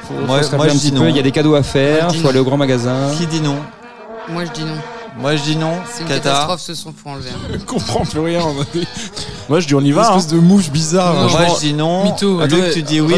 [0.03, 0.13] faut,
[0.43, 0.97] se moi, un je petit dis peu.
[0.99, 1.07] non.
[1.07, 2.03] Il y a des cadeaux à faire.
[2.09, 3.09] Moi, faut aller au grand magasin.
[3.17, 3.55] Qui dit non?
[4.29, 4.75] Moi, je dis non.
[5.17, 5.73] Moi, je dis non.
[5.91, 6.23] C'est une Qatar.
[6.33, 7.29] catastrophe, ce son faut enlever.
[7.29, 7.53] hein.
[7.59, 8.41] Je comprends plus rien.
[8.43, 8.53] on
[9.49, 10.07] Moi, je dis on y Une va.
[10.11, 10.17] hein.
[10.17, 11.13] espèce de mouche bizarre.
[11.13, 11.21] Non.
[11.27, 11.29] hein.
[11.31, 12.03] Moi, je dis non.
[12.05, 12.41] Mytho.
[12.41, 13.15] Luc, Attendez, tu dis oui.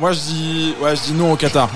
[0.00, 1.68] Moi, je dis, ouais, je dis non au Qatar.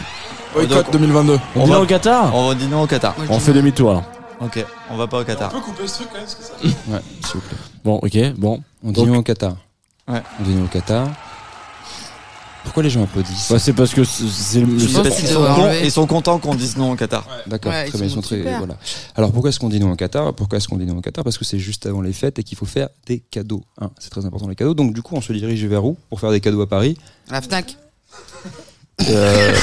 [0.52, 1.38] Boycott Donc, 2022.
[1.54, 3.14] On, On dit va- non au Qatar On dit non au Qatar.
[3.16, 4.02] Moi, On fait demi-tour alors.
[4.40, 5.50] Ok, on va pas au On Qatar.
[5.50, 6.52] peut couper ce truc quand même, parce que ça.
[6.92, 7.58] Ouais, s'il vous plaît.
[7.84, 8.60] Bon, ok, bon.
[8.84, 9.52] On dit Donc- non au Qatar.
[10.08, 10.22] Ouais.
[10.40, 11.06] On dit non au Qatar.
[12.64, 14.68] Pourquoi les gens applaudissent Bah, c'est parce que c'est le.
[14.74, 15.02] Ils sont,
[15.84, 17.26] ils sont contents qu'on dise non au Qatar.
[17.46, 18.76] D'accord, Ouais, très ils bien, ils sont très voilà.
[19.16, 20.34] Alors pourquoi est-ce qu'on dit non au Qatar?
[20.34, 21.24] Pourquoi est-ce qu'on dit non au Qatar?
[21.24, 23.64] Parce que c'est juste avant les fêtes et qu'il faut faire des cadeaux.
[23.80, 23.90] hein.
[23.98, 24.74] C'est très important les cadeaux.
[24.74, 25.96] Donc du coup, on se dirige vers où?
[26.10, 26.96] Pour faire des cadeaux à Paris
[27.30, 27.76] La Fnac.
[29.08, 29.54] Euh,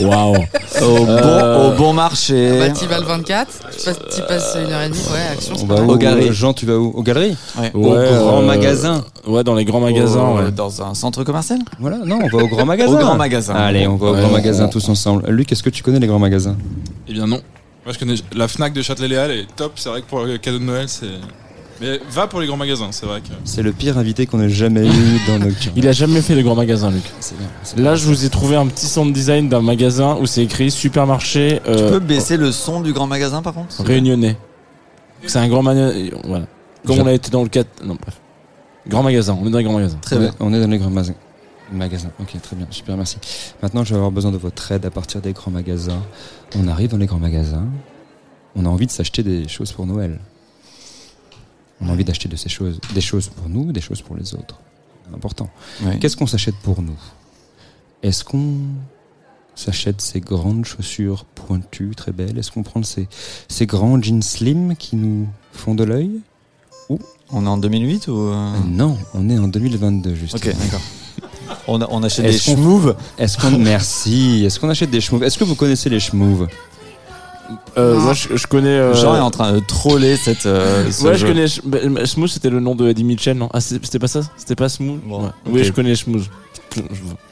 [0.00, 0.36] Waouh.
[0.82, 2.58] au, Euh, bon, au bon marché.
[2.58, 3.48] Bah, t'y vas le 24.
[3.76, 4.98] Tu passes, t'y passes une heure et demie.
[5.12, 5.54] Ouais, action.
[5.54, 6.32] On c'est va pas où Aux galeries.
[6.32, 6.92] Jean, tu vas où?
[6.94, 7.36] Aux galeries?
[7.58, 7.70] Ouais.
[7.74, 9.04] Au grand euh, magasin.
[9.26, 10.50] Ouais, dans les grands magasins, Au- ouais.
[10.50, 11.58] Dans un centre commercial?
[11.78, 12.94] Voilà, non, on va au grand magasin.
[12.94, 13.54] Au grand magasin.
[13.54, 15.28] Allez, on va au grand on- magasin on- tous ensemble.
[15.30, 16.56] Luc, est-ce que tu connais les grands magasins?
[17.08, 17.40] Eh bien non.
[17.84, 19.72] Moi je connais la Fnac de Châtelet-Léal elle est top.
[19.74, 21.06] C'est vrai que pour le cadeau de Noël c'est.
[21.80, 23.28] Mais va pour les grands magasins, c'est vrai que.
[23.44, 26.42] C'est le pire invité qu'on ait jamais eu dans nos Il a jamais fait de
[26.42, 27.02] grands magasins, Luc.
[27.20, 27.48] C'est bien.
[27.62, 30.70] c'est Là, je vous ai trouvé un petit sound design d'un magasin où c'est écrit
[30.70, 34.36] supermarché Tu euh, peux baisser le son du grand magasin par contre réunionnais.
[35.26, 36.10] C'est un grand magasin.
[36.24, 36.46] Voilà.
[36.86, 37.84] Comme on a été dans le 4.
[37.84, 38.18] Non, bref.
[38.88, 39.98] Grand magasin, on est dans les grands magasins.
[40.02, 40.28] Très on, bien.
[40.28, 41.14] Est, on est dans les grands magasins.
[41.72, 42.10] Magasins.
[42.20, 43.18] Ok, très bien, super, merci.
[43.62, 46.02] Maintenant, je vais avoir besoin de votre aide à partir des grands magasins.
[46.58, 47.66] On arrive dans les grands magasins.
[48.56, 50.18] On a envie de s'acheter des choses pour Noël.
[51.82, 54.34] On a envie d'acheter de ces choses, des choses pour nous, des choses pour les
[54.34, 54.58] autres.
[55.14, 55.50] Important.
[56.00, 56.96] Qu'est-ce qu'on s'achète pour nous?
[58.02, 58.54] Est-ce qu'on
[59.54, 62.38] s'achète ces grandes chaussures pointues, très belles?
[62.38, 63.08] Est-ce qu'on prend ces,
[63.48, 66.20] ces grands jeans slim qui nous font de l'œil?
[66.88, 66.98] Ou
[67.30, 70.34] On est en 2008 ou euh, Non, on est en 2022 juste.
[70.36, 70.80] Ok, d'accord.
[71.68, 72.96] On, a- on achète des schmouves.
[73.18, 75.22] Est-ce qu'on merci Est-ce qu'on achète des schmouves?
[75.24, 76.48] Est-ce que vous connaissez les schmouves?
[77.78, 78.68] Euh, moi, je, je connais.
[78.68, 80.46] euh, Jean est en train de troller cette.
[80.46, 81.46] euh, ce ouais, je connais.
[81.46, 83.48] Sch- bah, Smooth, c'était le nom de Eddie Mitchell, non?
[83.52, 84.20] Ah, c'est- c'était pas ça?
[84.36, 85.28] C'était pas Smooth Bon, Ouais.
[85.28, 85.52] ok.
[85.52, 86.24] Oui, je connais Smooth.
[86.76, 86.80] Je-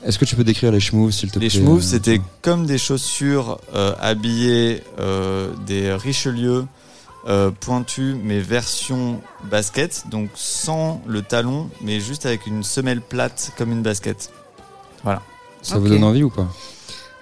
[0.05, 2.66] Est-ce que tu peux décrire les schmouves s'il te plaît Les schmouves, euh, c'était comme
[2.66, 6.66] des chaussures euh, habillées euh, des Richelieu
[7.26, 9.20] euh, pointues, mais version
[9.51, 14.30] basket, donc sans le talon, mais juste avec une semelle plate comme une basket.
[15.05, 15.20] Voilà.
[15.62, 16.48] Ça vous donne envie ou pas?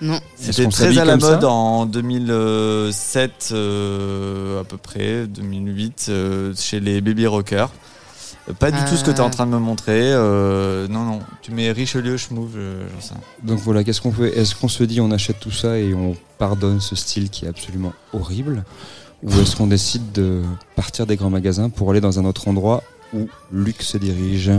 [0.01, 0.21] Non.
[0.37, 7.01] C'était très à la mode en 2007 euh, à peu près, 2008, euh, chez les
[7.01, 7.71] baby rockers.
[8.49, 10.01] Euh, Pas du tout ce que tu es en train de me montrer.
[10.13, 11.21] euh, non, non.
[11.43, 13.23] Tu mets Richelieu, Schmouve, euh, j'en sais rien.
[13.43, 14.39] Donc voilà, qu'est-ce qu'on fait?
[14.39, 17.49] Est-ce qu'on se dit on achète tout ça et on pardonne ce style qui est
[17.49, 18.65] absolument horrible?
[19.25, 20.43] Ou est-ce qu'on décide de
[20.77, 24.53] partir des grands magasins pour aller dans un autre endroit où Luc se dirige?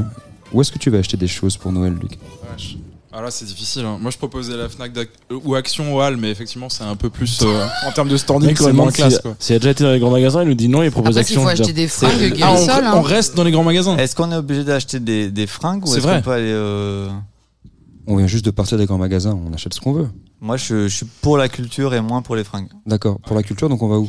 [0.51, 2.19] Où est-ce que tu vas acheter des choses pour Noël, Luc?
[2.51, 2.75] Vache.
[3.11, 3.85] Ah là c'est difficile.
[3.85, 3.97] hein.
[3.99, 5.05] Moi je proposais la Fnac euh,
[5.43, 8.55] ou Action au Hall, mais effectivement c'est un peu plus euh, en termes de standing,
[8.55, 9.31] c'est moins classe s'il quoi.
[9.31, 11.41] a déjà été dans les grands magasins, il nous dit non, il propose Après, action.
[11.41, 12.91] faut je veux acheter des fringues, Ah, on, hein.
[12.95, 13.97] on reste dans les grands magasins.
[13.97, 16.51] Est-ce qu'on est obligé d'acheter des, des fringues ou est-ce qu'on peut aller.
[16.51, 17.09] euh,
[18.05, 20.09] On vient juste de partir des grands magasins, on achète ce qu'on veut.
[20.39, 22.69] Moi, je, je suis pour la culture et moins pour les fringues.
[22.85, 24.07] D'accord, pour la culture, donc on va où?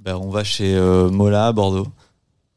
[0.00, 1.86] Ben, on va chez euh, Mola à Bordeaux.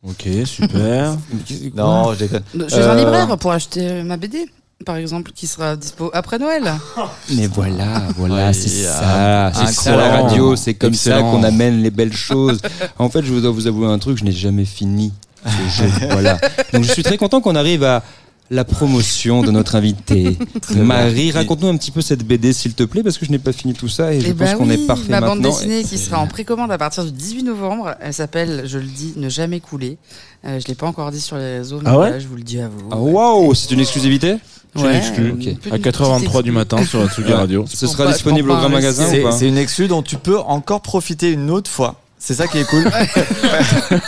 [0.07, 1.17] Ok, super.
[1.75, 2.43] Non, je déconne.
[2.69, 4.45] Chez un Euh, libraire pour acheter ma BD,
[4.83, 6.71] par exemple, qui sera dispo après Noël.
[7.35, 11.81] Mais voilà, voilà, c'est euh, ça, c'est ça la radio, c'est comme ça qu'on amène
[11.81, 12.59] les belles choses.
[12.99, 15.11] En fait, je dois vous avouer un truc, je n'ai jamais fini
[15.45, 15.89] ce jeu.
[16.11, 16.37] Voilà.
[16.73, 18.03] Donc je suis très content qu'on arrive à
[18.51, 20.37] la promotion de notre invité.
[20.75, 23.53] Marie, raconte-nous un petit peu cette BD, s'il te plaît, parce que je n'ai pas
[23.53, 25.55] fini tout ça et je Eh pense bah qu'on est parfait ma bande maintenant.
[25.57, 27.95] dessinée qui sera en précommande à partir du 18 novembre.
[28.01, 29.97] Elle s'appelle, je le dis, Ne jamais couler.
[30.45, 32.43] Euh, je l'ai pas encore dit sur les réseaux, mais Ah ouais je vous le
[32.43, 32.89] dis à vous.
[32.91, 34.35] Ah, Waouh, c'est une exclusivité?
[34.75, 35.29] C'est une Ouais, exclue.
[35.29, 37.65] une petite- À 4h23 du matin sur la Tsugi Radio.
[37.71, 40.39] Ce sera disponible au grand magasin ou C'est pas c'est une exclue dont tu peux
[40.39, 41.95] encore profiter une autre fois.
[42.17, 42.85] C'est ça qui est cool.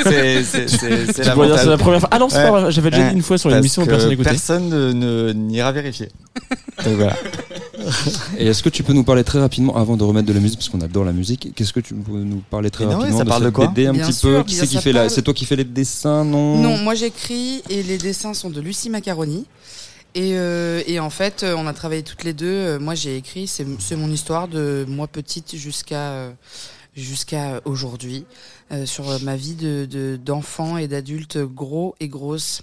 [0.04, 2.10] c'est la première fois.
[2.12, 2.44] Ah non, c'est Ouais.
[2.50, 2.72] pas vrai.
[2.72, 3.10] J'avais déjà Ouais.
[3.10, 4.30] dit une fois sur l'émission personne n'écoutait.
[4.30, 6.10] Personne ne- ne- n'ira vérifier.
[6.86, 7.16] Donc voilà.
[8.38, 10.60] Et est-ce que tu peux nous parler très rapidement, avant de remettre de la musique,
[10.60, 13.24] parce qu'on adore la musique, qu'est-ce que tu peux nous parler très non, rapidement ça
[13.24, 14.76] de parle de cette quoi BD un Bien petit sûr, peu Qui bien, c'est qui
[14.76, 15.00] ça fait la...
[15.02, 18.50] parle- C'est toi qui fais les dessins, non Non, moi j'écris et les dessins sont
[18.50, 19.46] de Lucie Macaroni.
[20.16, 22.46] Et, euh, et en fait, euh, on a travaillé toutes les deux.
[22.48, 26.32] Euh, Moi, j'ai écrit, c'est c'est mon histoire de moi petite jusqu'à
[26.96, 28.26] jusqu'à aujourd'hui,
[28.72, 32.62] euh, sur ma vie de de- d'enfant et d'adulte gros et grosse.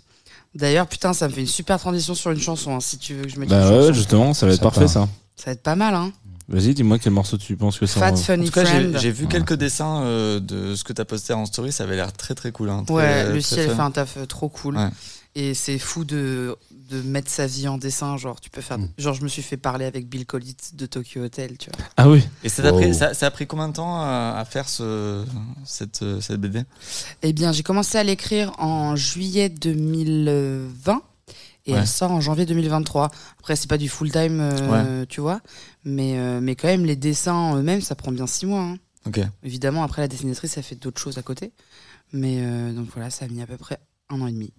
[0.54, 3.22] D'ailleurs, putain, ça me fait une super transition sur une chanson, hein, si tu veux
[3.24, 3.86] que je mette une Bah chanson.
[3.88, 5.08] ouais, justement, ça va être Ça parfait ça.
[5.36, 6.12] Ça va être pas mal, hein.
[6.48, 9.10] Vas-y, dis-moi quel morceau tu penses que ça Fat en- Funny En tout cas, j'ai
[9.12, 11.72] vu quelques dessins euh, de ce que tu as posté en story.
[11.72, 12.68] Ça avait l'air très très cool.
[12.70, 14.76] hein, très- Ouais, Lucie, elle fait un taf trop cool.
[14.76, 14.88] Ouais.
[15.34, 16.54] Et c'est fou de,
[16.92, 18.16] de mettre sa vie en dessin.
[18.16, 18.78] Genre, tu peux faire.
[18.78, 18.88] Mm.
[18.98, 21.84] Genre, je me suis fait parler avec Bill Collins de Tokyo Hotel, tu vois.
[21.96, 22.22] Ah oui.
[22.44, 22.92] Et ça, t'a pris, Wow.
[22.92, 25.24] ça, ça a pris combien de temps à, à faire ce,
[25.64, 26.62] cette, euh, cette BD
[27.22, 31.02] Eh bien, j'ai commencé à l'écrire en juillet 2020
[31.64, 31.78] et Ouais.
[31.78, 33.10] elle sort en janvier 2023.
[33.38, 35.40] Après, c'est pas du full time, euh, tu vois,
[35.84, 38.62] mais, euh, mais quand même, les dessins en eux-mêmes, ça prend bien six mois.
[38.62, 38.76] hein.
[39.06, 39.20] Ok.
[39.42, 41.52] Évidemment, après, la dessinatrice, ça fait d'autres choses à côté.
[42.12, 43.78] Mais euh, donc voilà, ça a mis à peu près
[44.10, 44.52] un an et demi.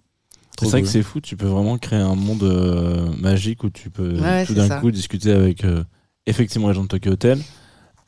[0.60, 3.90] C'est vrai que c'est fou, tu peux vraiment créer un monde euh, magique où tu
[3.90, 4.80] peux Ouais, tout d'un ça.
[4.80, 5.82] coup discuter avec euh,
[6.26, 7.40] effectivement les gens de Tokyo Hotel,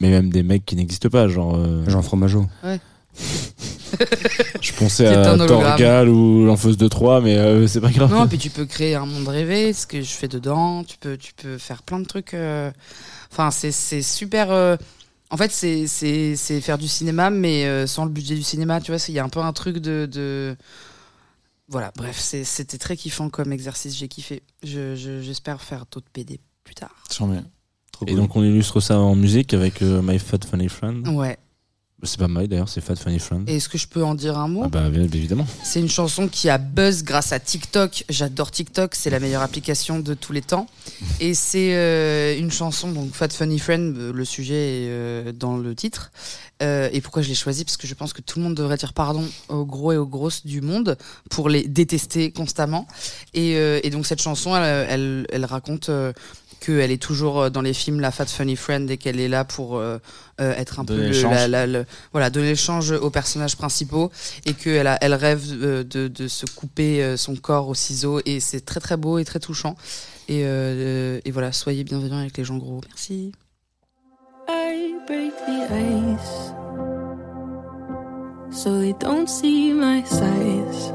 [0.01, 1.56] mais même des mecs qui n'existent pas, genre.
[1.56, 2.47] euh, Jean Fromageau.
[2.64, 2.81] Ouais.
[4.60, 5.36] je pensais à.
[5.47, 8.10] Torgal ou l'enfeuse de 3, mais euh, c'est pas grave.
[8.10, 10.85] Non, puis tu peux créer un monde rêvé, ce que je fais dedans.
[10.85, 12.35] Tu peux, tu peux faire plein de trucs.
[12.35, 12.70] euh,
[13.32, 14.51] Enfin, c'est c'est super.
[14.51, 14.77] euh,
[15.31, 18.81] En fait, c'est c'est c'est faire du cinéma, mais euh, sans le budget du cinéma.
[18.81, 20.06] Tu vois, il y a un peu un truc de.
[20.10, 20.56] de...
[21.68, 23.97] Voilà, bref, c'est- c'était très kiffant comme exercice.
[23.97, 24.43] J'ai kiffé.
[24.62, 26.94] Je- je- J'espère faire d'autres PD plus tard.
[27.16, 27.43] J'en mets.
[27.93, 28.18] Trop Et cool.
[28.20, 31.06] donc on illustre ça en musique avec euh, My Fat Funny Friend.
[31.09, 31.38] Ouais.
[32.02, 33.48] C'est pas My d'ailleurs, c'est Fat Funny Friend.
[33.48, 34.62] Et est-ce que je peux en dire un mot?
[34.64, 35.47] Ah bah bien évidemment.
[35.64, 38.05] C'est une chanson qui a buzz grâce à TikTok.
[38.10, 40.66] J'adore TikTok, c'est la meilleure application de tous les temps.
[41.20, 45.56] Et c'est euh, une chanson, donc Fat Funny Friend, euh, le sujet est euh, dans
[45.56, 46.12] le titre.
[46.62, 47.64] Euh, et pourquoi je l'ai choisi?
[47.64, 50.06] Parce que je pense que tout le monde devrait dire pardon aux gros et aux
[50.06, 50.98] grosses du monde
[51.31, 52.86] pour les détester constamment.
[53.32, 55.90] Et, et donc cette chanson, elle, elle, elle raconte
[56.61, 59.45] qu'elle est toujours euh, dans les films la Fat Funny Friend et qu'elle est là
[59.45, 59.99] pour euh,
[60.41, 61.35] euh, être un Donner peu le le- change.
[61.35, 64.11] la, la- le- voilà donner le change aux personnages principaux
[64.45, 68.20] et qu'elle a- elle rêve euh, de, de se couper euh, son corps au ciseau
[68.24, 69.77] et c'est très très beau et très touchant
[70.28, 73.33] et, euh, et voilà soyez bienveillants avec les gens gros merci
[74.49, 76.53] I break the ice
[78.53, 80.93] so they don't see my size.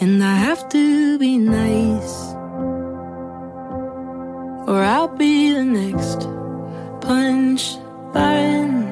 [0.00, 2.34] And I have to be nice,
[4.68, 6.20] or I'll be the next
[7.00, 7.76] punch
[8.14, 8.84] line.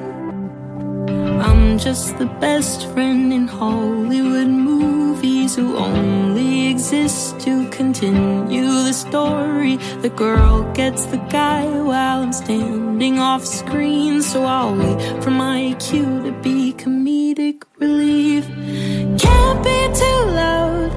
[1.39, 9.77] I'm just the best friend in Hollywood movies who only exist to continue the story.
[10.01, 15.75] The girl gets the guy while I'm standing off screen, so I'll wait for my
[15.79, 18.47] cue to be comedic relief.
[19.21, 20.89] Can't be too loud,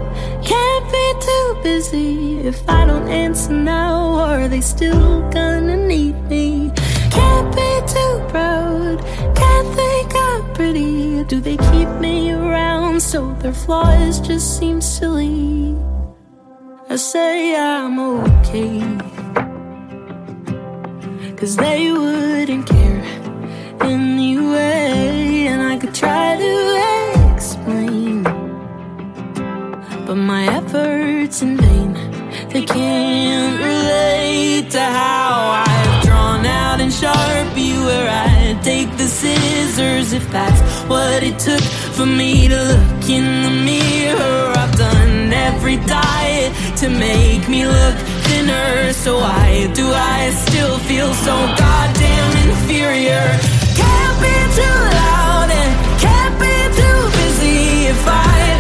[0.51, 2.39] can't be too busy.
[2.51, 3.94] If I don't answer now,
[4.28, 6.72] are they still gonna need me?
[7.18, 8.97] Can't be too proud,
[9.40, 11.24] can't think I'm pretty.
[11.32, 15.77] Do they keep me around so their flaws just seem silly?
[16.94, 18.82] I say I'm okay,
[21.39, 23.01] cause they wouldn't care
[23.94, 26.55] anyway, and I could try to
[27.32, 28.10] explain
[30.11, 31.93] but my efforts in vain.
[32.49, 40.12] They can't relate to how I've drawn out in Sharpie where I take the scissors
[40.12, 40.61] if that's
[40.91, 41.62] what it took
[41.97, 44.53] for me to look in the mirror.
[44.62, 47.97] I've done every diet to make me look
[48.27, 53.27] thinner, so why do I still feel so goddamn inferior?
[53.78, 55.70] Can't be too loud and
[56.05, 58.60] can't be too busy if I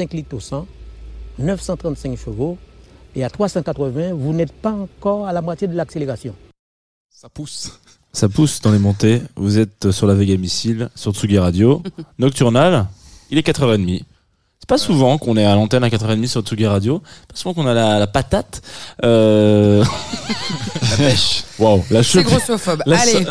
[0.00, 0.66] 25 litres au 100,
[1.38, 2.56] 935 chevaux,
[3.14, 6.34] et à 380, vous n'êtes pas encore à la moitié de l'accélération.
[7.10, 7.78] Ça pousse.
[8.12, 9.20] Ça pousse dans les montées.
[9.36, 11.82] Vous êtes sur la Vega Missile, sur Tsugi Radio.
[12.18, 12.86] Nocturnal,
[13.30, 14.02] il est 4h30.
[14.58, 17.00] C'est pas souvent qu'on est à l'antenne à 4h30 sur Tsugi Radio.
[17.28, 18.62] Pas souvent qu'on a la, la patate.
[19.04, 19.84] Euh...
[20.90, 21.44] la pêche.
[21.58, 22.82] Waouh, la C'est grossophobe.
[22.86, 23.26] Allez.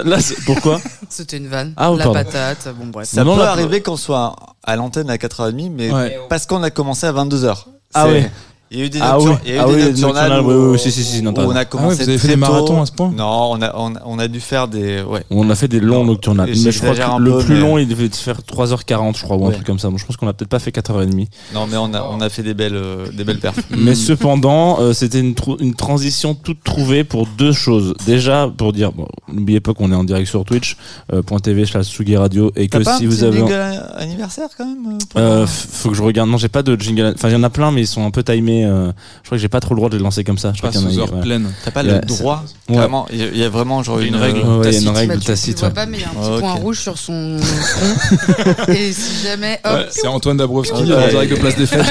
[0.46, 0.80] pourquoi
[1.10, 1.74] C'était une vanne.
[1.78, 2.14] Ah, la pardon.
[2.14, 2.68] patate.
[2.78, 3.08] Bon, bref.
[3.08, 4.36] Ça Non, peut arriver qu'on soit
[4.70, 6.20] à l'antenne à 4h30, mais Ouais.
[6.30, 7.66] parce qu'on a commencé à 22h.
[7.94, 8.32] Ah ouais.
[8.72, 9.32] Il y a eu des Ah oui.
[9.46, 11.04] il y a eu Ah des oui, des nocturnales nocturnales, où, oui, oui, si, si,
[11.04, 13.12] si, où on a Ah commencé ouais, vous avez fait des marathons à ce point?
[13.12, 15.02] Non, on a, on, a- on a dû faire des.
[15.02, 15.24] Ouais.
[15.32, 16.50] On a fait des longs nocturnales.
[16.50, 19.24] Mais je crois que un le peu, plus mais- long, il devait faire 3h40, je
[19.24, 19.54] crois, ou un Ouais.
[19.56, 19.90] truc comme ça.
[19.90, 21.28] Bon, je pense qu'on a peut-être pas fait 4h30.
[21.56, 23.60] Non, mais on a, on a fait des belles, euh, des belles perfs.
[23.76, 27.96] Mais cependant, euh, c'était une, une transition toute trouvée pour deux choses.
[28.06, 30.78] Déjà, pour dire, bon, n'oubliez pas qu'on est en direct sur Twitch,
[31.12, 33.38] euh, .tv slash Tsugi Radio, et que pas si un vous avez...
[33.40, 36.30] jingle a- anniversaire quand même euh, Euh, faut que je regarde.
[36.30, 37.14] Non, j'ai pas de jingle.
[37.16, 38.59] Enfin, il y en a plein, mais ils sont un peu timés.
[38.66, 38.88] Euh,
[39.22, 40.52] je crois que j'ai pas trop le droit de les lancer comme ça.
[40.54, 41.22] Je crois Pas qu'il y en a- sous heure ouais.
[41.22, 41.50] pleine.
[41.66, 42.44] T'as pas Il le droit.
[42.68, 44.40] Vraiment, il y a- il y a vraiment genre Il une, règle.
[44.46, 45.56] euh, Ouais, il y a une règle tu, tacite.
[45.56, 46.40] tu vois pas, mais il y a un petit Ah, ok.
[46.40, 48.72] point rouge sur son front.
[48.74, 49.60] Et si jamais,
[49.92, 51.86] c'est Antoine Dabrowski direct de Place des Fêtes.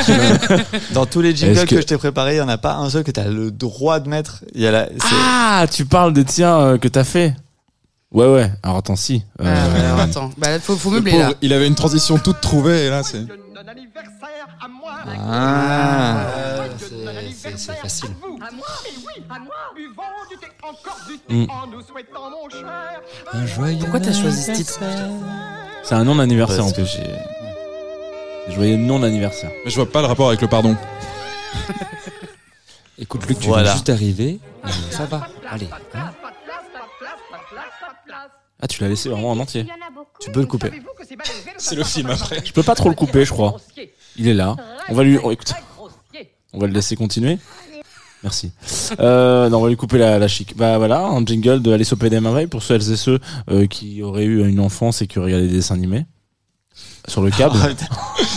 [0.93, 1.77] Dans tous les jingles que...
[1.81, 4.09] je t'ai préparés, il y en a pas un seul que t'as le droit de
[4.09, 4.43] mettre.
[4.55, 4.69] Il
[5.13, 7.35] Ah, tu parles des tiens euh, que t'as fait.
[8.13, 8.51] Ouais, ouais.
[8.63, 9.23] Alors attends, si.
[9.41, 11.33] Euh, Ah, ouais, alors attends, bah, faut, faut Le meubler là.
[11.43, 13.23] il avait une transition toute trouvée et là c'est.
[15.31, 16.25] Ah.
[17.37, 18.11] C'est c'est facile.
[21.29, 21.45] Mm.
[23.33, 24.79] Un joyeux Pourquoi t'as choisi ce titre
[25.83, 26.87] C'est un nom d'anniversaire en plus.
[26.87, 29.51] j'ai- Joyeux nom d'anniversaire.
[29.65, 30.75] Mais je vois pas le rapport avec le pardon.
[32.99, 33.65] Écoute, Luc, tu Voilà.
[33.65, 34.41] viens juste d'arriver.
[34.65, 35.29] Euh, Ça va.
[35.51, 35.69] Allez.
[35.95, 36.11] hein.
[38.61, 39.67] Ah, tu l'as laissé vraiment en entier.
[40.21, 40.71] Tu peux le couper.
[41.59, 42.41] C'est le film après.
[42.45, 43.57] Je peux pas trop le couper, je crois.
[44.17, 44.57] Il est là.
[44.89, 45.19] On va lui.
[45.23, 45.53] oh, écoute.
[46.53, 47.39] On va le laisser continuer.
[48.25, 48.51] Merci.
[48.99, 50.57] Euh, non, on va lui couper la, la chic.
[50.57, 53.67] Bah voilà, un jingle de Alice au Pays des Merveilles pour celles et ceux euh,
[53.69, 56.05] qui auraient eu une enfance et qui auraient regardé des dessins animés.
[57.09, 57.57] Sur le câble.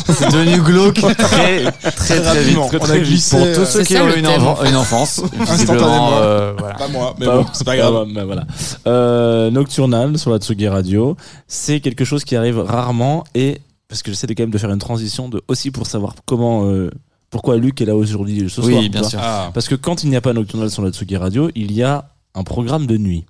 [0.08, 2.58] C'est devenu glauque très très très vite.
[2.58, 2.70] rapidement.
[2.82, 6.12] On a glissé, Pour tous euh, ceux c'est qui ça, ont une, enf- enfance, Instantanément.
[6.14, 6.76] euh, voilà.
[6.76, 8.08] Pas moi, mais bon, c'est pas grave.
[8.26, 8.46] voilà.
[8.88, 11.16] Euh, Nocturnal sur la Tsugi Radio,
[11.48, 14.72] c'est quelque chose qui arrive rarement et parce que j'essaie de quand même de faire
[14.72, 16.90] une transition de aussi pour savoir comment euh,
[17.30, 18.84] pourquoi Luc est là aujourd'hui ce Oui, soir.
[18.90, 19.20] bien sûr.
[19.22, 19.52] Ah.
[19.54, 22.06] Parce que quand il n'y a pas Nocturnal sur la Tsugi Radio, il y a
[22.36, 23.26] un programme de nuit,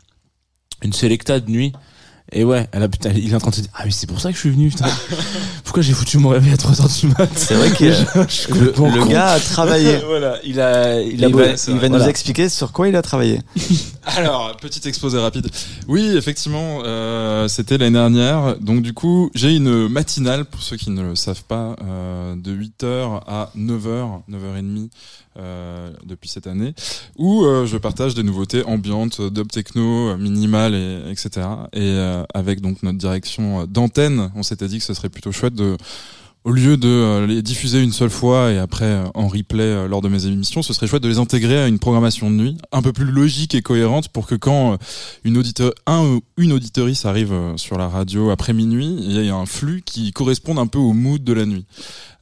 [0.83, 1.73] une sélecta de nuit.
[2.33, 4.07] Et ouais, elle a, putain, il est en train de se dire Ah, mais c'est
[4.07, 4.85] pour ça que je suis venu, putain.
[5.65, 7.29] Pourquoi j'ai foutu mon réveil à 3h du mat?
[7.35, 7.91] C'est vrai que
[8.29, 9.97] Je- le, le gars a travaillé.
[10.05, 11.89] voilà, il a, il Il, a va, il va voilà.
[11.89, 13.41] nous expliquer sur quoi il a travaillé.
[14.05, 15.47] Alors, petit exposé rapide.
[15.89, 18.55] Oui, effectivement, euh, c'était l'année dernière.
[18.59, 22.51] Donc, du coup, j'ai une matinale, pour ceux qui ne le savent pas, euh, de
[22.53, 24.89] 8h à 9h, 9h30
[25.30, 26.73] euh, depuis cette année,
[27.17, 31.47] où euh, je partage des nouveautés ambiantes, dub techno, euh, minimal, et, etc.
[31.73, 35.31] Et euh, avec donc notre direction euh, d'antenne, on s'était dit que ce serait plutôt
[35.31, 35.77] chouette de
[36.43, 39.87] au lieu de euh, les diffuser une seule fois et après euh, en replay euh,
[39.87, 42.57] lors de mes émissions, ce serait chouette de les intégrer à une programmation de nuit
[42.71, 44.77] un peu plus logique et cohérente pour que quand euh,
[45.23, 49.19] une auditeur, un ou une auditorice arrive euh, sur la radio après minuit, il y
[49.19, 51.65] ait un flux qui corresponde un peu au mood de la nuit.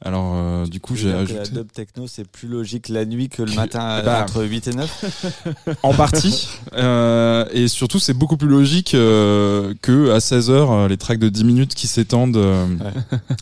[0.02, 3.42] Alors euh, du coup, j'ai La ajouté dub techno, c'est plus logique la nuit que
[3.42, 5.44] le matin euh, Bah, entre 8 et 9.
[5.82, 6.48] en partie.
[6.74, 11.44] Euh, et surtout, c'est beaucoup plus logique euh, que à 16h, les tracks de 10
[11.44, 12.38] minutes qui s'étendent.
[12.38, 12.64] euh,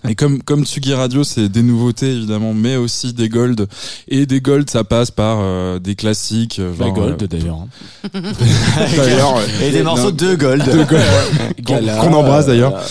[0.09, 3.67] Et comme, comme Tsugi Radio, c'est des nouveautés évidemment, mais aussi des golds.
[4.09, 6.59] Et des golds, ça passe par euh, des classiques.
[6.59, 7.59] euh, La genre, Gold, euh, d'ailleurs.
[7.59, 7.69] hein.
[8.97, 9.67] D'ailleurs, ouais.
[9.69, 10.65] Et des morceaux de gold.
[10.65, 11.91] De gold.
[12.01, 12.83] Qu'on embrasse d'ailleurs.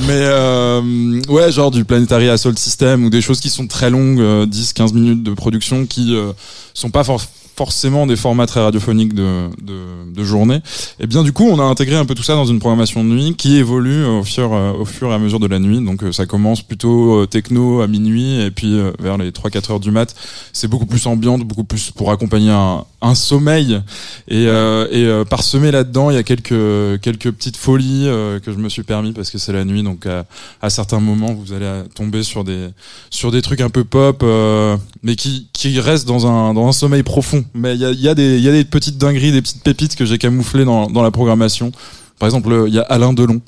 [0.00, 3.90] Euh, Mais euh, ouais, genre du Planetary Assault System ou des choses qui sont très
[3.90, 6.32] longues, euh, 10-15 minutes de production qui euh,
[6.74, 7.22] sont pas for-
[7.56, 10.60] forcément des formats très radiophoniques de, de, de journée.
[11.00, 13.08] Et bien du coup, on a intégré un peu tout ça dans une programmation de
[13.08, 15.80] nuit qui évolue au fur, euh, au fur et à mesure de la nuit.
[15.84, 19.72] Donc euh, ça commence plutôt euh, techno à minuit et puis euh, vers les 3-4
[19.72, 20.14] heures du mat,
[20.52, 23.80] c'est beaucoup plus ambiante, beaucoup plus pour accompagner un, un sommeil.
[24.28, 28.52] Et, euh, et euh, parsemé là-dedans, il y a quelques, quelques petites folies euh, que
[28.52, 29.82] je me suis permis parce que c'est la nuit.
[29.82, 32.68] Donc à, certains moments, vous allez euh, tomber sur des,
[33.10, 36.72] sur des trucs un peu pop, euh, mais qui, qui restent dans un, dans un
[36.72, 37.43] sommeil profond.
[37.52, 40.64] Mais il y a, y, a des- petites dingueries, des petites pépites que j'ai camouflées
[40.64, 41.72] dans, dans la programmation.
[42.18, 43.40] Par exemple, il y a Alain Delon.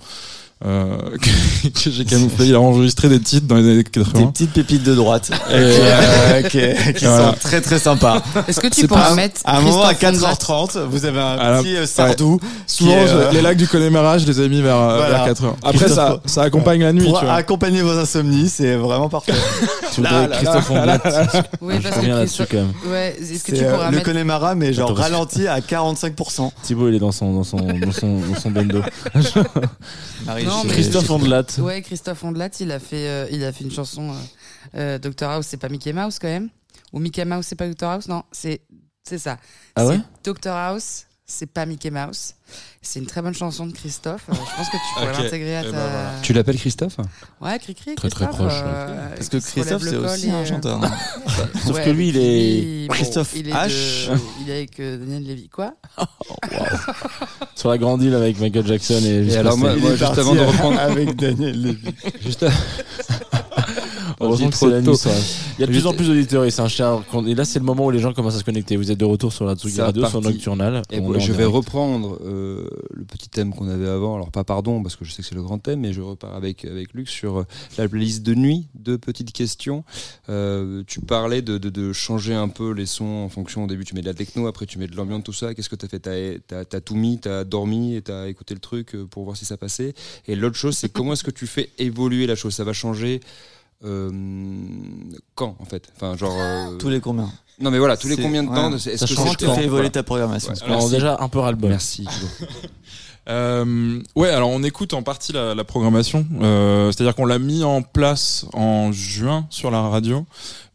[0.65, 4.21] Euh, que, j'ai camouflé, il a enregistré des titres dans les années 80.
[4.21, 5.31] Des petites pépites de droite.
[5.51, 6.59] Et, euh, qui,
[6.95, 7.33] qui voilà.
[7.33, 8.23] sont très très sympas.
[8.49, 11.21] Est-ce que tu C'est pourras pas- mettre À un moment à Christophe 4h30, vous avez
[11.21, 11.87] un la- petit euh, ouais.
[11.87, 12.41] sardou.
[12.67, 15.09] Souvent, est, euh, les lacs du Connemara, je les ai mis vers, Voilà.
[15.11, 15.57] vers 4 heures.
[15.63, 17.05] Après, ça, ça accompagne la nuit.
[17.05, 17.35] Pour tu vois.
[17.35, 19.35] accompagner vos insomnies, c'est vraiment parfait.
[19.95, 21.01] Tu voudrais Christophe Ondelat
[21.63, 22.57] Oui, Je parce que reviens là-dessus Christophe- quand
[22.87, 22.93] même.
[22.93, 26.51] Ouais, est-ce que C'est tu euh, pourras le Connemara, mais genre ralenti à 45%.
[26.63, 28.81] Thibaut, il est dans son, dans son, dans son, dans son bendo.
[30.47, 31.47] Non, mais- Christophe Ondelat.
[31.59, 34.11] Ouais, Christophe Ondelat, il a fait, euh, il a fait une chanson.
[34.11, 34.15] Euh,
[34.77, 36.49] euh, Dr House, c'est pas Mickey Mouse quand même
[36.93, 38.09] Ou Mickey Mouse, c'est pas Dr House?
[38.09, 38.61] Non, c'est,
[39.03, 39.39] c'est ça.
[39.75, 39.99] Ah ouais?
[40.25, 42.35] Dr House, c'est pas Mickey Mouse.
[42.81, 44.23] C'est une très bonne chanson de Christophe.
[44.31, 45.71] Euh, je pense que tu pourrais l'intégrer à Eh ta.
[45.73, 46.11] ben voilà.
[46.23, 46.97] Tu l'appelles Christophe
[47.41, 47.97] Ouais, Cri-Cri.
[47.97, 50.81] Très, très Christophe, proche, euh, Parce que Christophe, c'est aussi et, un chanteur.
[51.67, 52.87] Sauf ouais, que lui, il est.
[52.87, 54.11] bon, Christophe il est H.
[54.13, 55.75] de- il est avec euh, Daniel Lévy, quoi
[57.57, 59.27] Sur la grande île avec Michael Jackson et.
[59.27, 60.79] Et alors, moi, moi, juste avant de reprendre.
[60.79, 61.95] avec Daniel Levy.
[62.25, 62.51] Juste à-
[64.21, 65.11] Heureusement que c'est la nuit, ça.
[65.59, 66.45] Il y a de plus en plus d'auditeurs.
[66.51, 67.03] C'est un chien.
[67.27, 68.77] Et là, c'est le moment où les gens commencent à se connecter.
[68.77, 70.21] Vous êtes de retour sur la Tsugi Radio, sur.
[70.23, 70.83] Nocturnal.
[70.91, 71.55] Et On moi, est en je vais direct.
[71.57, 74.15] reprendre euh, le petit thème qu'on avait avant.
[74.17, 76.35] Alors pas pardon parce que je sais que c'est le grand thème, mais je repars
[76.35, 77.45] avec avec Luc sur euh,
[77.79, 78.67] la playlist de nuit.
[78.75, 79.85] Deux petites questions.
[80.29, 83.65] Euh, tu parlais de, de, de changer un peu les sons en fonction.
[83.65, 85.55] Au début, tu mets de la techno, après tu mets de l'ambiance, tout ça.
[85.55, 85.99] Qu'est-ce que t'as fait?
[86.01, 89.45] T'as t'as t'as tout mis, t'as dormi et t'as écouté le truc pour voir si
[89.45, 89.95] ça passait.
[90.27, 92.55] Et l'autre chose, c'est comment est-ce que tu fais évoluer la chose?
[92.55, 93.21] Ça va changer.
[93.85, 94.11] Euh,
[95.35, 97.29] quand en fait Enfin genre euh, Tous les combien
[97.59, 98.77] non mais voilà tous les combien de temps ouais.
[98.77, 100.53] est-ce que Ça change, c'est tu quand fais évoluer ta programmation.
[100.53, 100.63] Ouais.
[100.65, 101.71] Alors, déjà, un peu ras-le-bol.
[101.71, 102.07] Merci.
[103.29, 106.25] Euh, ouais, alors on écoute en partie la, la programmation.
[106.43, 110.25] Euh, C'est-à-dire qu'on l'a mis en place en juin sur la radio,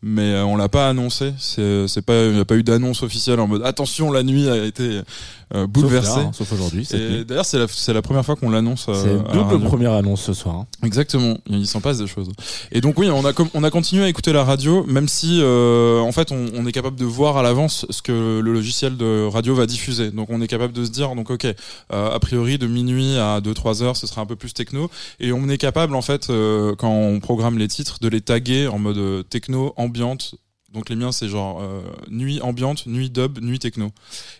[0.01, 1.33] mais on l'a pas annoncé.
[1.37, 4.49] C'est c'est pas, il n'y a pas eu d'annonce officielle en mode attention, la nuit
[4.49, 4.99] a été
[5.53, 6.09] euh, bouleversée.
[6.09, 6.87] Sauf, hein, sauf aujourd'hui.
[7.25, 8.85] d'ailleurs, c'est la, la première fois qu'on l'annonce.
[8.89, 10.55] euh, C'est double première annonce ce soir.
[10.55, 10.67] hein.
[10.83, 12.29] Exactement, il s'en passe des choses.
[12.71, 15.99] Et donc oui, on a on a continué à écouter la radio, même si euh,
[15.99, 19.27] en fait on, on est capable de voir à l'avance ce que le logiciel de
[19.31, 20.11] radio va diffuser.
[20.11, 21.55] Donc on est capable de se dire donc ok, euh,
[21.91, 24.89] a priori de minuit à 2-3 heures, ce sera un peu plus techno.
[25.19, 28.67] Et on est capable en fait euh, quand on programme les titres de les taguer
[28.67, 30.35] en mode techno, ambiante.
[30.73, 33.87] Donc les miens c'est genre euh, nuit ambiante, nuit dub, nuit techno.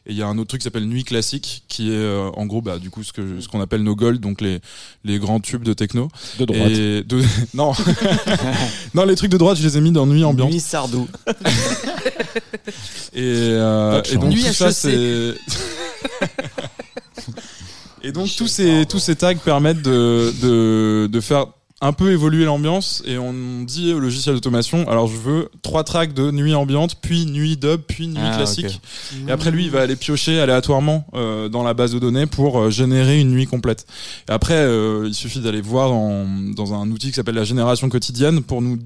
[0.05, 2.45] Et il y a un autre truc qui s'appelle nuit classique, qui est euh, en
[2.45, 4.61] gros bah du coup ce que ce qu'on appelle nos gold, donc les
[5.03, 6.07] les grands tubes de techno.
[6.39, 6.71] De droite.
[6.71, 7.21] Et de-
[7.53, 7.73] non,
[8.93, 10.51] non les trucs de droite je les ai mis dans nuit ambiante.
[10.51, 11.07] Nuit Sardou.
[13.13, 14.73] Et, euh, et donc Nuit tout ça HEC.
[14.73, 15.35] c'est
[18.03, 21.47] et donc tous ces tous ces tags permettent de de de faire
[21.83, 26.13] un peu évoluer l'ambiance et on dit au logiciel d'automation alors je veux trois tracks
[26.13, 28.79] de nuit ambiante puis nuit dub puis nuit Ah, classique.
[29.27, 32.59] et après lui il va aller piocher aléatoirement euh, dans la base de données pour
[32.59, 33.87] euh, générer une nuit complète.
[34.29, 37.89] Et après euh, il suffit d'aller voir dans, dans un outil qui s'appelle la génération
[37.89, 38.77] quotidienne pour nous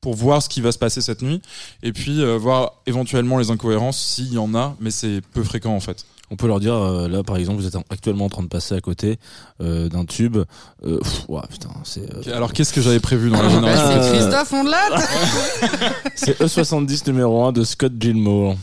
[0.00, 1.40] pour voir ce qui va se passer cette nuit
[1.82, 5.74] et puis euh, voir éventuellement les incohérences s'il y en a mais c'est peu fréquent
[5.74, 8.28] en fait On peut leur dire, euh, là par exemple, vous êtes en- actuellement en
[8.28, 9.18] train de passer à côté
[9.60, 10.38] euh, d'un tube.
[10.84, 13.86] Euh, pff, ouah, putain, c'est euh, alors qu'est-ce que j'avais prévu dans la Ah, génération
[13.86, 14.90] c'est quotidienne Christophe Ondelat
[16.14, 18.56] c'est E70 numéro 1 de Scott Gilmore.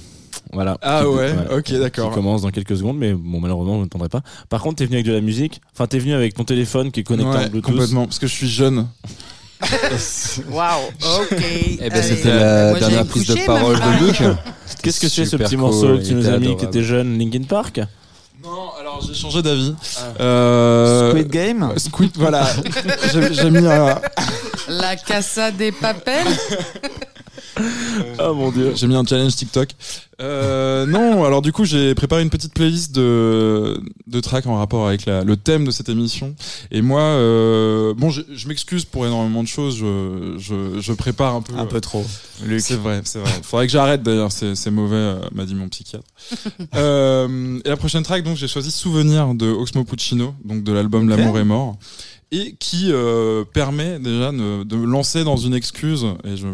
[0.54, 0.78] Voilà.
[0.82, 1.56] Ah Qui- ouais, voilà.
[1.58, 2.10] ok, d'accord.
[2.10, 4.22] Qui commence dans quelques secondes, mais bon, malheureusement, vous n'entendrez pas.
[4.50, 5.62] Par contre, t'es venu avec de la musique.
[5.74, 7.72] Enfin, t'es venu avec ton téléphone qui est connecté Ouais, en Bluetooth.
[7.72, 8.88] complètement parce que je suis jeune
[10.52, 10.88] Waouh,
[11.22, 11.32] ok.
[11.32, 12.02] Eh ben, Allez.
[12.04, 14.24] c'était la Moi, dernière prise de parole même de Luc.
[14.82, 17.18] Qu'est-ce que c'est ce petit cool, morceau que tu nous as mis, que t'étais jeune,
[17.18, 17.82] Linkin Park
[18.44, 19.76] non alors j'ai changé d'avis
[20.20, 22.48] Euh, Squid Game Squid voilà
[23.32, 24.02] j'ai mis un,
[24.68, 26.26] La Casa des Papels
[28.20, 28.74] Oh mon dieu.
[28.76, 29.70] J'ai mis un challenge TikTok.
[30.22, 34.88] Euh, non, alors du coup, j'ai préparé une petite playlist de, de tracks en rapport
[34.88, 36.36] avec la, le thème de cette émission.
[36.70, 39.78] Et moi, euh, bon, je, je m'excuse pour énormément de choses.
[39.78, 41.54] Je, je, je prépare un peu.
[41.58, 42.06] Un peu trop.
[42.60, 43.32] C'est vrai, c'est vrai.
[43.42, 46.06] Faudrait que j'arrête d'ailleurs, c'est c'est mauvais, euh, m'a dit mon psychiatre.
[46.76, 51.10] euh, et la prochaine track, donc, j'ai choisi Souvenir de Oxmo Puccino, donc de l'album.
[51.10, 51.78] L'amour est mort.
[52.34, 56.48] Et qui euh, permet déjà de, de lancer dans une excuse, et je,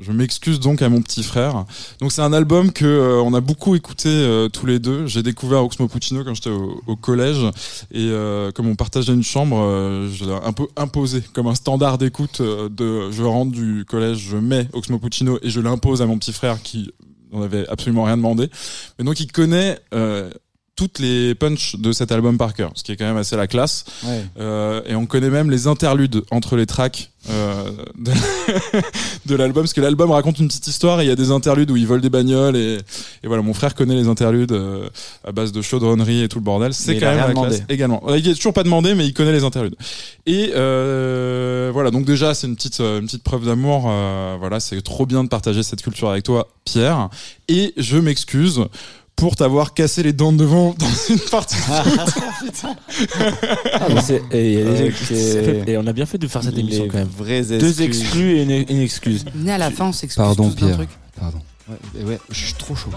[0.00, 1.64] je m'excuse donc à mon petit frère.
[1.98, 5.08] Donc c'est un album que euh, on a beaucoup écouté euh, tous les deux.
[5.08, 7.44] J'ai découvert Oxmo Puccino quand j'étais au, au collège,
[7.90, 11.56] et euh, comme on partageait une chambre, euh, je l'ai un peu imposé comme un
[11.56, 16.02] standard d'écoute euh, de je rentre du collège, je mets Oxmo Puccino et je l'impose
[16.02, 16.92] à mon petit frère qui
[17.32, 18.48] n'en avait absolument rien demandé.
[18.96, 20.30] Mais donc il connaît euh,
[20.76, 23.46] toutes les punchs de cet album par cœur, ce qui est quand même assez la
[23.46, 23.84] classe.
[24.04, 24.24] Ouais.
[24.38, 27.70] Euh, et on connaît même les interludes entre les tracks euh,
[29.26, 31.70] de, l'album, parce que l'album raconte une petite histoire et il y a des interludes
[31.70, 32.78] où ils volent des bagnoles et,
[33.22, 34.88] et voilà, mon frère connaît les interludes euh,
[35.24, 36.74] à base de chaudronnerie et tout le bordel.
[36.74, 37.48] C'est quand même la demandé.
[37.48, 38.02] classe également.
[38.14, 39.76] Il a toujours pas demandé, mais il connaît les interludes.
[40.26, 43.86] Et euh, voilà, donc déjà c'est une petite euh, une petite preuve d'amour.
[43.88, 47.08] euh, voilà, c'est trop bien de partager cette culture avec toi, Pierre.
[47.48, 48.64] Et je m'excuse
[49.16, 51.56] pour t'avoir cassé les dents de devant dans une partie.
[51.56, 52.66] de foot.
[53.72, 54.86] Ah, mais c'est- et, il y a des Ok.
[54.88, 57.08] ex- c'est- et on a bien fait de faire cette émission Les quand même.
[57.08, 59.24] vraies Deux exclus et une, une excuse.
[59.34, 60.76] Né à la fin, on s'excuse Pardon, tous d'un Pierre.
[60.76, 60.90] truc.
[61.18, 61.38] Pardon.
[61.68, 62.90] Ouais, et ouais, je suis trop chaud.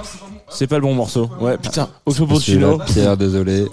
[0.49, 1.29] C'est pas le bon morceau.
[1.39, 1.89] Ouais, putain.
[2.05, 2.93] Oxmo Celui-là, Puccino.
[2.93, 3.65] Pierre, désolé.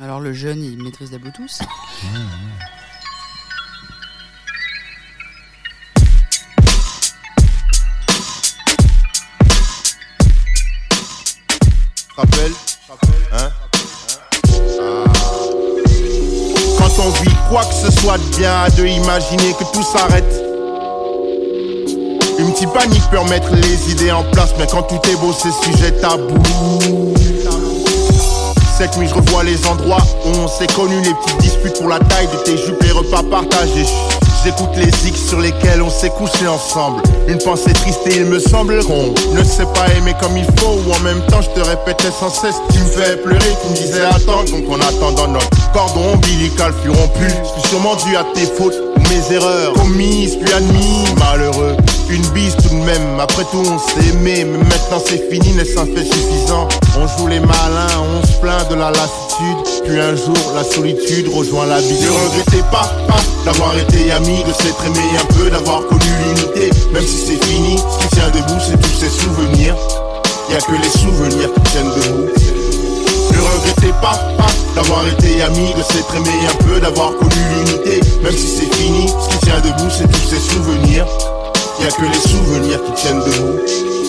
[0.00, 1.58] Alors le jeune, il maîtrise la Bluetooth.
[13.32, 13.50] Hein?
[16.78, 20.42] Quand on vit quoi que ce soit de bien, de imaginer que tout s'arrête.
[22.38, 25.52] Une petite panique peut remettre les idées en place, mais quand tout est beau, c'est
[25.64, 26.42] sujet tabou.
[28.76, 31.98] Cette nuit, je revois les endroits où on s'est connus, les petites disputes pour la
[32.00, 33.86] taille de tes jupes, les repas partagés.
[34.44, 37.00] J'écoute les X sur lesquels on s'est couché ensemble.
[37.28, 40.80] Une pensée triste et il me semble qu'on ne sait pas aimer comme il faut.
[40.84, 43.76] Ou en même temps, je te répétais sans cesse, tu me fais pleurer, tu me
[43.76, 44.42] disais attends.
[44.44, 47.28] Donc en attendant notre cordon ombilical fut rompu.
[47.54, 51.04] C'est sûrement dû à tes fautes ou mes erreurs commises puis admis.
[51.20, 51.76] Malheureux,
[52.12, 53.18] une bise tout de même.
[53.18, 56.68] Après tout, on s'est aimé, mais maintenant c'est fini, n'est-ce un fait suffisant
[56.98, 59.84] On joue les malins, on se plaint de la lassitude.
[59.84, 62.02] Puis un jour, la solitude rejoint l'habitude.
[62.02, 62.92] Ne regrettez pas,
[63.44, 66.70] d'avoir été ami, de s'être aimé un peu, d'avoir connu l'unité.
[66.92, 69.76] Même si c'est fini, ce qui tient debout, c'est tous ces souvenirs.
[70.50, 72.28] Y a que les souvenirs qui tiennent debout.
[73.32, 78.00] Ne regrettez pas, pas d'avoir été ami, de s'être aimé un peu, d'avoir connu l'unité.
[78.22, 81.06] Même si c'est fini, ce qui tient debout, c'est tous ces souvenirs.
[81.80, 84.01] Y a que les souvenirs qui tiennent debout.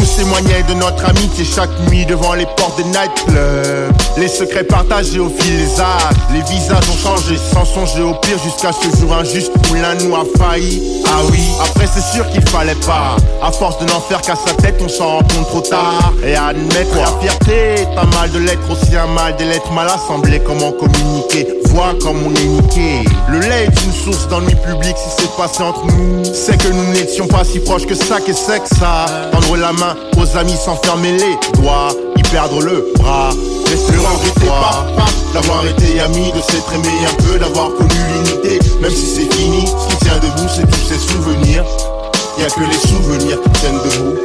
[0.00, 3.92] Tous témoignaient de notre amitié chaque nuit devant les portes des nightclubs.
[4.16, 6.14] Les secrets partagés au fil des âges.
[6.32, 10.14] Les visages ont changé sans songer au pire jusqu'à ce jour injuste où l'un nous
[10.14, 11.02] a failli.
[11.06, 13.16] Ah oui, après c'est sûr qu'il fallait pas.
[13.42, 16.14] À force de n'en faire qu'à sa tête, on s'en rend compte trop tard.
[16.24, 20.40] Et admettre la fierté un mal de lettres, aussi un mal des lettres mal assemblées.
[20.40, 21.46] Comment communiquer?
[21.66, 23.04] Vois comme on est niqué.
[23.28, 26.24] Le lait est une source d'ennui public si c'est passé entre nous.
[26.24, 29.06] C'est que nous n'étions pas si proches que ça, que c'est que ça?
[29.30, 33.30] Tendre la main aux amis sans fermer les doigts, y perdre le bras.
[33.66, 37.94] Reste le regretter pas, pas d'avoir été ami, de s'être aimé un peu, d'avoir connu
[38.12, 38.58] l'unité.
[38.80, 41.64] Même si c'est fini, ce qui tient debout, c'est tous ces souvenirs.
[42.38, 44.18] Y a que les souvenirs qui tiennent debout.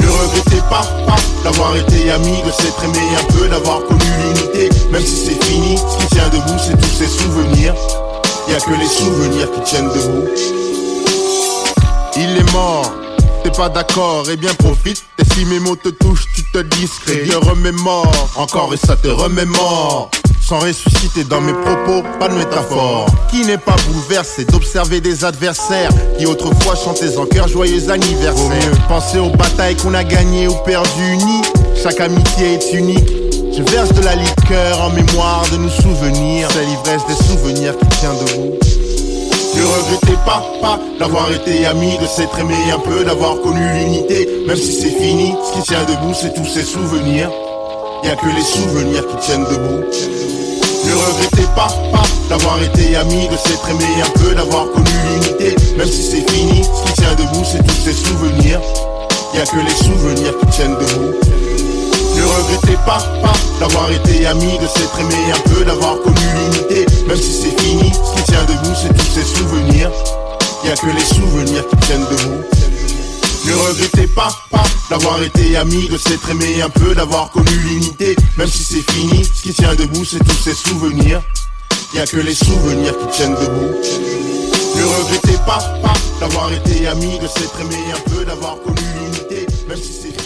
[0.00, 4.68] Ne regrettez pas, pas d'avoir été ami, de s'être aimé un peu, d'avoir connu l'unité.
[4.90, 7.74] Même si c'est fini, ce qui tient debout, c'est tous ces souvenirs.
[8.48, 10.28] Y a que les souvenirs qui tiennent debout.
[12.16, 12.90] Il est mort,
[13.50, 15.04] t'es pas d'accord, et bien profite.
[15.18, 17.22] Et si mes mots te touchent, tu te discret.
[17.24, 20.10] Dieu remémore, encore et ça te remémore.
[20.40, 23.06] Sans ressusciter dans mes propos, pas de métaphore.
[23.30, 28.88] Qui n'est pas bouleversé d'observer des adversaires qui autrefois chantaient en cœur joyeux anniversaire.
[28.88, 31.42] Penser aux batailles qu'on a gagnées ou perdues unies.
[31.80, 33.08] Chaque amitié est unique.
[33.56, 36.48] Je verse de la liqueur en mémoire de nos souvenirs.
[36.52, 38.58] C'est l'ivresse des souvenirs qui tient debout.
[39.54, 44.28] Ne regrettez pas, pas d'avoir été ami, de s'être aimé un peu, d'avoir connu l'unité.
[44.46, 47.30] Même si c'est fini, ce qui tient debout, c'est tous ces souvenirs.
[48.04, 49.84] Y a que les souvenirs qui tiennent debout.
[50.86, 55.56] Ne regrettez pas, pas d'avoir été ami, de s'être aimé un peu, d'avoir connu l'unité.
[55.76, 58.60] Même si c'est fini, ce qui tient debout, c'est tous ces souvenirs.
[59.34, 61.14] Y a que les souvenirs qui tiennent debout.
[62.20, 66.84] Ne regrettez pas, pas d'avoir été ami, de s'être aimé un peu, d'avoir connu l'unité.
[67.08, 69.90] Même si c'est fini, ce qui tient debout, c'est tous ces souvenirs.
[70.62, 72.44] Y a que les souvenirs qui tiennent debout.
[73.46, 78.14] Ne regrettez pas, pas d'avoir été ami, de s'être aimé un peu, d'avoir connu l'unité.
[78.36, 81.22] Même si c'est fini, ce qui tient debout, c'est tous ces souvenirs.
[81.94, 83.76] Y a que les souvenirs qui tiennent debout.
[84.76, 89.46] Ne regrettez pas, pas d'avoir été ami, de s'être aimé un peu, d'avoir connu l'unité.
[89.68, 90.19] Même si c'est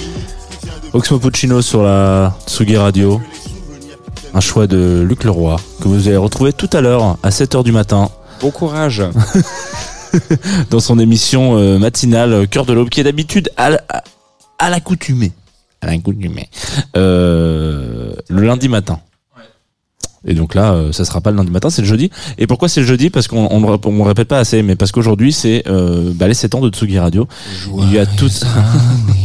[0.95, 3.21] Oxmo Puccino sur la Tsugi Radio.
[4.33, 7.73] Un choix de Luc Leroy que vous allez retrouver tout à l'heure à 7h du
[7.73, 8.11] matin
[8.41, 9.03] Bon courage.
[10.71, 13.71] dans son émission euh, matinale euh, Cœur de l'aube qui est d'habitude à,
[14.71, 15.33] l'accoutumée.
[15.81, 16.49] À l'accoutumée.
[16.97, 19.01] Euh, le lundi matin.
[20.27, 22.11] Et donc là, euh, ça sera pas le lundi matin, c'est le jeudi.
[22.39, 23.11] Et pourquoi c'est le jeudi?
[23.11, 26.35] Parce qu'on on, on le répète pas assez, mais parce qu'aujourd'hui c'est euh, bah, les
[26.35, 27.29] 7 ans de Tsugi Radio.
[27.79, 28.31] Il y a tout.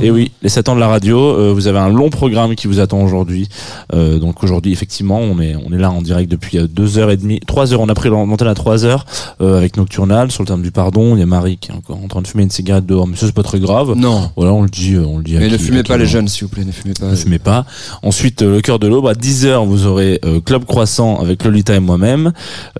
[0.00, 2.66] Et oui, les 7 ans de la radio, euh, vous avez un long programme qui
[2.66, 3.48] vous attend aujourd'hui.
[3.94, 7.10] Euh, donc aujourd'hui, effectivement, on est on est là en direct depuis euh, deux heures
[7.10, 7.80] et demie, trois heures.
[7.80, 9.04] On a pris l'antenne à trois heures
[9.40, 11.16] euh, avec Nocturnal sur le terme du pardon.
[11.16, 13.16] Il y a Marie qui est encore en train de fumer une cigarette dehors, mais
[13.16, 13.94] ça c'est pas très grave.
[13.96, 14.30] Non.
[14.36, 15.36] Voilà, on le dit, euh, on le dit.
[15.38, 17.06] Mais ne fumez pas les jeunes, s'il vous plaît, ne fumez pas.
[17.06, 17.64] ne fumez pas.
[18.02, 19.06] Ensuite, euh, le cœur de l'aube.
[19.06, 22.32] À 10h, vous aurez euh, Club Croissant avec Lolita et moi-même.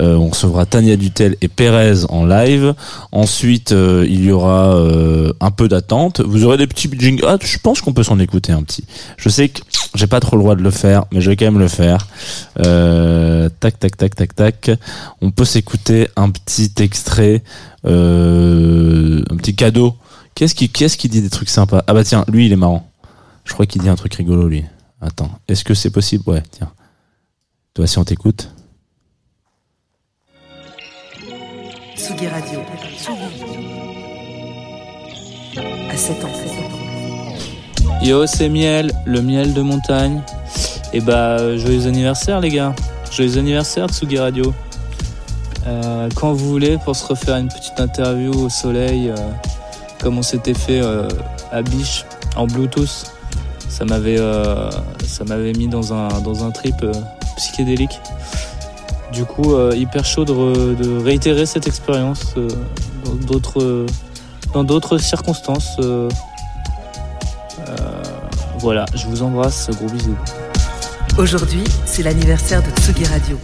[0.03, 2.75] Euh, on recevra Tania Dutel et Pérez en live.
[3.13, 6.21] Ensuite, euh, il y aura euh, un peu d'attente.
[6.21, 7.25] Vous aurez des petits jingles.
[7.27, 8.85] Ah, je pense qu'on peut s'en écouter un petit.
[9.17, 9.61] Je sais que
[9.95, 12.07] j'ai pas trop le droit de le faire, mais je vais quand même le faire.
[12.61, 14.71] Euh, tac, tac, tac, tac, tac.
[15.21, 17.43] On peut s'écouter un petit extrait,
[17.85, 19.95] euh, un petit cadeau.
[20.35, 21.83] Qu'est-ce qui, qu'est-ce qui dit des trucs sympas?
[21.87, 22.91] Ah bah tiens, lui, il est marrant.
[23.45, 24.65] Je crois qu'il dit un truc rigolo, lui.
[25.01, 26.25] Attends, est-ce que c'est possible?
[26.27, 26.71] Ouais, tiens.
[27.75, 28.51] Toi, si on t'écoute.
[31.97, 32.61] Tsugi Radio.
[35.97, 36.29] À 7 ans.
[38.03, 40.21] Yo, c'est Miel, le miel de montagne.
[40.93, 42.75] Et bah, euh, joyeux anniversaire, les gars.
[43.11, 44.53] Joyeux anniversaire, Tsugi Radio.
[45.67, 49.17] Euh, quand vous voulez, pour se refaire une petite interview au soleil, euh,
[49.99, 50.83] comme on s'était fait
[51.51, 52.05] à Biche,
[52.37, 53.11] en Bluetooth,
[53.71, 54.19] ça m'avait
[55.07, 56.75] ça m'avait mis dans un, dans un trip
[57.39, 58.03] psychédélique.
[59.15, 62.35] Du coup, hyper chaud de, de réitérer cette expérience
[63.27, 63.87] d'autres
[64.53, 65.77] dans d'autres circonstances.
[65.81, 66.09] euh,
[67.69, 68.03] euh,
[68.59, 70.17] voilà, je vous embrasse, gros bisous.
[71.19, 73.39] Aujourd'hui, c'est l'anniversaire de Tsugi Radio.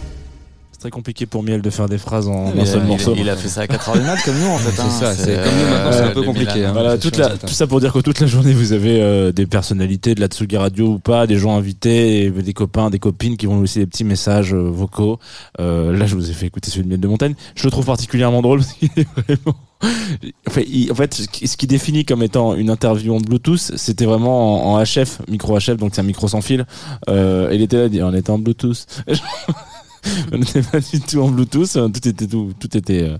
[0.71, 3.13] C'est très compliqué pour Miel de faire des phrases en un seul morceau.
[3.17, 4.89] il a fait ça à 4 heures du mat, comme nous, en fait, C'est hein.
[4.89, 6.59] ça, C'est, comme nous maintenant, c'est un peu euh, compliqué.
[6.59, 6.73] les hein.
[6.73, 9.45] Voilà, toute la, tout ça pour dire que toute la journée vous avez euh, des
[9.45, 13.45] personnalités de la Tsugi Radio ou pas, des gens invités, des copains, des copines qui
[13.45, 15.19] vont nous laisser des petits messages euh, vocaux.
[15.59, 17.35] Euh, là, je vous ai fait écouter celui de Miel de Montagne.
[17.55, 19.55] Je le trouve particulièrement drôle parce qu'il est vraiment.
[20.47, 24.73] Enfin, il- en fait, ce qui- définit comme étant une interview en Bluetooth, c'était vraiment
[24.75, 26.65] en, en HF, micro HF, donc c'est un micro sans fil.
[27.09, 28.85] Euh, il était là, on était en Bluetooth.
[30.33, 33.17] on n'était pas du tout en Bluetooth, euh, tout était tout, tout était euh,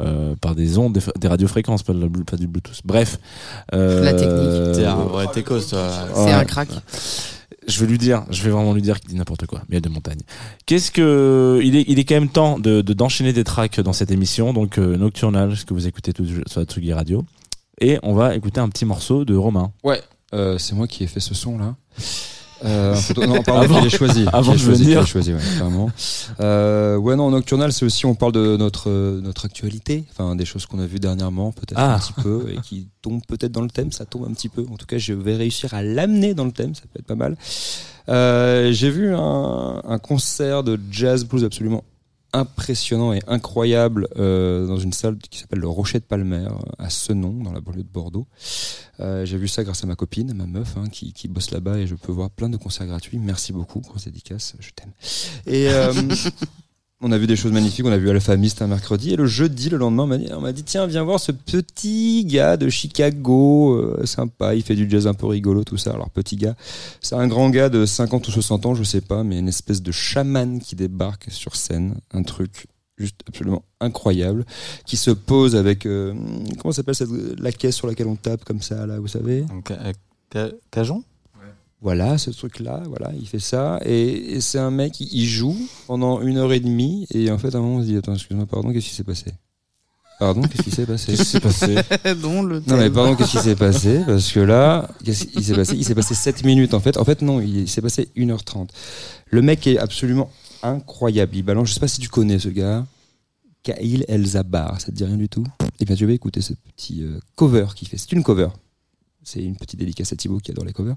[0.00, 2.80] euh, par des ondes, des, des radiofréquences, pas, de la Blu- pas du Bluetooth.
[2.84, 3.18] Bref.
[3.74, 4.76] euh, La technique.
[4.76, 5.88] T'es un vrai techos, toi.
[6.14, 6.68] C'est un crack.
[7.66, 9.62] Je vais lui dire, je vais vraiment lui dire qu'il dit n'importe quoi.
[9.68, 10.20] Mais de montagne.
[10.66, 13.92] Qu'est-ce que il est, il est quand même temps de de- d'enchaîner des tracks dans
[13.92, 17.24] cette émission, donc euh, Nocturnal, ce que vous écoutez tout sur la Radio,
[17.80, 19.72] et on va écouter un petit morceau de Romain.
[19.84, 20.02] Ouais,
[20.34, 21.74] euh, c'est moi qui ai fait ce son là.
[22.64, 24.24] Euh, photo- non, pardon, Avant- qui l'ai choisi.
[24.32, 25.06] avant de choisi, venir.
[25.06, 25.90] choisi, ouais, clairement.
[26.40, 30.44] Euh, ouais, non, Nocturnal, c'est aussi, on parle de notre, euh, notre actualité, enfin, des
[30.44, 31.94] choses qu'on a vues dernièrement, peut-être Ah.
[31.94, 34.64] un petit peu, et qui tombent peut-être dans le thème, ça tombe un petit peu.
[34.72, 37.14] En tout cas, je vais réussir à l'amener dans le thème, ça peut être pas
[37.14, 37.36] mal.
[38.08, 41.84] Euh, j'ai vu un, un concert de jazz blues absolument
[42.32, 46.48] impressionnant et incroyable euh, dans une salle qui s'appelle le Rocher de Palmer
[46.78, 48.26] à Senon dans la banlieue de Bordeaux.
[49.00, 51.78] Euh, j'ai vu ça grâce à ma copine, ma meuf, hein, qui, qui bosse là-bas
[51.78, 53.18] et je peux voir plein de concerts gratuits.
[53.18, 54.92] Merci beaucoup, grosse dédicace, je t'aime.
[55.48, 55.92] Euh,
[57.00, 57.84] on a vu des choses magnifiques.
[57.86, 60.64] On a vu Alpha Mist un mercredi et le jeudi, le lendemain, on m'a dit,
[60.64, 64.54] tiens, viens voir ce petit gars de Chicago, euh, sympa.
[64.54, 65.92] Il fait du jazz un peu rigolo, tout ça.
[65.92, 66.56] Alors petit gars,
[67.00, 69.82] c'est un grand gars de 50 ou 60 ans, je sais pas, mais une espèce
[69.82, 72.66] de chaman qui débarque sur scène, un truc
[72.96, 74.44] juste absolument incroyable,
[74.84, 76.14] qui se pose avec euh,
[76.60, 76.96] comment s'appelle
[77.38, 79.44] la caisse sur laquelle on tape comme ça là, vous savez?
[79.72, 79.92] Euh,
[80.32, 81.04] ca- Cajon?
[81.80, 83.78] Voilà, ce truc-là, voilà, il fait ça.
[83.84, 85.56] Et, et c'est un mec, il, il joue
[85.86, 87.06] pendant une heure et demie.
[87.14, 89.04] Et en fait, à un moment, on se dit Attends, excuse-moi, pardon, qu'est-ce qui s'est
[89.04, 89.32] passé?
[90.18, 91.12] Pardon, qu'est-ce qui s'est passé?
[91.12, 91.76] Qu'est-ce qui s'est passé?
[92.20, 94.00] Dont le Non, mais pardon, qu'est-ce qui s'est passé?
[94.04, 95.76] Parce que là, qu'est-ce qui s'est passé?
[95.76, 96.96] Il s'est passé 7 minutes en fait.
[96.96, 98.68] En fait, non, il, s'est passé 1h30.
[99.30, 100.28] Le mec est absolument
[100.64, 101.36] incroyable.
[101.36, 102.84] Il balance, je sais pas si tu connais ce gars.
[103.62, 105.44] Kail Elzabar, ça te dit rien du tout?
[105.78, 107.96] Eh bien, tu vas écouter ce petit euh, cover qu'il fait.
[107.96, 108.48] C'est une cover.
[109.30, 110.94] C'est une petite dédicace à Thibaut qui adore les covers.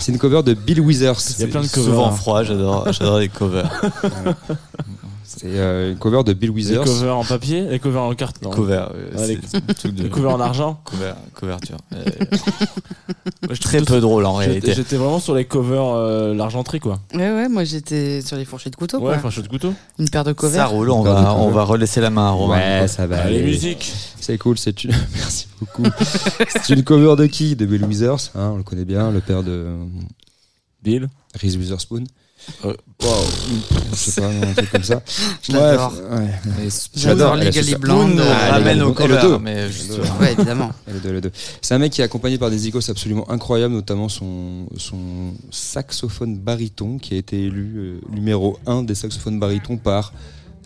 [0.00, 1.12] C'est une cover de Bill Withers.
[1.38, 1.90] Il y a plein de covers.
[1.90, 3.70] Souvent froid, j'adore, j'adore les covers.
[5.28, 6.84] C'est euh, une cover de Bill Les Withers.
[6.84, 9.94] covers en papier, les covers en carte, non Covers, euh, Ouais, les, c'est un truc
[9.94, 10.80] de- les covers en argent.
[10.84, 11.76] Cover, couverture.
[11.92, 12.04] Euh,
[13.46, 14.72] Moi, Très peu drôle en réalité.
[14.74, 17.00] J'étais vraiment sur les covers euh, l'argenterie quoi.
[17.12, 18.98] Ouais, ouais, moi j'étais sur les fourchettes de couteau.
[19.00, 19.74] Ouais, chou de couteau.
[19.98, 20.60] Une paire de covers.
[20.60, 22.80] Ça roule, on va, on va relaisser la main à Romain.
[22.82, 23.22] Ouais, ça va.
[23.22, 23.46] Allez, aller.
[23.46, 23.92] musique.
[24.20, 24.92] C'est cool, c'est une.
[25.14, 25.84] Merci beaucoup.
[26.48, 27.56] c'est une cover de qui?
[27.56, 29.66] De Bill Withers, hein, on le connaît bien, le père de
[30.82, 31.08] Bill.
[31.40, 32.04] Reese Witherspoon.
[32.64, 33.10] Euh, Wow.
[33.92, 35.02] Je sais pas, un truc comme ça.
[35.42, 35.92] Je l'adore.
[36.10, 36.68] Bref, ouais.
[36.96, 37.74] J'adore Legally.
[37.74, 38.14] Blonde.
[38.14, 40.70] nous ramène au cover, mais juste- Ouais, évidemment.
[41.60, 46.36] C'est un mec qui est accompagné par des icônes absolument incroyables, notamment son, son saxophone
[46.38, 50.14] baryton, qui a été élu euh, numéro 1 des saxophones barytons par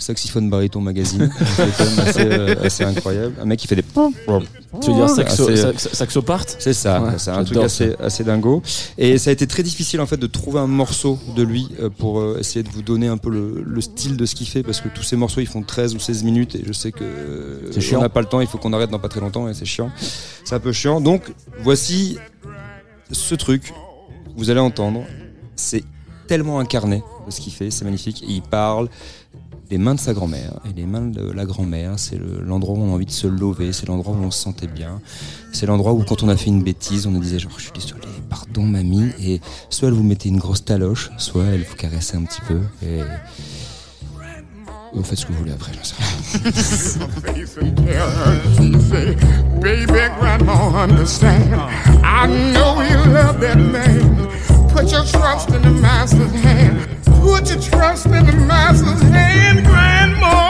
[0.02, 1.30] Saxophone Baryton Magazine.
[1.56, 3.34] C'est quand même assez, euh, assez incroyable.
[3.40, 3.82] Un mec qui fait des...
[3.82, 8.22] Tu veux dire saxo, Assez- sax- saxopart C'est ça, Ouais, c'est un truc assez, assez
[8.24, 8.62] dingo.
[8.98, 11.90] Et ça a été très difficile en fait de trouver un morceau de lui euh,
[11.90, 14.62] pour euh, essayer de vous donner un peu le, le style de ce qu'il fait
[14.62, 17.02] parce que tous ces morceaux ils font 13 ou 16 minutes et je sais que
[17.04, 17.98] euh, C'est chiant.
[17.98, 19.64] on n'a pas le temps, il faut qu'on arrête dans pas très longtemps et c'est
[19.64, 19.90] chiant.
[20.44, 21.00] C'est un peu chiant.
[21.00, 21.32] Donc
[21.62, 22.16] voici
[23.12, 23.72] ce truc,
[24.36, 25.02] vous allez entendre,
[25.56, 25.82] c'est
[26.28, 28.22] tellement incarné de ce qu'il fait, c'est magnifique.
[28.22, 28.88] Et il parle
[29.70, 30.58] des mains de sa grand-mère.
[30.68, 33.26] Et les mains de la grand-mère, c'est le- l'endroit où on a envie de se
[33.28, 35.00] lever, c'est l'endroit où on se sentait bien.
[35.52, 37.72] C'est l'endroit où quand on a fait une bêtise, on nous disait genre je suis
[37.72, 39.10] désolé, pardon mamie.
[39.20, 39.40] Et
[39.70, 42.60] soit elle vous mettait une grosse taloche, soit elle vous caressait un petit peu.
[42.82, 43.00] Et
[44.92, 46.40] vous faites ce que vous voulez après, j'en sais rien.
[57.20, 60.49] Put your trust in the master's hand, grandma.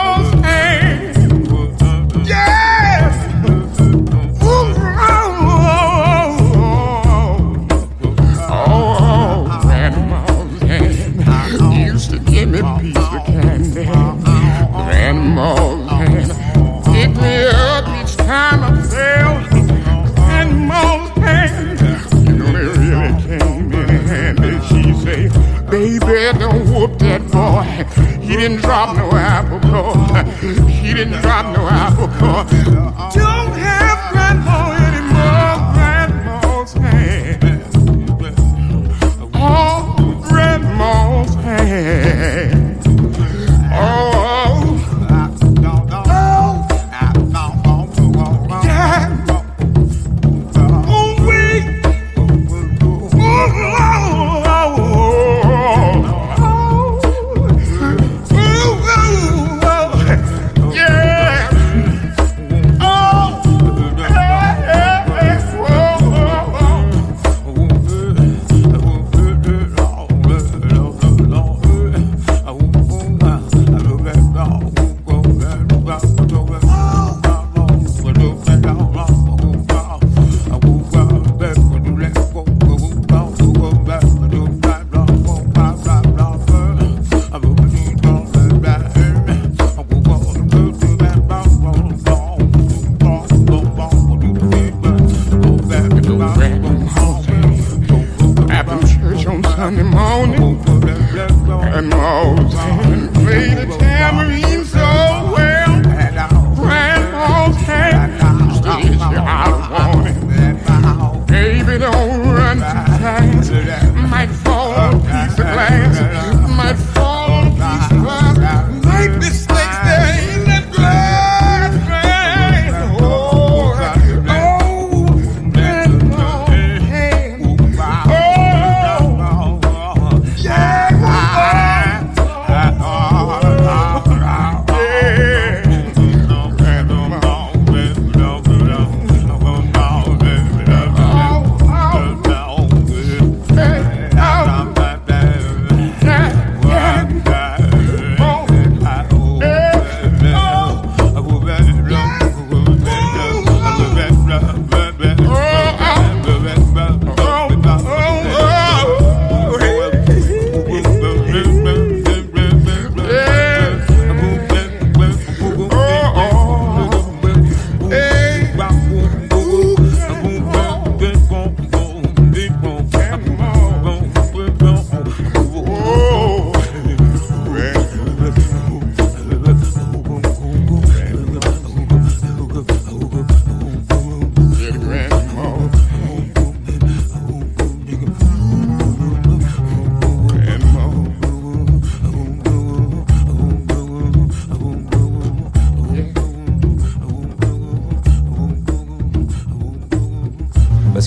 [28.41, 29.93] Didn't drop no apple core.
[30.67, 33.30] He didn't drop no apple core.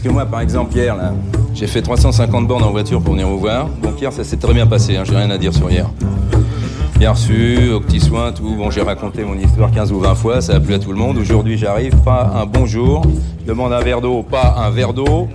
[0.04, 1.14] Que moi, par exemple, hier, là,
[1.54, 3.68] j'ai fait 350 bornes en voiture pour venir vous voir.
[3.82, 5.88] Donc hier, ça s'est très bien passé, hein, j'ai rien à dire sur hier.
[6.98, 8.54] Bien reçu, au petit soin, tout.
[8.54, 10.98] Bon, j'ai raconté mon histoire 15 ou 20 fois, ça a plu à tout le
[10.98, 11.16] monde.
[11.16, 13.02] Aujourd'hui, j'arrive, pas un bonjour.
[13.40, 15.26] Je demande un verre d'eau, pas un verre d'eau.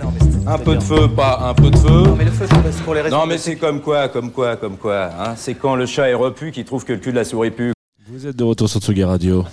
[0.46, 2.04] Un peu de feu, pas un peu de feu.
[2.16, 5.10] Mais le feu, c'est pour les Non, mais c'est comme quoi, comme quoi, comme quoi.
[5.18, 7.50] Hein c'est quand le chat est repu qu'il trouve que le cul de la souris
[7.50, 7.72] pue.
[8.08, 9.44] Vous êtes de retour sur Tsugi Radio.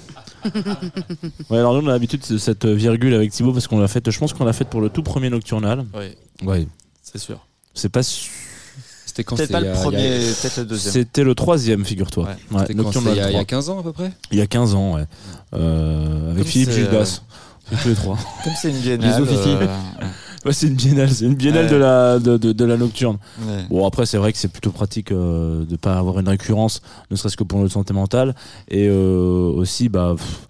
[1.49, 4.09] Ouais, alors nous on a l'habitude de cette virgule avec Thibaut parce qu'on l'a faite,
[4.09, 5.85] je pense qu'on l'a faite pour le tout premier nocturnal.
[5.93, 6.47] Oui.
[6.47, 6.67] Ouais.
[7.03, 7.39] C'est sûr.
[7.73, 8.31] C'est pas su-
[9.05, 10.93] C'était quand Peut-être c'était pas le premier, a- peut-être le deuxième.
[10.93, 12.27] C'était le troisième, figure-toi.
[12.51, 12.73] Ouais.
[12.75, 13.45] Nocturnal il y a- il y a 3.
[13.45, 15.05] 15 ans à peu près Il y a 15 ans, ouais.
[15.53, 17.21] Euh, avec Comme Philippe c'est, Gildas.
[17.69, 18.17] C'est tous les trois.
[18.43, 19.23] Comme c'est une biennale.
[19.23, 19.49] Bisous, Fifi.
[20.47, 21.71] Ouais, c'est une biennale, c'est une biennale Ouais.
[21.71, 23.17] de, la, de, de, de la nocturne.
[23.45, 23.65] Ouais.
[23.69, 27.15] Bon, après, c'est vrai que c'est plutôt pratique euh, de pas avoir une récurrence, ne
[27.17, 28.33] serait-ce que pour notre santé mentale.
[28.69, 30.13] Et euh, aussi, bah.
[30.17, 30.47] pff,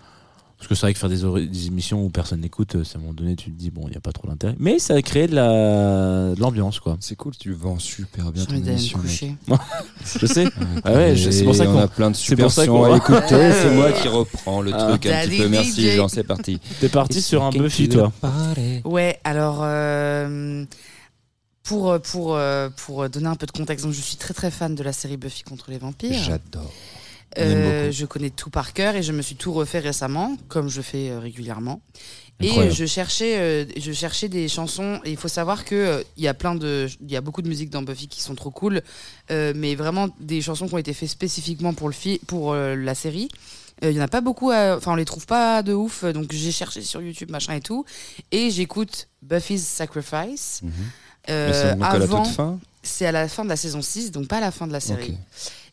[0.58, 3.02] parce que c'est vrai que faire des, émissions où personne n'écoute, euh, c'est à un
[3.02, 4.56] moment donné, tu te dis, bon, il n'y a pas trop d'intérêt.
[4.58, 6.98] Mais ça a créé de la- de l'ambiance, quoi.
[7.00, 9.00] C'est cool, tu vends super bien ton émission.
[10.20, 10.48] je sais.
[10.84, 13.52] Ah ouais, c'est pour ça qu'on a plein de super ça sons à écouter.
[13.54, 14.88] C'est moi qui reprends le Ah.
[14.90, 15.48] truc un petit peu.
[15.48, 15.92] Merci.
[15.92, 16.60] Jean, c'est parti.
[16.80, 18.12] T'es parti sur un Buffy, toi.
[18.84, 20.66] Ouais, alors euh,
[21.64, 24.50] pour euh, pour euh, pour donner un peu de contexte, donc je suis très très
[24.50, 26.14] fan de la série Buffy contre les vampires.
[26.14, 26.72] J'adore.
[27.38, 30.82] Euh, je connais tout par cœur et je me suis tout refait récemment, comme je
[30.82, 31.82] fais euh, régulièrement.
[32.40, 32.72] Et Incroyable.
[32.72, 35.00] euh, je cherchais, euh, je cherchais des chansons.
[35.04, 37.50] Et il faut savoir que il y a plein de, il y a beaucoup de
[37.50, 38.82] musiques dans Buffy qui sont trop cool,
[39.30, 43.30] mais vraiment des chansons qui ont été faites spécifiquement pour le fi- pour la série.
[43.84, 46.52] Il y en a pas beaucoup, enfin on les trouve pas de ouf, donc j'ai
[46.52, 47.86] cherché sur YouTube machin et tout,
[48.32, 50.62] et j'écoute Buffy's Sacrifice.
[51.30, 52.24] Euh, Mais c'est donc à la avant,
[52.82, 54.80] c'est à la fin de la saison 6, donc pas à la fin de la
[54.80, 55.18] série.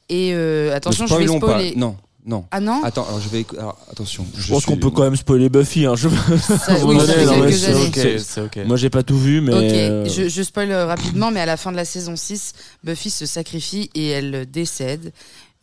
[0.08, 1.72] Et euh, attention, Ne je vais spoiler.
[1.72, 1.78] Pas.
[1.80, 2.44] Non, non.
[2.50, 3.44] Ah non Attends, alors je vais.
[3.58, 4.26] Alors, attention.
[4.36, 5.86] Je pense qu'on peut quand même spoiler Buffy.
[5.86, 5.94] Hein.
[5.96, 6.08] Je...
[6.08, 6.14] Ça-
[6.84, 7.86] oui, ça fait Non, mais quelques c'est années.
[7.86, 8.58] ok, C'est- c'est ok.
[8.66, 9.52] Moi, j'ai pas tout vu, mais.
[9.52, 12.52] Ok, euh, je, je spoil euh, rapidement, mais à la fin de la saison 6,
[12.84, 15.12] Buffy se sacrifie et elle décède.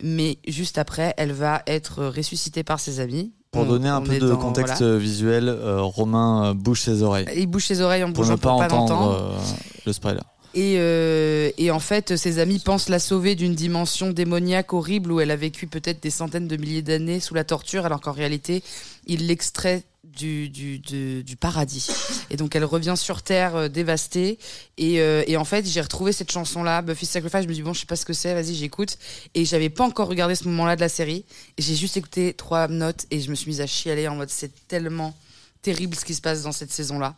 [0.03, 3.31] Mais juste après, elle va être ressuscitée par ses amis.
[3.51, 4.97] Pour On- donner un on peu est de dans- contexte voilà.
[4.97, 7.25] visuel, euh, Romain euh, bouge ses oreilles.
[7.35, 9.33] Il bouge ses oreilles en Pour bougeant ne pas pour pas entendre l'entendre.
[9.35, 9.37] euh,
[9.85, 10.21] le spoiler.
[10.53, 15.19] Et, euh, et en fait, ses amis pensent la sauver d'une dimension démoniaque horrible où
[15.19, 18.63] elle a vécu peut-être des centaines de milliers d'années sous la torture, alors qu'en réalité,
[19.07, 21.87] il l'extrait du, paradis.
[22.29, 24.39] Et donc, elle revient sur Terre euh, dévastée.
[24.77, 27.43] Et, euh, et en fait, j'ai retrouvé cette chanson-là, Buffy Sacrifice.
[27.43, 28.97] Je me dis, bon, je sais pas ce que c'est, vas-y, j'écoute.
[29.35, 31.23] Et j'avais pas encore regardé ce moment-là de la série.
[31.57, 34.51] J'ai juste écouté trois notes et je me suis mise à chialer en mode, c'est
[34.67, 35.15] tellement
[35.61, 37.15] terrible ce qui se passe dans cette saison-là.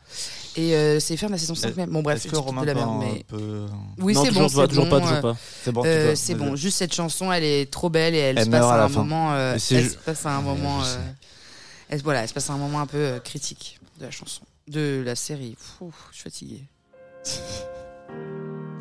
[0.55, 1.89] Et euh, c'est faire de la saison 5 même.
[1.89, 3.23] Bon, bref, que dis de Romain la merde, un mais.
[3.27, 3.65] peu-
[3.99, 4.89] Oui, Non, c'est bon, pas, c'est toujours bon.
[4.89, 5.37] pas, toujours euh, pas.
[5.63, 6.55] C'est bon, euh, c'est bon.
[6.55, 8.99] Juste cette chanson, elle est trop belle et elle, Elle se passe à un fin.
[8.99, 9.33] moment.
[9.33, 10.83] euh, elle ju- se passe à un moment.
[10.83, 10.97] euh,
[11.89, 14.41] elle, voilà, elle se passe à un moment un peu euh, critique de la chanson,
[14.67, 15.55] de la série.
[15.57, 16.63] Fou, je suis fatiguée.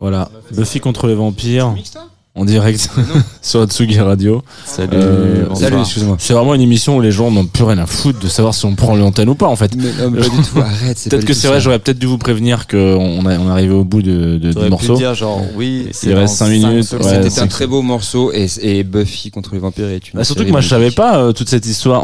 [0.00, 1.74] Voilà, Buffy contre les vampires.
[2.34, 2.88] En direct
[3.42, 4.42] sur Atsugi Radio.
[4.64, 5.68] Salut, Euh, bonsoir.
[5.68, 6.16] Salut, excuse-moi.
[6.18, 8.64] C'est vraiment une émission où les gens n'ont plus rien à foutre de savoir si
[8.64, 9.76] on prend l'antenne ou pas en fait.
[9.76, 12.16] Mais non, mais pas du tout, arrête, Peut-être que c'est vrai, j'aurais peut-être dû vous
[12.16, 14.96] prévenir qu'on on est arrivé au bout de, de, du morceau.
[14.96, 16.92] dire genre oui, c'est Il reste 5 cinq minutes.
[16.94, 20.16] ouais, C'était un très beau morceau et, et Buffy contre les vampires est une.
[20.16, 22.02] Bah, surtout que moi je savais pas euh, toute cette histoire.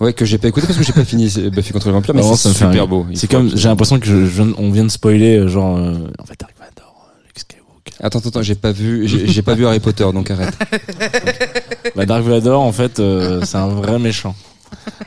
[0.00, 2.22] Ouais, que j'ai pas écouté parce que j'ai pas fini Buffy contre les vampires, mais
[2.22, 3.06] c'est ça me fait super un- beau.
[3.14, 5.92] C'est comme j'ai l'impression que je, je viens- on vient de spoiler euh, genre euh,
[6.18, 7.92] en fait Dark Vador, euh, Luke Skywalker.
[8.00, 10.54] Attends, attends, attends, j'ai pas vu, j'ai pas vu Harry Potter, donc arrête.
[11.96, 14.34] Bah, Dark Vador en fait euh, c'est un vrai méchant.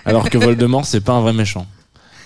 [0.05, 1.65] Alors que Voldemort c'est pas un vrai méchant.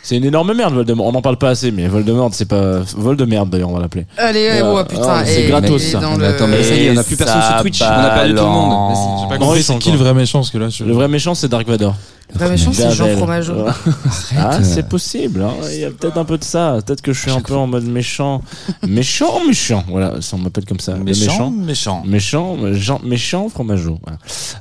[0.03, 1.05] C'est une énorme merde Voldemort.
[1.05, 4.05] On n'en parle pas assez mais Voldemort c'est pas Voldemort d'ailleurs on va l'appeler.
[4.17, 5.99] Allez, Euh, oh, putain, c'est gratos ça.
[6.19, 8.31] Mais attends, mais ça y est, on a plus personne sur Twitch, on a perdu
[8.35, 8.69] tout le monde.
[9.39, 10.83] Non, c'est qui le vrai méchant parce que là je...
[10.83, 11.95] Le vrai méchant c'est Dark Vador.
[12.33, 13.07] Le vrai méchant, c'est Jean.
[13.17, 13.65] Fromageau.
[13.65, 13.71] Ouais.
[14.37, 14.65] Ah, Arrête.
[14.65, 15.41] c'est possible.
[15.41, 15.53] hein.
[15.71, 16.77] Il y a peut-être un peu de ça.
[16.85, 18.41] Peut-être que je suis un peu en mode méchant.
[18.87, 19.83] Méchant, méchant.
[19.89, 20.95] Voilà, ça on m'appelle comme ça.
[20.95, 22.03] Méchant, méchant.
[22.05, 23.99] Méchant, méchant, méchant, fromageau.
[24.03, 24.17] Voilà.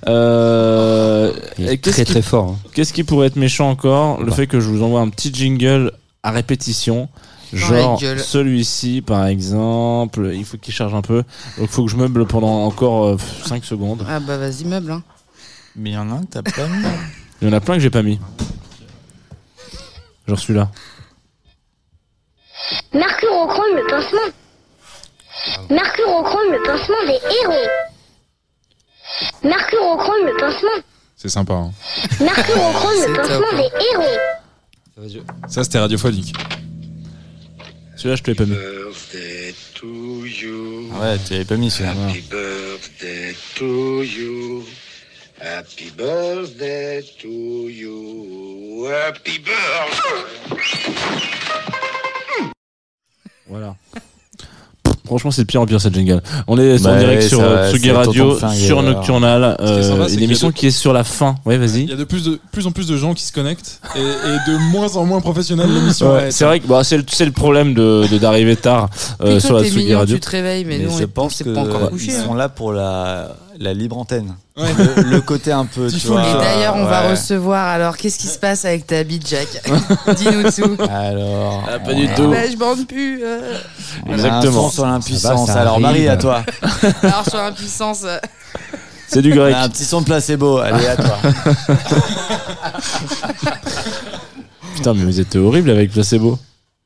[0.09, 2.51] Euh, très qui- très fort.
[2.51, 2.69] hein.
[2.75, 4.21] Qu'est-ce qui pourrait être méchant encore?
[4.21, 4.37] Le Bah.
[4.37, 5.93] fait que je vous envoie un petit jingle
[6.23, 7.09] à répétition.
[7.53, 11.17] Genre celui-ci par exemple, il faut qu'il charge un peu.
[11.59, 14.05] Donc il faut que je meuble pendant encore 5 secondes.
[14.09, 14.93] Ah bah vas-y, meuble.
[14.93, 15.03] Hein.
[15.77, 16.85] Mais il y en a un que t'as pas mis.
[17.41, 18.19] Il y en a plein que j'ai pas mis.
[20.27, 20.71] Genre celui-là.
[22.93, 24.33] Mercurochrome, le pincement.
[25.71, 27.69] Mercurochrome, le pincement des héros.
[29.43, 30.85] Mercurochrome, le pincement.
[31.17, 31.55] C'est sympa.
[31.55, 31.73] hein.
[32.21, 35.19] Mercurochrome, le pincement des héros.
[35.49, 36.35] Ça c'était radiophonique.
[37.97, 38.57] Celui-là je te l'ai pas mis.
[39.83, 40.91] You.
[41.01, 41.93] Ouais, tu l'avais pas mis celui-là.
[42.09, 44.65] Happy birthday to you.
[45.43, 47.29] Happy birthday to
[47.69, 48.87] you.
[48.87, 50.61] Happy birthday.
[53.49, 53.75] Voilà.
[55.07, 56.23] Franchement, c'est de pire en pire cette jingle.
[56.47, 58.83] On est Bah en direct ouais, sur ça- euh, Tsugi Radio, sur.
[58.83, 60.93] Nocturnal, qui est euh, sympa, c'est une qu'il y a émission de- qui est sur
[60.93, 61.35] la fin.
[61.47, 61.85] Ouais, Il vas-y.
[61.87, 64.03] y a de plus, de plus en plus de gens qui se connectent et, et
[64.03, 66.13] de moins en moins professionnels l'émission.
[66.13, 68.89] Ouais, Ouais, c'est vrai que bah, c'est le, problème de de- d'arriver tard
[69.23, 70.15] euh, sur toi, la Tsugi Radio.
[70.17, 71.81] tu te réveilles, mais, Mais nous, on je est- pense on s'est que pas encore
[71.85, 72.11] ils couché.
[72.13, 72.37] sont hein.
[72.37, 74.35] là pour la, la libre antenne.
[74.57, 74.73] Ouais.
[74.97, 76.27] Le, le côté un peu, tu vois.
[76.27, 77.67] Et D'ailleurs, on va recevoir.
[77.69, 79.49] Alors, qu'est-ce qui se passe avec ta bite, Jack
[80.17, 80.77] Dis-nous tout.
[80.91, 81.63] Alors.
[81.71, 82.31] Ah, pas du a- tout.
[82.31, 83.21] Bah, je bande plus.
[83.23, 83.57] euh.
[84.11, 84.71] Exactement.
[84.71, 85.49] sur l'impuissance.
[85.49, 86.43] Va, Alors, Marie, à toi.
[87.03, 88.01] Alors, sur l'impuissance.
[88.05, 88.19] euh,
[89.09, 89.55] C'est du On grec.
[89.55, 90.57] a un petit son de placebo.
[90.59, 91.19] Allez, à toi.
[94.75, 96.39] Putain, mais vous êtes horrible avec placebo.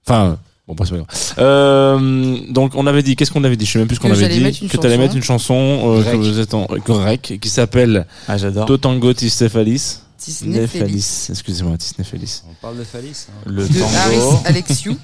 [0.07, 0.39] Enfin,
[0.69, 1.35] bon, pas c'est pas grave.
[1.39, 3.67] Euh, donc, on avait dit, qu'est-ce qu'on avait dit?
[3.67, 4.59] Je sais même plus ce qu'on Que avait j'allais dit.
[4.63, 5.03] une que t'allais chanson.
[5.03, 8.67] mettre une chanson euh, que vous êtes en grec qui s'appelle Ah, j'adore.
[8.67, 9.99] Totango Tisnéphalis.
[10.19, 11.27] Tisnéphélis.
[11.31, 12.43] Excusez-moi, Tisnéphalis.
[12.51, 13.27] On parle de Phallus.
[13.29, 13.33] hein.
[13.47, 14.39] Le de Harris tango.
[14.45, 14.97] Alexiou.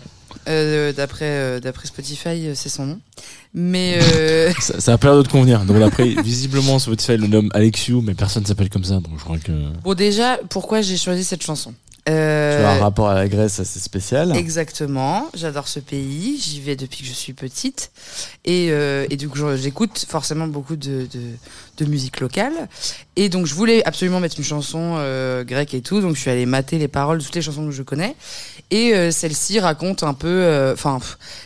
[0.48, 3.00] Euh, d'après euh, d'après Spotify, euh, c'est son nom.
[3.52, 5.64] Mais euh, Ça, ça a pas l'air de te convenir.
[5.64, 8.94] Donc après, visiblement, Spotify le nomme Alexiou, mais personne s'appelle comme ça.
[8.94, 9.52] Donc je crois que.
[9.84, 11.74] bon, déjà, pourquoi j'ai choisi cette chanson?
[12.06, 14.34] Tu Euh, as un rapport à la Grèce assez spécial.
[14.36, 17.90] Exactement, j'adore ce pays, j'y vais depuis que je suis petite.
[18.44, 21.20] Et, euh, et du coup j'écoute forcément beaucoup de, de,
[21.76, 22.68] de musique locale.
[23.16, 26.00] Et donc je voulais absolument mettre une chanson euh, grecque et tout.
[26.00, 28.16] Donc je suis allée mater les paroles de toutes les chansons que je connais.
[28.70, 30.98] Et euh, celle-ci raconte un peu, enfin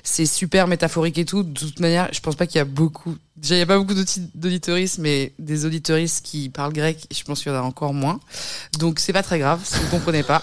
[0.03, 3.17] c'est super métaphorique et tout, de toute manière je pense pas qu'il y a beaucoup,
[3.45, 7.23] déjà il y a pas beaucoup d'audi- d'auditoristes mais des auditoristes qui parlent grec je
[7.25, 8.19] pense qu'il y en a encore moins
[8.79, 10.43] donc c'est pas très grave si vous comprenez pas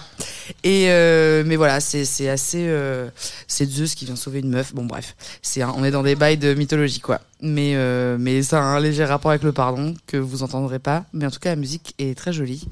[0.64, 3.08] et euh, mais voilà, c'est c'est assez euh,
[3.46, 4.74] c'est Zeus qui vient sauver une meuf.
[4.74, 7.20] Bon bref, c'est un- on est dans des bails de mythologie quoi.
[7.40, 11.04] Mais euh, mais ça a un léger rapport avec le pardon que vous entendrez pas.
[11.12, 12.66] Mais en tout cas, la musique est très jolie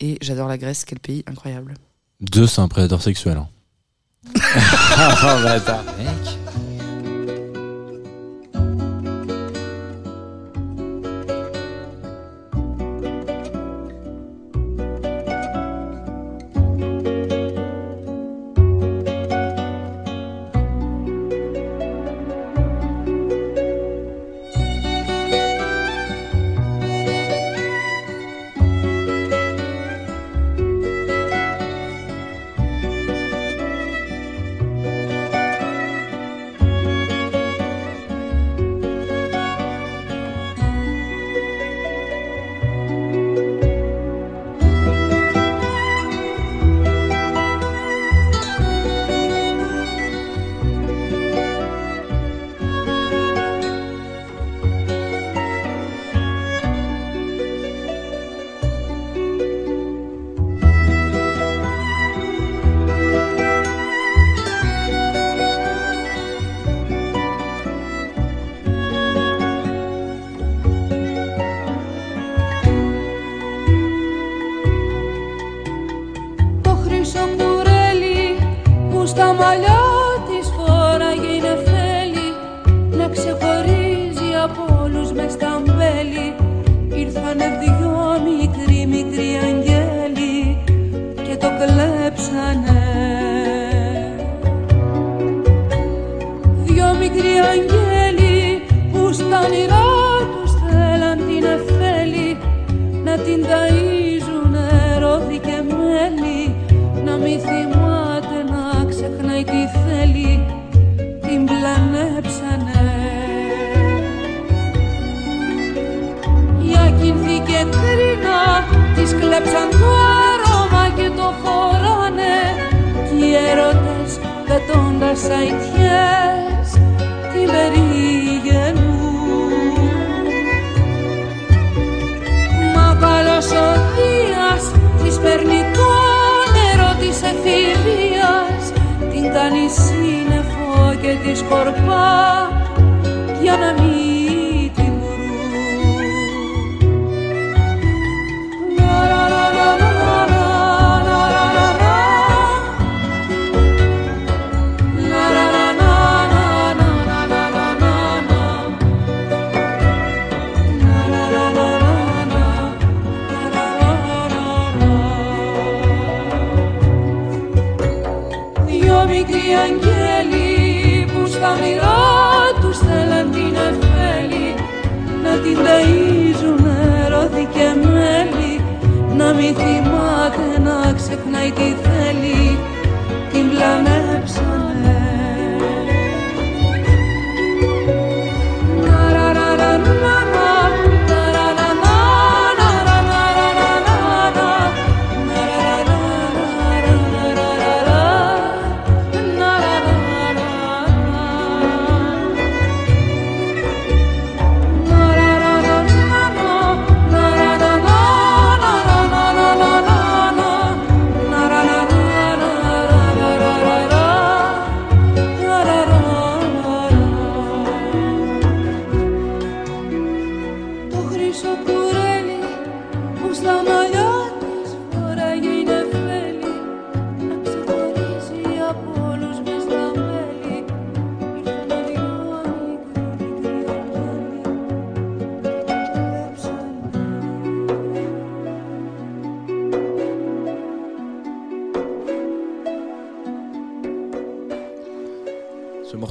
[0.00, 1.74] et j'adore la Grèce, quel pays incroyable.
[2.20, 3.36] Deux, c'est un prédateur sexuel.
[3.38, 3.48] hein.
[4.44, 5.84] Ah, bah, attends.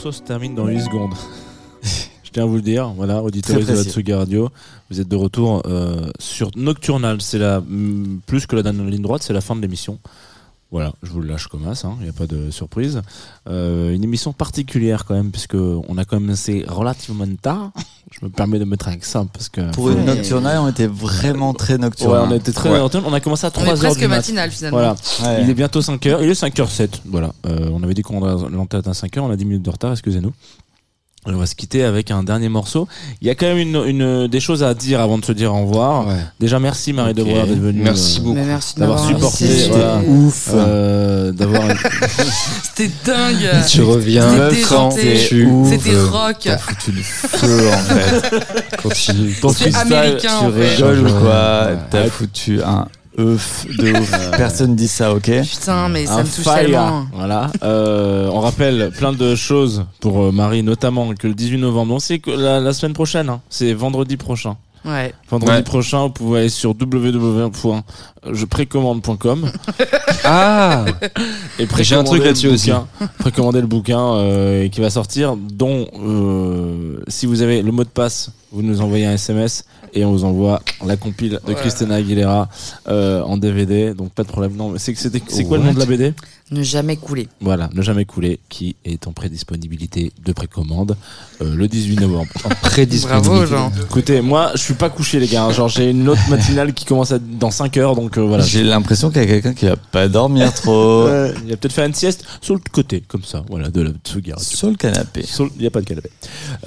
[0.03, 1.14] Morceau se termine dans 8 secondes.
[2.23, 3.91] Je tiens à vous le dire, voilà, auditeurs de la précis.
[3.91, 4.49] Tsugi Radio,
[4.90, 7.22] vous êtes de retour euh, sur Nocturnal.
[7.22, 9.99] C'est la mm, plus que la dernière ligne droite, c'est la fin de l'émission.
[10.72, 13.02] Voilà, je vous le lâche comme ça, il n'y a pas de surprise.
[13.49, 17.72] Euh, une émission particulière quand même, puisque on a commencé relativement tard.
[18.11, 21.53] Je me permets de mettre un accent parce que Pour une nocturnale, on était vraiment
[21.53, 22.11] très nocturne.
[22.11, 23.03] Ouais, on était très nocturne.
[23.06, 24.15] On a commencé à 3 On est heures presque du mat.
[24.18, 24.77] matinal, finalement.
[24.77, 24.95] Voilà.
[25.23, 25.43] Ouais.
[25.43, 26.22] Il est bientôt 5 heures.
[26.23, 27.02] Il est 5h07.
[27.06, 27.31] Voilà.
[27.45, 29.23] Euh, on avait dit qu'on l'antenne à 5 heures.
[29.26, 29.91] On a 10 minutes de retard.
[29.91, 30.34] Excusez-nous.
[31.27, 32.88] On va se quitter avec un dernier morceau.
[33.22, 35.53] Il y a quand même une, une- des choses à dire avant de se dire
[35.53, 36.07] au revoir.
[36.39, 37.84] Déjà, merci Marie de d'être venue.
[37.84, 38.39] Merci euh, beaucoup.
[38.77, 39.45] D'avoir supporté.
[39.69, 39.99] voilà.
[39.99, 40.49] C'était ouf.
[40.52, 41.64] Euh, d'avoir.
[42.64, 43.49] C'était dingue.
[43.69, 46.38] Tu reviens C'était rock.
[46.43, 48.77] T'as foutu le feu en fait.
[48.81, 49.34] Continue.
[49.41, 50.76] Ton freestyle, américain, tu en fait.
[50.76, 51.65] Rigole ou quoi?
[51.68, 51.77] Ouais.
[51.91, 52.88] T'as foutu un
[53.18, 54.32] de ouf.
[54.38, 56.56] Personne dit ça, ok Putain, mais ça un me touche fire.
[56.56, 57.06] tellement.
[57.14, 57.52] Voilà.
[57.64, 62.00] Euh, on rappelle plein de choses pour euh, Marie, notamment que le 18 novembre, on
[62.00, 64.56] sait que la, la semaine prochaine, hein, c'est vendredi prochain.
[64.84, 65.14] Ouais.
[65.30, 65.62] Vendredi Ouais.
[65.62, 69.52] prochain, vous pouvez aller sur www.jeprécommande.com
[70.24, 70.86] Ah
[71.60, 72.72] et J'ai un truc précommander là-dessus le aussi.
[72.72, 72.88] bouquin,
[73.20, 77.90] précommander le bouquin euh, qui va sortir, dont euh, si vous avez le mot de
[77.90, 82.50] passe, vous nous envoyez un SMS et on vous envoie la compile de Christina Aguilera
[82.88, 83.94] euh, en DVD.
[83.94, 84.56] Donc pas de problème.
[84.56, 86.14] Non, mais c'est c'est quoi le nom de la BD
[86.52, 87.30] Ne jamais couler.
[87.40, 90.98] Voilà, ne jamais couler, qui est en prédisponibilité de précommande
[91.41, 92.28] euh, le 18 novembre.
[92.44, 92.49] En
[93.07, 93.72] Bravo, Jean.
[93.82, 95.45] Écoutez, moi, je suis pas couché, les gars.
[95.45, 95.52] hein.
[95.53, 98.44] Genre, j'ai une autre matinale qui commence à- dans 5 heures, donc euh, voilà.
[98.44, 101.07] J'ai l'impression qu'il y a quelqu'un qui va pas dormir trop.
[101.45, 104.34] Il a peut-être fait une sieste sur le côté, comme ça, voilà, de la Tsugi
[104.34, 104.45] Radio.
[104.45, 105.23] Sur le canapé.
[105.23, 106.10] Sur le- Il n'y a pas de canapé.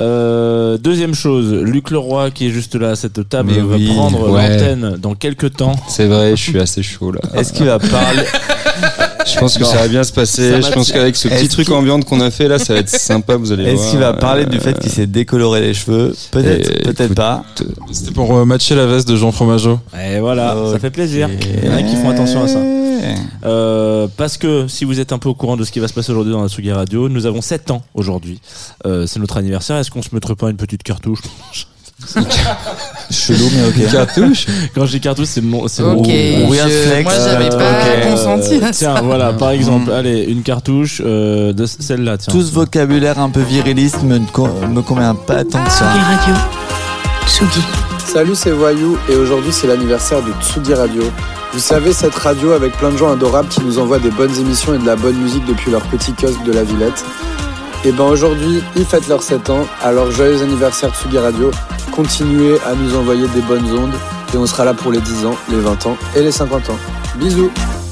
[0.01, 3.87] Euh, deuxième chose, Luc Leroy, qui est juste là à cette table, Mais va oui,
[3.89, 4.49] prendre ouais.
[4.49, 5.77] l'antenne dans quelques temps.
[5.89, 7.21] C'est vrai, je suis assez chaud là.
[7.35, 8.23] Est-ce qu'il va parler
[9.27, 10.61] Je pense que ça va bien se passer.
[10.61, 12.89] Ça Je pense qu'avec ce petit truc ambiante qu'on a fait là, ça va être
[12.91, 13.75] sympa, vous allez voir.
[13.75, 16.15] Est-ce qu'il va parler du Euh, fait qu'il s'est décoloré les cheveux?
[16.31, 17.45] Peut-être, peut-être pas.
[17.93, 19.79] C'était pour euh, matcher la veste de Jean Fromageau.
[19.99, 21.29] Et voilà, ça fait plaisir.
[21.31, 22.59] Il y en a qui font attention à ça.
[23.45, 25.93] Euh, parce que si vous êtes un peu au courant de ce qui va se
[25.93, 28.41] passer aujourd'hui dans la Tsugi Radio, nous avons 7 ans aujourd'hui.
[28.87, 29.77] Euh, c'est notre anniversaire.
[29.77, 31.21] Est-ce qu'on se mettrait pas une petite cartouche?
[33.11, 33.93] Chelou, mais ok.
[33.93, 37.55] Cartouche Quand je dis cartouche, c'est mon, c'est Ok, mon- Weird je- flex, moi j'avais
[37.55, 38.95] euh, pas consenti à ça.
[38.95, 39.95] Tiens, voilà, par exemple, Mm.
[39.95, 42.33] allez, une cartouche euh, de celle-là, tiens.
[42.33, 45.87] Tout ce vocabulaire un peu viriliste me, co- me convient pas tant que ça.
[45.93, 46.35] Tsugi Radio.
[47.27, 47.61] Tsugi.
[48.13, 51.03] Salut, c'est Voyou et aujourd'hui c'est l'anniversaire de Tsugi Radio.
[51.53, 54.75] Vous savez, cette radio avec plein de gens adorables qui nous envoient des bonnes émissions
[54.75, 57.05] et de la bonne musique depuis leur petit kiosque de la Villette.
[57.87, 61.51] Et ben aujourd'hui, ils fêtent leurs 7 ans, alors joyeux anniversaire Tsugi Radio.
[61.93, 63.95] Continuez à nous envoyer des bonnes ondes
[64.33, 66.79] et on sera là pour les 10 ans, les 20 ans et les 50 ans.
[67.17, 67.51] Bisous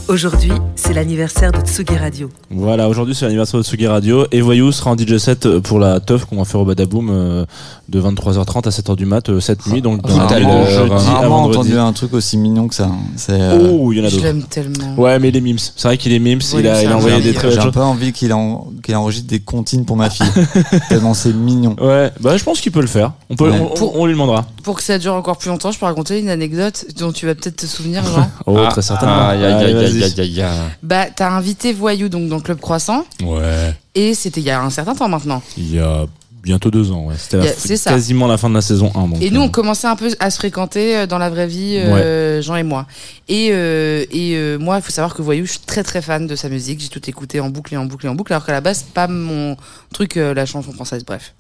[0.09, 2.29] Aujourd'hui, c'est l'anniversaire de Tsugi Radio.
[2.51, 6.01] Voilà, aujourd'hui c'est l'anniversaire de Tsugi Radio et Voyou sera en DJ set pour la
[6.01, 7.45] teuf qu'on va faire au Badaboom euh,
[7.89, 11.29] de 23h30 à 7h du mat euh, cette nuit, donc dans rarement, jeudi à rarement
[11.43, 11.59] vendredi.
[11.59, 12.87] entendu un truc aussi mignon que ça.
[12.87, 12.97] hein.
[13.17, 14.25] C'est, euh, Oh, il y en a Je d'autres.
[14.27, 14.95] l'aime tellement.
[14.99, 15.59] Ouais, mais il est mimes.
[15.59, 16.41] C'est vrai qu'il est mimes.
[16.53, 18.95] Oui, il a, il a envoyé des très J'ai un peu envie qu'il en- qu'il
[18.97, 20.27] enregistre des comptines pour ma fille.
[20.91, 21.75] Tellement c'est mignon.
[21.81, 23.13] Ouais, bah je pense qu'il peut le faire.
[23.31, 23.61] On peut, Ouais.
[23.95, 24.45] on, lui demandera.
[24.65, 27.35] Pour que ça dure encore plus longtemps, je peux raconter une anecdote dont tu vas
[27.35, 28.29] peut-être te souvenir, Jean.
[28.47, 29.29] Oh, Ah, très certainement.
[29.29, 29.92] Aïe, aïe, Allez, aïe, vas-y.
[29.97, 30.59] Aïe, aïe, aïe.
[30.83, 33.75] Bah, t'as invité Voyou donc dans le Club Croissant, Ouais.
[33.95, 35.43] et c'était il y a un certain temps maintenant.
[35.57, 36.07] Il y a
[36.43, 37.15] bientôt deux ans, ouais.
[37.17, 37.91] C'était c'est ça.
[37.93, 39.07] quasiment la fin de la saison 1.
[39.07, 41.47] Donc, Et nous, euh, on commençait un peu à se fréquenter euh, dans la vraie
[41.47, 42.87] vie, euh, Jean et moi.
[43.29, 46.27] Et, euh, et euh, moi, il faut savoir que Voyou, je suis très très fan
[46.27, 46.81] de sa musique.
[46.81, 48.79] J'ai tout écouté en boucle et en boucle et en boucle, alors qu'à la base,
[48.79, 49.57] c'est pas mon
[49.95, 51.33] truc, euh, la chanson française, bref.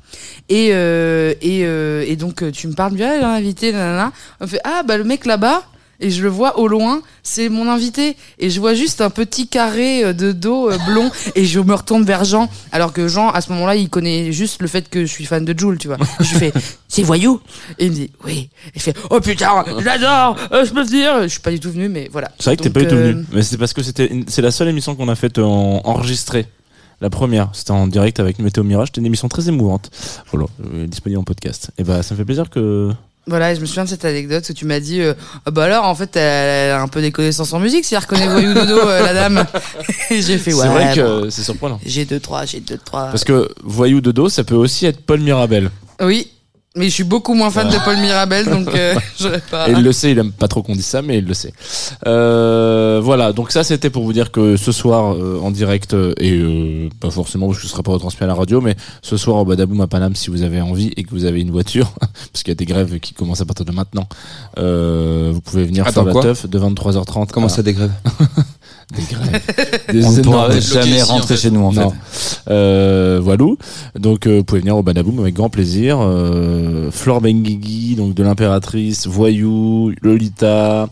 [0.48, 3.72] Et, euh, et, euh, et donc, euh, tu me parles, bien, il a un invité,
[3.72, 4.12] nanana.
[4.40, 5.62] On me fait, ah, bah le mec là-bas,
[6.02, 8.16] et je le vois au loin, c'est mon invité.
[8.38, 11.72] Et je vois juste un petit carré euh, de dos euh, blond, et je me
[11.74, 15.00] retourne vers Jean, alors que Jean, à ce moment-là, il connaît juste le fait que
[15.06, 15.96] je suis fan de Jules, tu vois.
[16.20, 16.52] Je fais,
[16.88, 17.40] c'est voyou
[17.78, 18.50] Et il me dit, oui.
[18.74, 21.22] Et je fais, oh putain, j'adore, euh, je peux venir.
[21.22, 22.30] Je suis pas du tout venu, mais voilà.
[22.38, 23.24] C'est vrai que t'es pas du tout euh, venu.
[23.32, 26.46] Mais c'est parce que c'était une- c'est la seule émission qu'on a faite en enregistrée.
[27.00, 28.88] La première, c'était en direct avec Météo Mirage.
[28.88, 29.90] C'était une émission très émouvante.
[30.32, 31.70] Voilà, euh, disponible en podcast.
[31.78, 32.90] Et bah, ça me fait plaisir que.
[33.28, 35.14] Voilà, et je me souviens de cette anecdote où tu m'as dit, euh,
[35.46, 38.00] Ah bah alors, en fait, elle a un peu des connaissances en musique, si elle
[38.00, 39.46] reconnaît Voyou Dodo, euh, la dame.
[40.10, 40.62] Et j'ai fait, ouais.
[40.62, 41.80] c'est vrai que c'est surprenant.
[41.86, 43.06] J'ai deux, trois, j'ai deux, trois.
[43.06, 45.70] Parce que Voyou de dos, ça peut aussi être Paul Mirabel.
[46.00, 46.32] Oui,
[46.76, 49.68] mais je suis beaucoup moins fan de Paul Mirabel, donc euh, j'aurais pas.
[49.68, 51.52] Et il le sait, il aime pas trop qu'on dise ça, mais il le sait.
[52.06, 56.14] Euh, voilà, donc ça c'était pour vous dire que ce soir euh, en direct, euh,
[56.18, 59.16] et euh, pas forcément parce que ce sera pas retransmis à la radio, mais ce
[59.16, 61.92] soir au Badaboum à Paname, si vous avez envie et que vous avez une voiture,
[62.32, 64.08] parce qu'il y a des grèves qui commencent à partir de maintenant,
[64.58, 67.28] euh, vous pouvez venir Attends, faire la quoi teuf de 23h30.
[67.32, 67.92] Comment à- ça des grèves
[68.96, 69.40] Des grèves.
[69.92, 71.88] Des On ne pourra jamais rentrer chez nous en fait.
[72.48, 73.44] Euh, voilà.
[73.98, 75.98] Donc, euh, vous pouvez venir au Badaboum avec grand plaisir.
[76.00, 80.88] Euh, Flore Benguigui, donc de l'impératrice, Voyou, Lolita.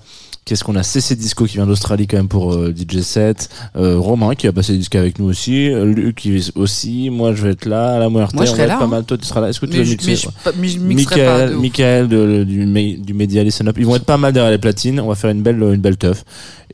[0.47, 0.83] Qu'est-ce qu'on a?
[0.83, 4.53] CC Disco qui vient d'Australie quand même pour euh, DJ 7 euh, Romain qui a
[4.53, 8.09] passé des disques avec nous aussi Luc qui aussi moi je vais être là la
[8.11, 8.89] Muerte Moi, je on serai va là, être pas hein.
[8.89, 10.79] mal toi tu seras là est-ce que tu Mais vas mixer mais je- mais je
[10.81, 12.15] mixerai pas, Michael, de.
[12.17, 15.09] Michael du, du Média Listen Up ils vont être pas mal derrière les platines on
[15.09, 16.25] va faire une belle une belle teuf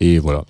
[0.00, 0.44] et voilà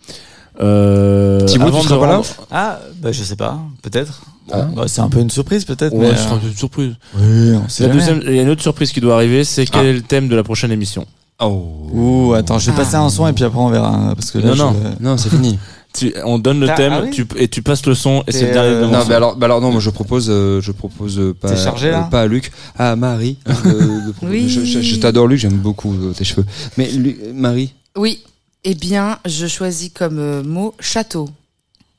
[0.61, 4.23] euh, Thibaut, avant tu de seras pas là rendre- Ah, bah je sais pas, peut-être.
[4.53, 4.63] Ah.
[4.77, 5.93] Bah, c'est un peu une surprise peut-être.
[5.93, 6.95] Ouais, mais, euh, une surprise.
[7.19, 8.01] Oui, on sait La jamais.
[8.01, 9.89] deuxième, il y a une autre surprise qui doit arriver, c'est quel Ah.
[9.89, 11.05] est le thème de la prochaine émission.
[11.43, 11.65] Oh.
[11.93, 13.89] Ouh, attends, je vais passer un son et puis après on verra.
[13.95, 14.75] hein, Parce que là, Non, je- non.
[15.01, 15.59] Non, c'est fini.
[15.99, 18.33] Tu- on donne le Ah, thème ah oui tu, et tu passes le son et
[18.33, 20.61] c'est le dernier euh, de Non, mais alors, bah alors non, moi je propose, euh,
[20.61, 23.39] je propose euh, pas, T'es chargé, là euh, pas à Luc, à Marie.
[23.49, 24.47] euh, de proposer- Oui.
[24.51, 26.45] Je, je- je t'adore Luc, j'aime beaucoup euh, tes cheveux.
[26.77, 28.21] Mais Lu- Marie, Oui.
[28.69, 31.29] Eh bien, je choisis comme euh, mot château.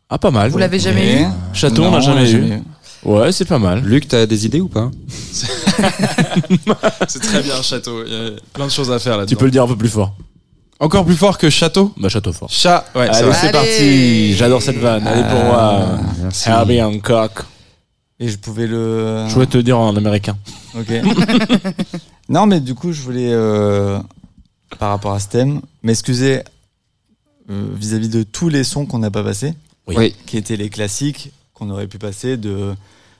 [0.09, 0.51] Ah, pas mal.
[0.51, 2.61] Vous l'avez jamais Mais- eu Château, on n'a jamais, l'a eu.
[3.05, 3.81] Ouais, c'est pas mal.
[3.85, 4.91] Luc, t'as des idées ou pas
[7.07, 8.03] C'est très bien, château.
[8.05, 9.77] Il y a plein de choses à faire là Tu peux le dire un peu
[9.77, 10.13] plus fort.
[10.81, 12.49] Encore plus fort que château Bah, château fort.
[12.51, 14.33] Chat, ouais, c'est Allez, c'est parti.
[14.35, 15.07] J'adore cette vanne.
[15.07, 15.99] Allez pour moi.
[16.21, 16.49] merci.
[16.49, 17.31] Herbie Hancock.
[18.19, 19.25] Et je pouvais le.
[19.29, 20.35] Je voulais te dire en américain.
[20.77, 20.91] Ok.
[22.29, 23.99] non, mais du coup, je voulais, euh,
[24.79, 26.41] par rapport à ce thème, m'excuser
[27.49, 29.53] euh, vis-à-vis de tous les sons qu'on n'a pas passés,
[29.87, 29.95] Oui.
[29.97, 30.15] Oui.
[30.25, 32.73] qui étaient les classiques qu'on aurait pu passer de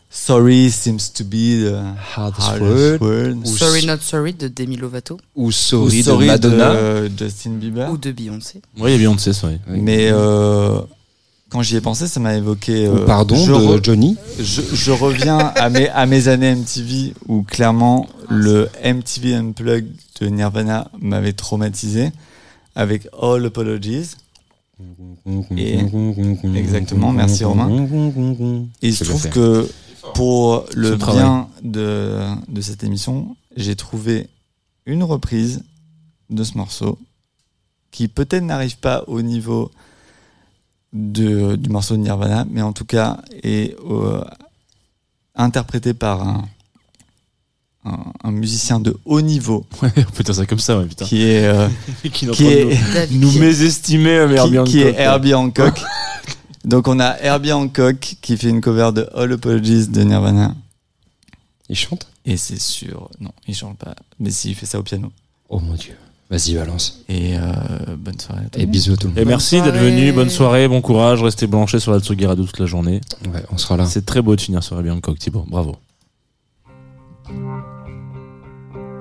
[0.10, 1.74] Sorry seems to be the
[2.16, 3.45] Hardest hardest word.
[3.45, 6.74] Sorry Not Sorry de Demi Lovato Ou Ou Sorry, Sorry de Madonna.
[7.10, 7.91] de Justin Bieber.
[7.91, 8.62] ou de Beyoncé.
[8.78, 9.58] Oui, il y a Beyoncé, oui.
[9.70, 9.80] Oui.
[9.82, 10.80] Mais euh,
[11.49, 12.88] quand j'y ai pensé, ça m'a évoqué.
[12.88, 14.16] Ou euh, pardon je de Johnny.
[14.40, 19.91] je, je reviens à mes, à mes années MTV où clairement le MTV Unplugged
[20.22, 22.12] de Nirvana m'avait traumatisé
[22.78, 24.16] avec All Apologies.
[25.58, 25.80] Et-
[26.56, 27.68] exactement, merci, Romain.
[28.84, 29.68] Et il se trouve que
[30.14, 34.30] pour le bien de, de cette émission, j'ai trouvé
[34.86, 35.64] une reprise
[36.30, 36.99] de ce morceau
[37.90, 39.72] qui peut-être n'arrive pas au niveau
[40.94, 44.24] de, du morceau de Nirvana, mais en tout cas est euh,
[45.36, 46.45] interprété par un,
[47.88, 49.65] un, un musicien de haut niveau.
[49.81, 51.05] Ouais, on peut dire ça comme ça, ouais, putain.
[51.05, 51.68] Qui est, euh,
[52.03, 52.77] Qui est
[53.07, 54.99] qui nous- nous mésestimer, euh, Herbie qui, qui est Hancock.
[54.99, 55.81] Herbie Hancock.
[56.65, 60.53] Donc on a Herbie Hancock qui fait une cover de All Apologies de Nirvana.
[61.69, 62.07] Il chante?
[62.26, 63.95] Et c'est sûr, non, il chante pas.
[64.19, 65.11] Mais si, il fait ça au piano.
[65.49, 65.95] Oh mon dieu.
[66.30, 67.03] Vas-y, balance.
[67.07, 68.41] Et euh, bonne soirée.
[68.53, 69.19] à Et bisous à tout le monde.
[69.19, 72.59] Et merci d'être venu, bonne soirée, bon courage, restez branchés sur la Tsugi Radio toute
[72.59, 72.99] la journée.
[73.34, 73.85] Ouais, on sera là.
[73.85, 75.77] C'est très beau de finir sur Herbie Hancock, Thibaut, bravo.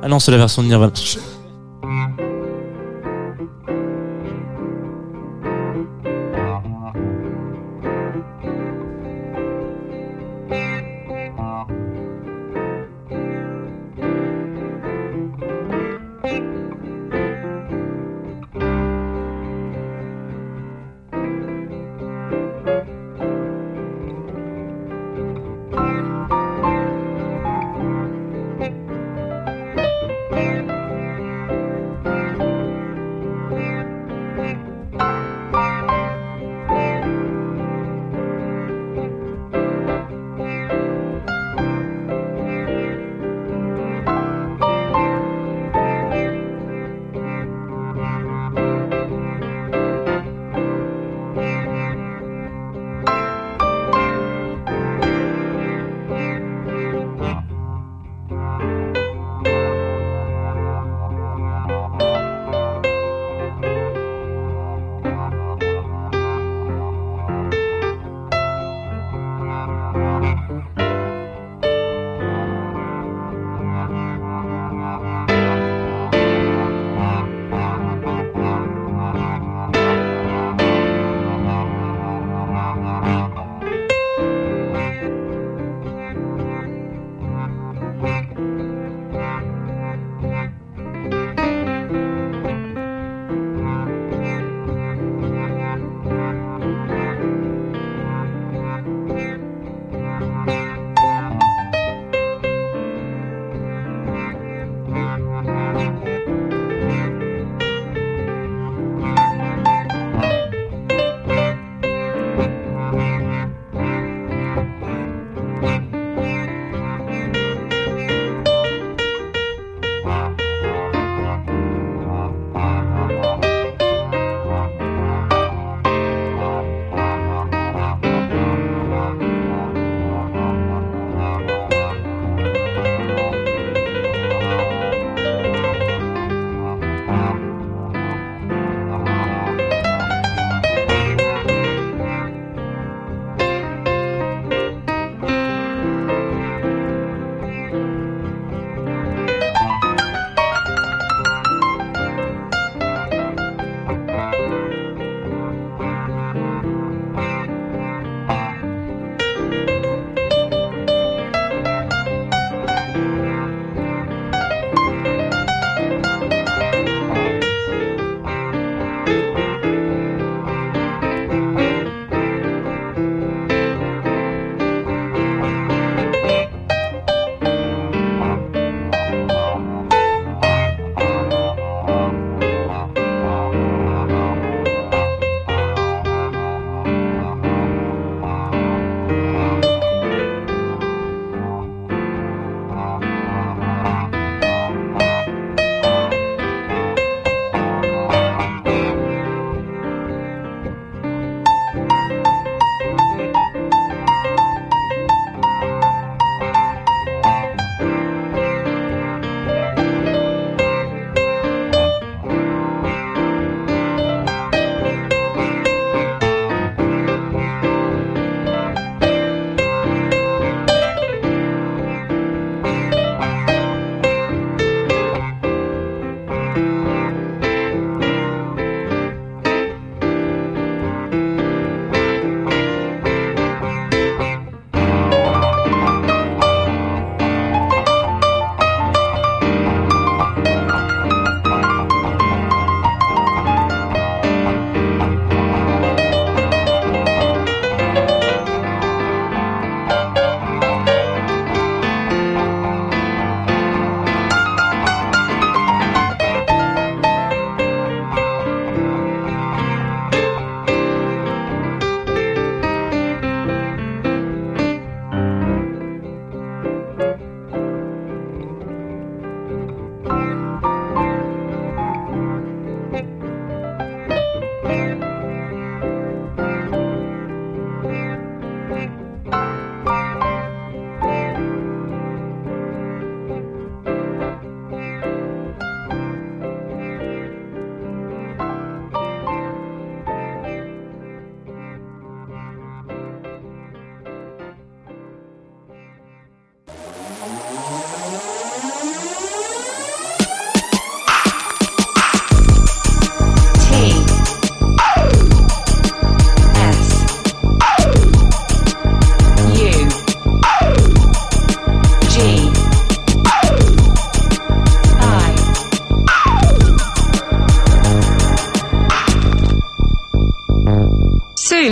[0.03, 0.93] Ah non, c'est la version de Nirvana.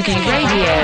[0.05, 0.84] Tsugi Radio.